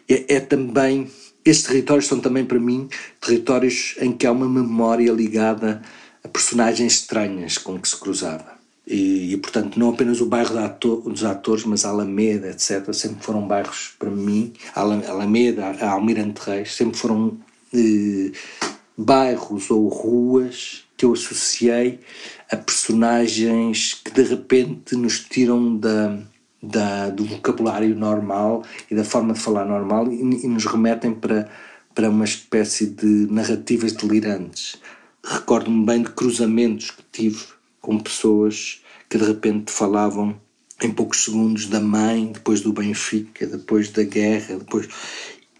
É, 0.07 0.35
é 0.35 0.39
também, 0.39 1.11
estes 1.43 1.67
territórios 1.67 2.07
são 2.07 2.21
também 2.21 2.45
para 2.45 2.57
mim 2.57 2.87
territórios 3.19 3.95
em 3.99 4.13
que 4.13 4.25
há 4.25 4.31
uma 4.31 4.47
memória 4.47 5.11
ligada 5.11 5.81
a 6.23 6.27
personagens 6.29 6.93
estranhas 6.93 7.57
com 7.57 7.77
que 7.77 7.89
se 7.89 7.97
cruzava. 7.97 8.53
E, 8.87 9.33
e, 9.33 9.37
portanto, 9.37 9.77
não 9.77 9.89
apenas 9.89 10.21
o 10.21 10.25
bairro 10.25 10.55
dos 11.03 11.25
atores, 11.25 11.65
mas 11.65 11.83
a 11.83 11.89
Alameda, 11.89 12.49
etc., 12.49 12.93
sempre 12.93 13.25
foram 13.25 13.45
bairros, 13.45 13.93
para 13.99 14.09
mim, 14.09 14.53
a 14.73 14.79
Alameda, 14.81 15.75
a 15.81 15.91
Almirante 15.91 16.41
Reis, 16.45 16.73
sempre 16.75 16.97
foram 16.97 17.37
eh, 17.73 18.31
bairros 18.97 19.69
ou 19.71 19.87
ruas 19.87 20.83
que 20.95 21.05
eu 21.05 21.13
associei 21.13 21.99
a 22.51 22.55
personagens 22.55 23.95
que 23.95 24.11
de 24.11 24.23
repente 24.23 24.95
nos 24.95 25.19
tiram 25.19 25.75
da, 25.75 26.19
da, 26.61 27.09
do 27.09 27.25
vocabulário 27.25 27.95
normal 27.95 28.63
e 28.89 28.95
da 28.95 29.03
forma 29.03 29.33
de 29.33 29.39
falar 29.39 29.65
normal 29.65 30.11
e, 30.11 30.45
e 30.45 30.47
nos 30.47 30.65
remetem 30.65 31.13
para, 31.13 31.49
para 31.93 32.09
uma 32.09 32.25
espécie 32.25 32.85
de 32.85 33.27
narrativas 33.31 33.93
delirantes. 33.93 34.77
Recordo-me 35.23 35.85
bem 35.85 36.03
de 36.03 36.09
cruzamentos 36.09 36.91
que 36.91 37.03
tive 37.11 37.43
com 37.81 37.99
pessoas 37.99 38.81
que 39.09 39.17
de 39.17 39.25
repente 39.25 39.71
falavam 39.71 40.39
em 40.81 40.91
poucos 40.91 41.23
segundos 41.23 41.67
da 41.67 41.79
mãe, 41.79 42.31
depois 42.31 42.61
do 42.61 42.73
Benfica, 42.73 43.45
depois 43.47 43.89
da 43.89 44.03
guerra, 44.03 44.57
depois 44.57 44.87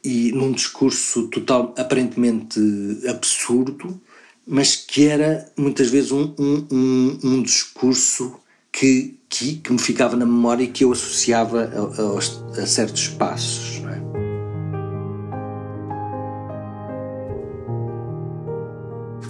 e 0.04 0.32
num 0.32 0.52
discurso 0.52 1.28
total 1.28 1.74
aparentemente 1.78 2.60
absurdo, 3.08 4.00
mas 4.46 4.76
que 4.76 5.08
era 5.08 5.50
muitas 5.58 5.90
vezes 5.90 6.12
um, 6.12 6.34
um, 6.38 6.68
um, 6.72 7.20
um 7.24 7.42
discurso 7.42 8.36
que, 8.72 9.18
que, 9.30 9.56
que, 9.56 9.72
me 9.72 9.80
ficava 9.80 10.16
na 10.18 10.26
memória 10.26 10.64
e 10.64 10.68
que 10.68 10.84
eu 10.84 10.92
associava 10.92 11.64
a, 11.64 12.60
a, 12.60 12.64
a 12.64 12.66
certos 12.66 13.08
passos. 13.08 13.82
É? 13.88 14.04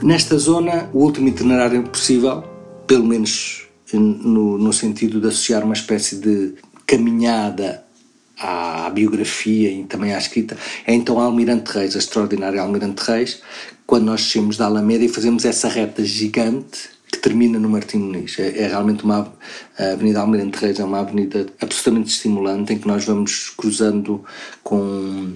Nesta 0.04 0.38
zona, 0.38 0.90
o 0.94 1.00
último 1.00 1.28
itinerário 1.28 1.84
possível 1.84 2.44
pelo 2.88 3.06
menos 3.06 3.68
no, 3.94 4.58
no 4.58 4.74
sentido 4.74 5.22
de 5.22 5.28
associar 5.28 5.64
uma 5.64 5.74
espécie 5.74 6.18
de 6.18 6.56
caminhada 6.86 7.84
à 8.38 8.90
biografia 8.90 9.72
e 9.72 9.84
também 9.84 10.14
à 10.14 10.18
escrita, 10.18 10.58
é 10.86 10.94
então 10.94 11.20
a 11.20 11.24
Almirante 11.24 11.72
Reis, 11.72 11.96
a 11.96 12.00
extraordinária 12.00 12.62
Almirante 12.62 13.04
Reis, 13.04 13.42
quando 13.86 14.06
nós 14.06 14.22
descemos 14.22 14.58
da 14.58 14.66
Alameda 14.66 15.04
e 15.04 15.10
fazemos 15.10 15.46
essa 15.46 15.68
reta 15.68 16.04
gigante 16.04 16.90
que 17.12 17.20
termina 17.20 17.60
no 17.60 17.70
Martim 17.70 17.98
Muniz. 17.98 18.40
É, 18.40 18.64
é, 18.64 18.68
realmente 18.68 19.04
uma. 19.04 19.32
A 19.78 19.92
Avenida 19.92 20.20
Almirante 20.20 20.58
Reis 20.58 20.80
é 20.80 20.84
uma 20.84 21.00
avenida 21.00 21.46
absolutamente 21.62 22.10
estimulante 22.10 22.74
em 22.74 22.80
que 22.80 22.88
nós 22.88 23.06
vamos 23.06 23.50
cruzando 23.50 24.24
com, 24.64 25.34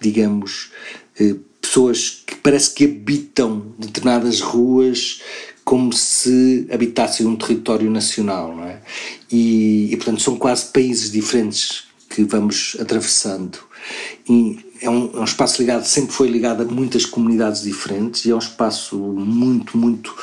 digamos, 0.00 0.70
eh, 1.18 1.34
pessoas 1.60 2.22
que 2.26 2.34
parece 2.36 2.74
que 2.74 2.84
habitam 2.84 3.74
determinadas 3.78 4.40
ruas 4.40 5.22
como 5.64 5.92
se 5.94 6.68
habitassem 6.70 7.26
um 7.26 7.36
território 7.36 7.90
nacional, 7.90 8.54
não 8.54 8.64
é? 8.64 8.80
E, 9.32 9.88
e, 9.90 9.96
portanto 9.96 10.20
são 10.20 10.36
quase 10.36 10.66
países 10.66 11.10
diferentes 11.10 11.84
que 12.14 12.24
vamos 12.24 12.76
atravessando. 12.80 13.58
E 14.28 14.64
é 14.80 14.88
um, 14.88 15.10
é 15.14 15.20
um, 15.20 15.24
espaço 15.24 15.60
ligado, 15.60 15.84
sempre 15.84 16.12
foi 16.12 16.28
ligado 16.28 16.62
a 16.62 16.64
muitas 16.64 17.04
comunidades 17.04 17.62
diferentes 17.62 18.24
e 18.24 18.30
é 18.30 18.34
um 18.34 18.38
espaço 18.38 18.96
muito, 18.96 19.76
muito 19.76 20.14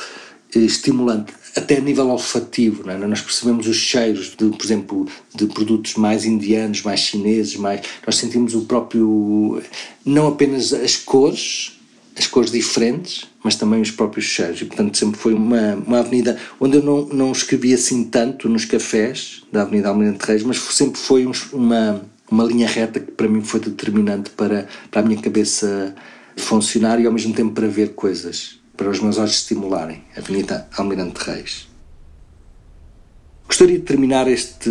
eh, 0.54 0.60
estimulante, 0.60 1.34
até 1.54 1.76
a 1.76 1.80
nível 1.80 2.08
olfativo, 2.08 2.88
é? 2.90 2.96
Nós 2.96 3.20
percebemos 3.20 3.66
os 3.66 3.76
cheiros, 3.76 4.34
de, 4.36 4.48
por 4.48 4.64
exemplo, 4.64 5.06
de 5.34 5.46
produtos 5.46 5.94
mais 5.94 6.24
indianos, 6.24 6.82
mais 6.82 7.00
chineses, 7.00 7.56
mais... 7.56 7.82
Nós 8.06 8.16
sentimos 8.16 8.54
o 8.54 8.62
próprio... 8.62 9.62
não 10.04 10.28
apenas 10.28 10.72
as 10.72 10.96
cores, 10.96 11.78
as 12.16 12.26
cores 12.26 12.50
diferentes, 12.50 13.26
mas 13.42 13.56
também 13.56 13.80
os 13.80 13.90
próprios 13.90 14.26
cheiros. 14.26 14.60
E, 14.60 14.64
portanto, 14.64 14.96
sempre 14.96 15.18
foi 15.18 15.34
uma, 15.34 15.74
uma 15.74 15.98
avenida 15.98 16.38
onde 16.60 16.76
eu 16.76 16.82
não, 16.82 17.06
não 17.06 17.32
escrevi 17.32 17.74
assim 17.74 18.04
tanto 18.04 18.48
nos 18.48 18.64
cafés 18.64 19.42
da 19.50 19.62
Avenida 19.62 19.88
Almirante 19.88 20.24
Reis, 20.24 20.42
mas 20.42 20.58
sempre 20.58 21.00
foi 21.00 21.26
um, 21.26 21.32
uma, 21.52 22.02
uma 22.30 22.44
linha 22.44 22.68
reta 22.68 23.00
que 23.00 23.10
para 23.12 23.28
mim 23.28 23.42
foi 23.42 23.60
determinante 23.60 24.30
para, 24.30 24.66
para 24.90 25.00
a 25.00 25.04
minha 25.04 25.20
cabeça 25.20 25.94
funcionar 26.36 27.00
e 27.00 27.06
ao 27.06 27.12
mesmo 27.12 27.34
tempo 27.34 27.52
para 27.52 27.66
ver 27.66 27.90
coisas, 27.94 28.60
para 28.76 28.88
os 28.88 29.00
meus 29.00 29.18
olhos 29.18 29.32
estimularem. 29.32 30.02
Avenida 30.16 30.68
Almirante 30.76 31.20
Reis. 31.24 31.68
Gostaria 33.46 33.78
de 33.78 33.84
terminar 33.84 34.28
este 34.28 34.70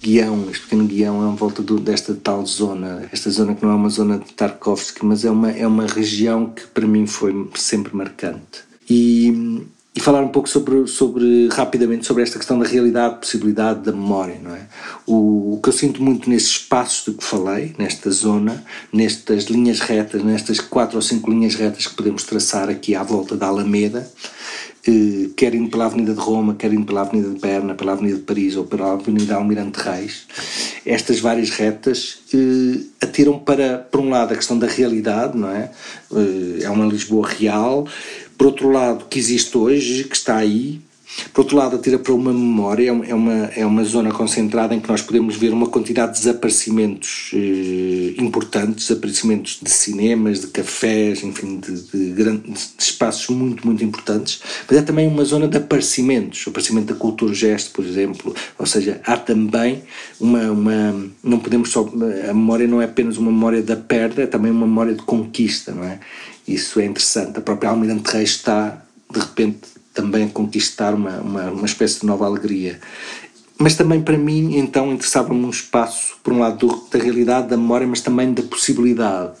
guião, 0.00 0.48
este 0.50 0.62
pequeno 0.64 0.86
guião 0.86 1.22
é 1.22 1.26
uma 1.26 1.36
volta 1.36 1.62
do, 1.62 1.78
desta 1.78 2.14
tal 2.14 2.44
zona, 2.46 3.08
esta 3.12 3.30
zona 3.30 3.54
que 3.54 3.64
não 3.64 3.72
é 3.72 3.74
uma 3.74 3.88
zona 3.88 4.18
de 4.18 4.32
Tarkovsky, 4.32 5.04
mas 5.04 5.24
é 5.24 5.30
uma, 5.30 5.50
é 5.50 5.66
uma 5.66 5.86
região 5.86 6.50
que 6.50 6.66
para 6.66 6.86
mim 6.86 7.06
foi 7.06 7.48
sempre 7.54 7.94
marcante. 7.96 8.64
E, 8.88 9.64
e 9.96 10.00
falar 10.00 10.20
um 10.20 10.28
pouco 10.28 10.48
sobre, 10.48 10.86
sobre, 10.86 11.48
rapidamente 11.48 12.06
sobre 12.06 12.22
esta 12.22 12.38
questão 12.38 12.58
da 12.58 12.66
realidade, 12.66 13.18
possibilidade 13.18 13.80
da 13.80 13.92
memória, 13.92 14.38
não 14.42 14.54
é? 14.54 14.60
O, 15.06 15.54
o 15.54 15.60
que 15.62 15.70
eu 15.70 15.72
sinto 15.72 16.02
muito 16.02 16.28
nesses 16.28 16.50
espaços 16.50 17.04
de 17.06 17.18
que 17.18 17.24
falei, 17.24 17.74
nesta 17.78 18.10
zona, 18.10 18.62
nestas 18.92 19.44
linhas 19.44 19.80
retas, 19.80 20.22
nestas 20.22 20.60
quatro 20.60 20.96
ou 20.96 21.02
cinco 21.02 21.30
linhas 21.30 21.54
retas 21.54 21.86
que 21.86 21.94
podemos 21.94 22.24
traçar 22.24 22.68
aqui 22.68 22.94
à 22.94 23.02
volta 23.02 23.36
da 23.36 23.46
Alameda, 23.46 24.06
quer 25.36 25.54
indo 25.54 25.70
pela 25.70 25.86
Avenida 25.86 26.14
de 26.14 26.20
Roma, 26.20 26.54
quer 26.54 26.72
indo 26.72 26.86
pela 26.86 27.02
Avenida 27.02 27.30
de 27.30 27.40
Berna, 27.40 27.74
pela 27.74 27.92
Avenida 27.92 28.16
de 28.16 28.22
Paris 28.22 28.56
ou 28.56 28.64
pela 28.64 28.92
Avenida 28.92 29.34
Almirante 29.34 29.78
Reis, 29.80 30.26
estas 30.84 31.18
várias 31.20 31.50
retas 31.50 32.18
eh, 32.32 32.80
atiram 33.00 33.38
para, 33.38 33.78
por 33.90 34.00
um 34.00 34.10
lado, 34.10 34.32
a 34.32 34.36
questão 34.36 34.58
da 34.58 34.66
realidade, 34.66 35.36
não 35.36 35.50
é? 35.50 35.70
Eh, 36.12 36.62
é 36.62 36.70
uma 36.70 36.86
Lisboa 36.86 37.28
real, 37.28 37.86
por 38.38 38.48
outro 38.48 38.70
lado, 38.70 39.06
que 39.10 39.18
existe 39.18 39.56
hoje, 39.56 40.04
que 40.04 40.16
está 40.16 40.36
aí, 40.36 40.80
por 41.32 41.42
outro 41.42 41.56
lado, 41.56 41.76
atira 41.76 41.98
para 41.98 42.12
uma 42.12 42.32
memória, 42.32 42.88
é 42.88 43.14
uma, 43.14 43.44
é 43.56 43.64
uma 43.64 43.84
zona 43.84 44.10
concentrada 44.10 44.74
em 44.74 44.80
que 44.80 44.88
nós 44.88 45.00
podemos 45.00 45.36
ver 45.36 45.52
uma 45.52 45.68
quantidade 45.68 46.12
de 46.14 46.18
desaparecimentos 46.18 47.30
eh, 47.32 48.14
importantes, 48.18 48.88
desaparecimentos 48.88 49.58
de 49.62 49.70
cinemas, 49.70 50.40
de 50.40 50.48
cafés, 50.48 51.22
enfim, 51.22 51.60
de, 51.60 51.82
de, 51.82 52.12
grandes, 52.12 52.74
de 52.76 52.82
espaços 52.82 53.28
muito, 53.28 53.64
muito 53.64 53.84
importantes, 53.84 54.42
mas 54.68 54.78
é 54.78 54.82
também 54.82 55.06
uma 55.06 55.24
zona 55.24 55.46
de 55.46 55.56
aparecimentos, 55.56 56.44
o 56.46 56.50
aparecimento 56.50 56.92
da 56.92 56.98
cultura 56.98 57.32
gesto, 57.32 57.70
por 57.70 57.84
exemplo, 57.84 58.34
ou 58.58 58.66
seja, 58.66 59.00
há 59.04 59.16
também 59.16 59.84
uma, 60.18 60.50
uma, 60.50 61.06
não 61.22 61.38
podemos 61.38 61.70
só, 61.70 61.88
a 62.28 62.34
memória 62.34 62.66
não 62.66 62.82
é 62.82 62.84
apenas 62.84 63.16
uma 63.16 63.30
memória 63.30 63.62
da 63.62 63.76
perda, 63.76 64.22
é 64.22 64.26
também 64.26 64.50
uma 64.50 64.66
memória 64.66 64.94
de 64.94 65.02
conquista, 65.02 65.72
não 65.72 65.84
é? 65.84 66.00
Isso 66.48 66.80
é 66.80 66.84
interessante, 66.84 67.38
a 67.38 67.40
própria 67.40 67.70
Almirante 67.70 68.10
Reis 68.10 68.30
está, 68.30 68.82
de 69.12 69.20
repente, 69.20 69.75
também 69.96 70.28
conquistar 70.28 70.94
uma, 70.94 71.18
uma, 71.18 71.50
uma 71.50 71.66
espécie 71.66 72.00
de 72.00 72.06
nova 72.06 72.26
alegria. 72.26 72.78
Mas 73.58 73.74
também 73.74 74.02
para 74.02 74.18
mim, 74.18 74.58
então, 74.58 74.92
interessava-me 74.92 75.42
um 75.42 75.50
espaço, 75.50 76.18
por 76.22 76.34
um 76.34 76.40
lado, 76.40 76.66
do, 76.66 76.88
da 76.90 76.98
realidade, 77.02 77.48
da 77.48 77.56
memória, 77.56 77.86
mas 77.86 78.02
também 78.02 78.32
da 78.34 78.42
possibilidade. 78.42 79.32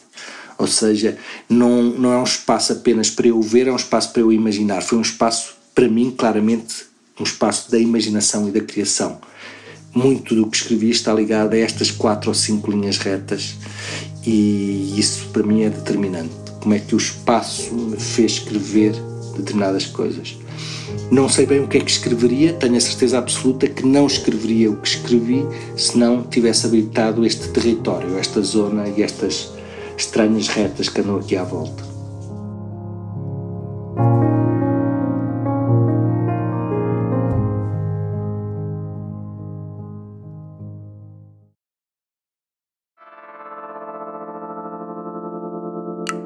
Ou 0.56 0.66
seja, 0.66 1.18
não, 1.46 1.82
não 1.82 2.12
é 2.12 2.16
um 2.16 2.24
espaço 2.24 2.72
apenas 2.72 3.10
para 3.10 3.28
eu 3.28 3.40
ver, 3.42 3.68
é 3.68 3.72
um 3.72 3.76
espaço 3.76 4.10
para 4.10 4.22
eu 4.22 4.32
imaginar. 4.32 4.82
Foi 4.82 4.96
um 4.96 5.02
espaço, 5.02 5.54
para 5.74 5.86
mim, 5.86 6.10
claramente, 6.16 6.86
um 7.20 7.24
espaço 7.24 7.70
da 7.70 7.78
imaginação 7.78 8.48
e 8.48 8.50
da 8.50 8.60
criação. 8.60 9.20
Muito 9.94 10.34
do 10.34 10.46
que 10.46 10.56
escrevi 10.56 10.90
está 10.90 11.12
ligado 11.12 11.52
a 11.52 11.58
estas 11.58 11.90
quatro 11.90 12.30
ou 12.30 12.34
cinco 12.34 12.70
linhas 12.70 12.98
retas 12.98 13.56
e 14.26 14.98
isso 14.98 15.28
para 15.28 15.42
mim 15.42 15.62
é 15.62 15.70
determinante. 15.70 16.34
Como 16.60 16.74
é 16.74 16.78
que 16.78 16.94
o 16.94 16.98
espaço 16.98 17.74
me 17.74 17.98
fez 17.98 18.32
escrever 18.32 18.94
determinadas 19.36 19.86
coisas. 19.86 20.36
Não 21.10 21.28
sei 21.28 21.46
bem 21.46 21.60
o 21.60 21.68
que 21.68 21.78
é 21.78 21.80
que 21.80 21.90
escreveria, 21.90 22.52
tenho 22.52 22.76
a 22.76 22.80
certeza 22.80 23.18
absoluta 23.18 23.68
que 23.68 23.86
não 23.86 24.06
escreveria 24.06 24.70
o 24.70 24.76
que 24.76 24.88
escrevi 24.88 25.46
se 25.76 25.96
não 25.96 26.22
tivesse 26.22 26.66
habitado 26.66 27.24
este 27.24 27.48
território, 27.48 28.18
esta 28.18 28.40
zona 28.40 28.88
e 28.88 29.02
estas 29.02 29.52
estranhas 29.96 30.48
retas 30.48 30.88
que 30.88 31.00
andam 31.00 31.16
aqui 31.16 31.36
à 31.36 31.44
volta. 31.44 31.84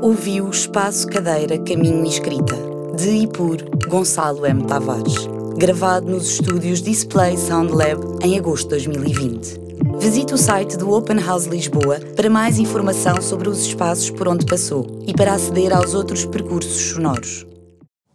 Ouviu 0.02 0.48
Espaço 0.48 1.06
Cadeira 1.06 1.58
Caminho 1.58 2.04
e 2.04 2.08
Escrita 2.08 2.69
de 3.00 3.22
e 3.22 3.26
por 3.26 3.56
Gonçalo 3.88 4.44
M. 4.44 4.66
Tavares, 4.66 5.26
gravado 5.56 6.10
nos 6.10 6.32
estúdios 6.32 6.82
Display 6.82 7.34
Sound 7.38 7.72
Lab 7.72 7.98
em 8.22 8.38
agosto 8.38 8.64
de 8.64 8.86
2020. 8.88 9.58
Visite 9.98 10.34
o 10.34 10.36
site 10.36 10.76
do 10.76 10.90
Open 10.92 11.18
House 11.18 11.46
Lisboa 11.46 11.98
para 12.14 12.28
mais 12.28 12.58
informação 12.58 13.22
sobre 13.22 13.48
os 13.48 13.64
espaços 13.64 14.10
por 14.10 14.28
onde 14.28 14.44
passou 14.44 15.02
e 15.06 15.14
para 15.14 15.32
aceder 15.32 15.72
aos 15.72 15.94
outros 15.94 16.26
percursos 16.26 16.92
sonoros. 16.92 17.46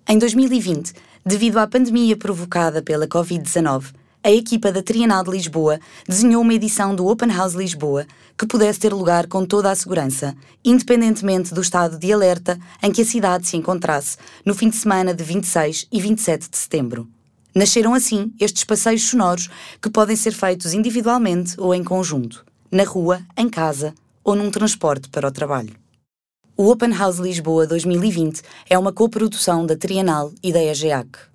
Em 0.07 0.19
2020, 0.19 0.93
devido 1.25 1.57
à 1.57 1.65
pandemia 1.65 2.15
provocada 2.15 2.79
pela 2.79 3.07
Covid-19, 3.07 3.85
a 4.25 4.31
equipa 4.31 4.71
da 4.71 4.81
Trienal 4.81 5.23
de 5.23 5.29
Lisboa 5.29 5.79
desenhou 6.09 6.41
uma 6.41 6.55
edição 6.55 6.95
do 6.95 7.05
Open 7.05 7.29
House 7.29 7.53
Lisboa 7.53 8.07
que 8.35 8.47
pudesse 8.47 8.79
ter 8.79 8.91
lugar 8.91 9.27
com 9.27 9.45
toda 9.45 9.69
a 9.69 9.75
segurança, 9.75 10.35
independentemente 10.65 11.53
do 11.53 11.61
estado 11.61 11.99
de 11.99 12.11
alerta 12.11 12.59
em 12.81 12.91
que 12.91 13.03
a 13.03 13.05
cidade 13.05 13.47
se 13.47 13.55
encontrasse 13.55 14.17
no 14.43 14.55
fim 14.55 14.69
de 14.69 14.77
semana 14.77 15.13
de 15.13 15.23
26 15.23 15.87
e 15.91 16.01
27 16.01 16.49
de 16.49 16.57
setembro. 16.57 17.07
Nasceram 17.53 17.93
assim 17.93 18.33
estes 18.39 18.63
passeios 18.63 19.03
sonoros 19.03 19.47
que 19.79 19.91
podem 19.91 20.15
ser 20.15 20.31
feitos 20.31 20.73
individualmente 20.73 21.53
ou 21.61 21.71
em 21.75 21.83
conjunto, 21.83 22.43
na 22.71 22.83
rua, 22.83 23.21
em 23.37 23.47
casa 23.47 23.93
ou 24.23 24.35
num 24.35 24.49
transporte 24.49 25.07
para 25.07 25.27
o 25.27 25.31
trabalho. 25.31 25.75
O 26.57 26.71
Open 26.71 26.97
House 26.97 27.19
Lisboa 27.19 27.67
2020 27.67 28.41
é 28.67 28.75
uma 28.75 28.91
coprodução 28.91 29.67
da 29.67 29.75
Trienal 29.75 30.33
e 30.41 30.51
da 30.51 30.63
EGEAC. 30.63 31.34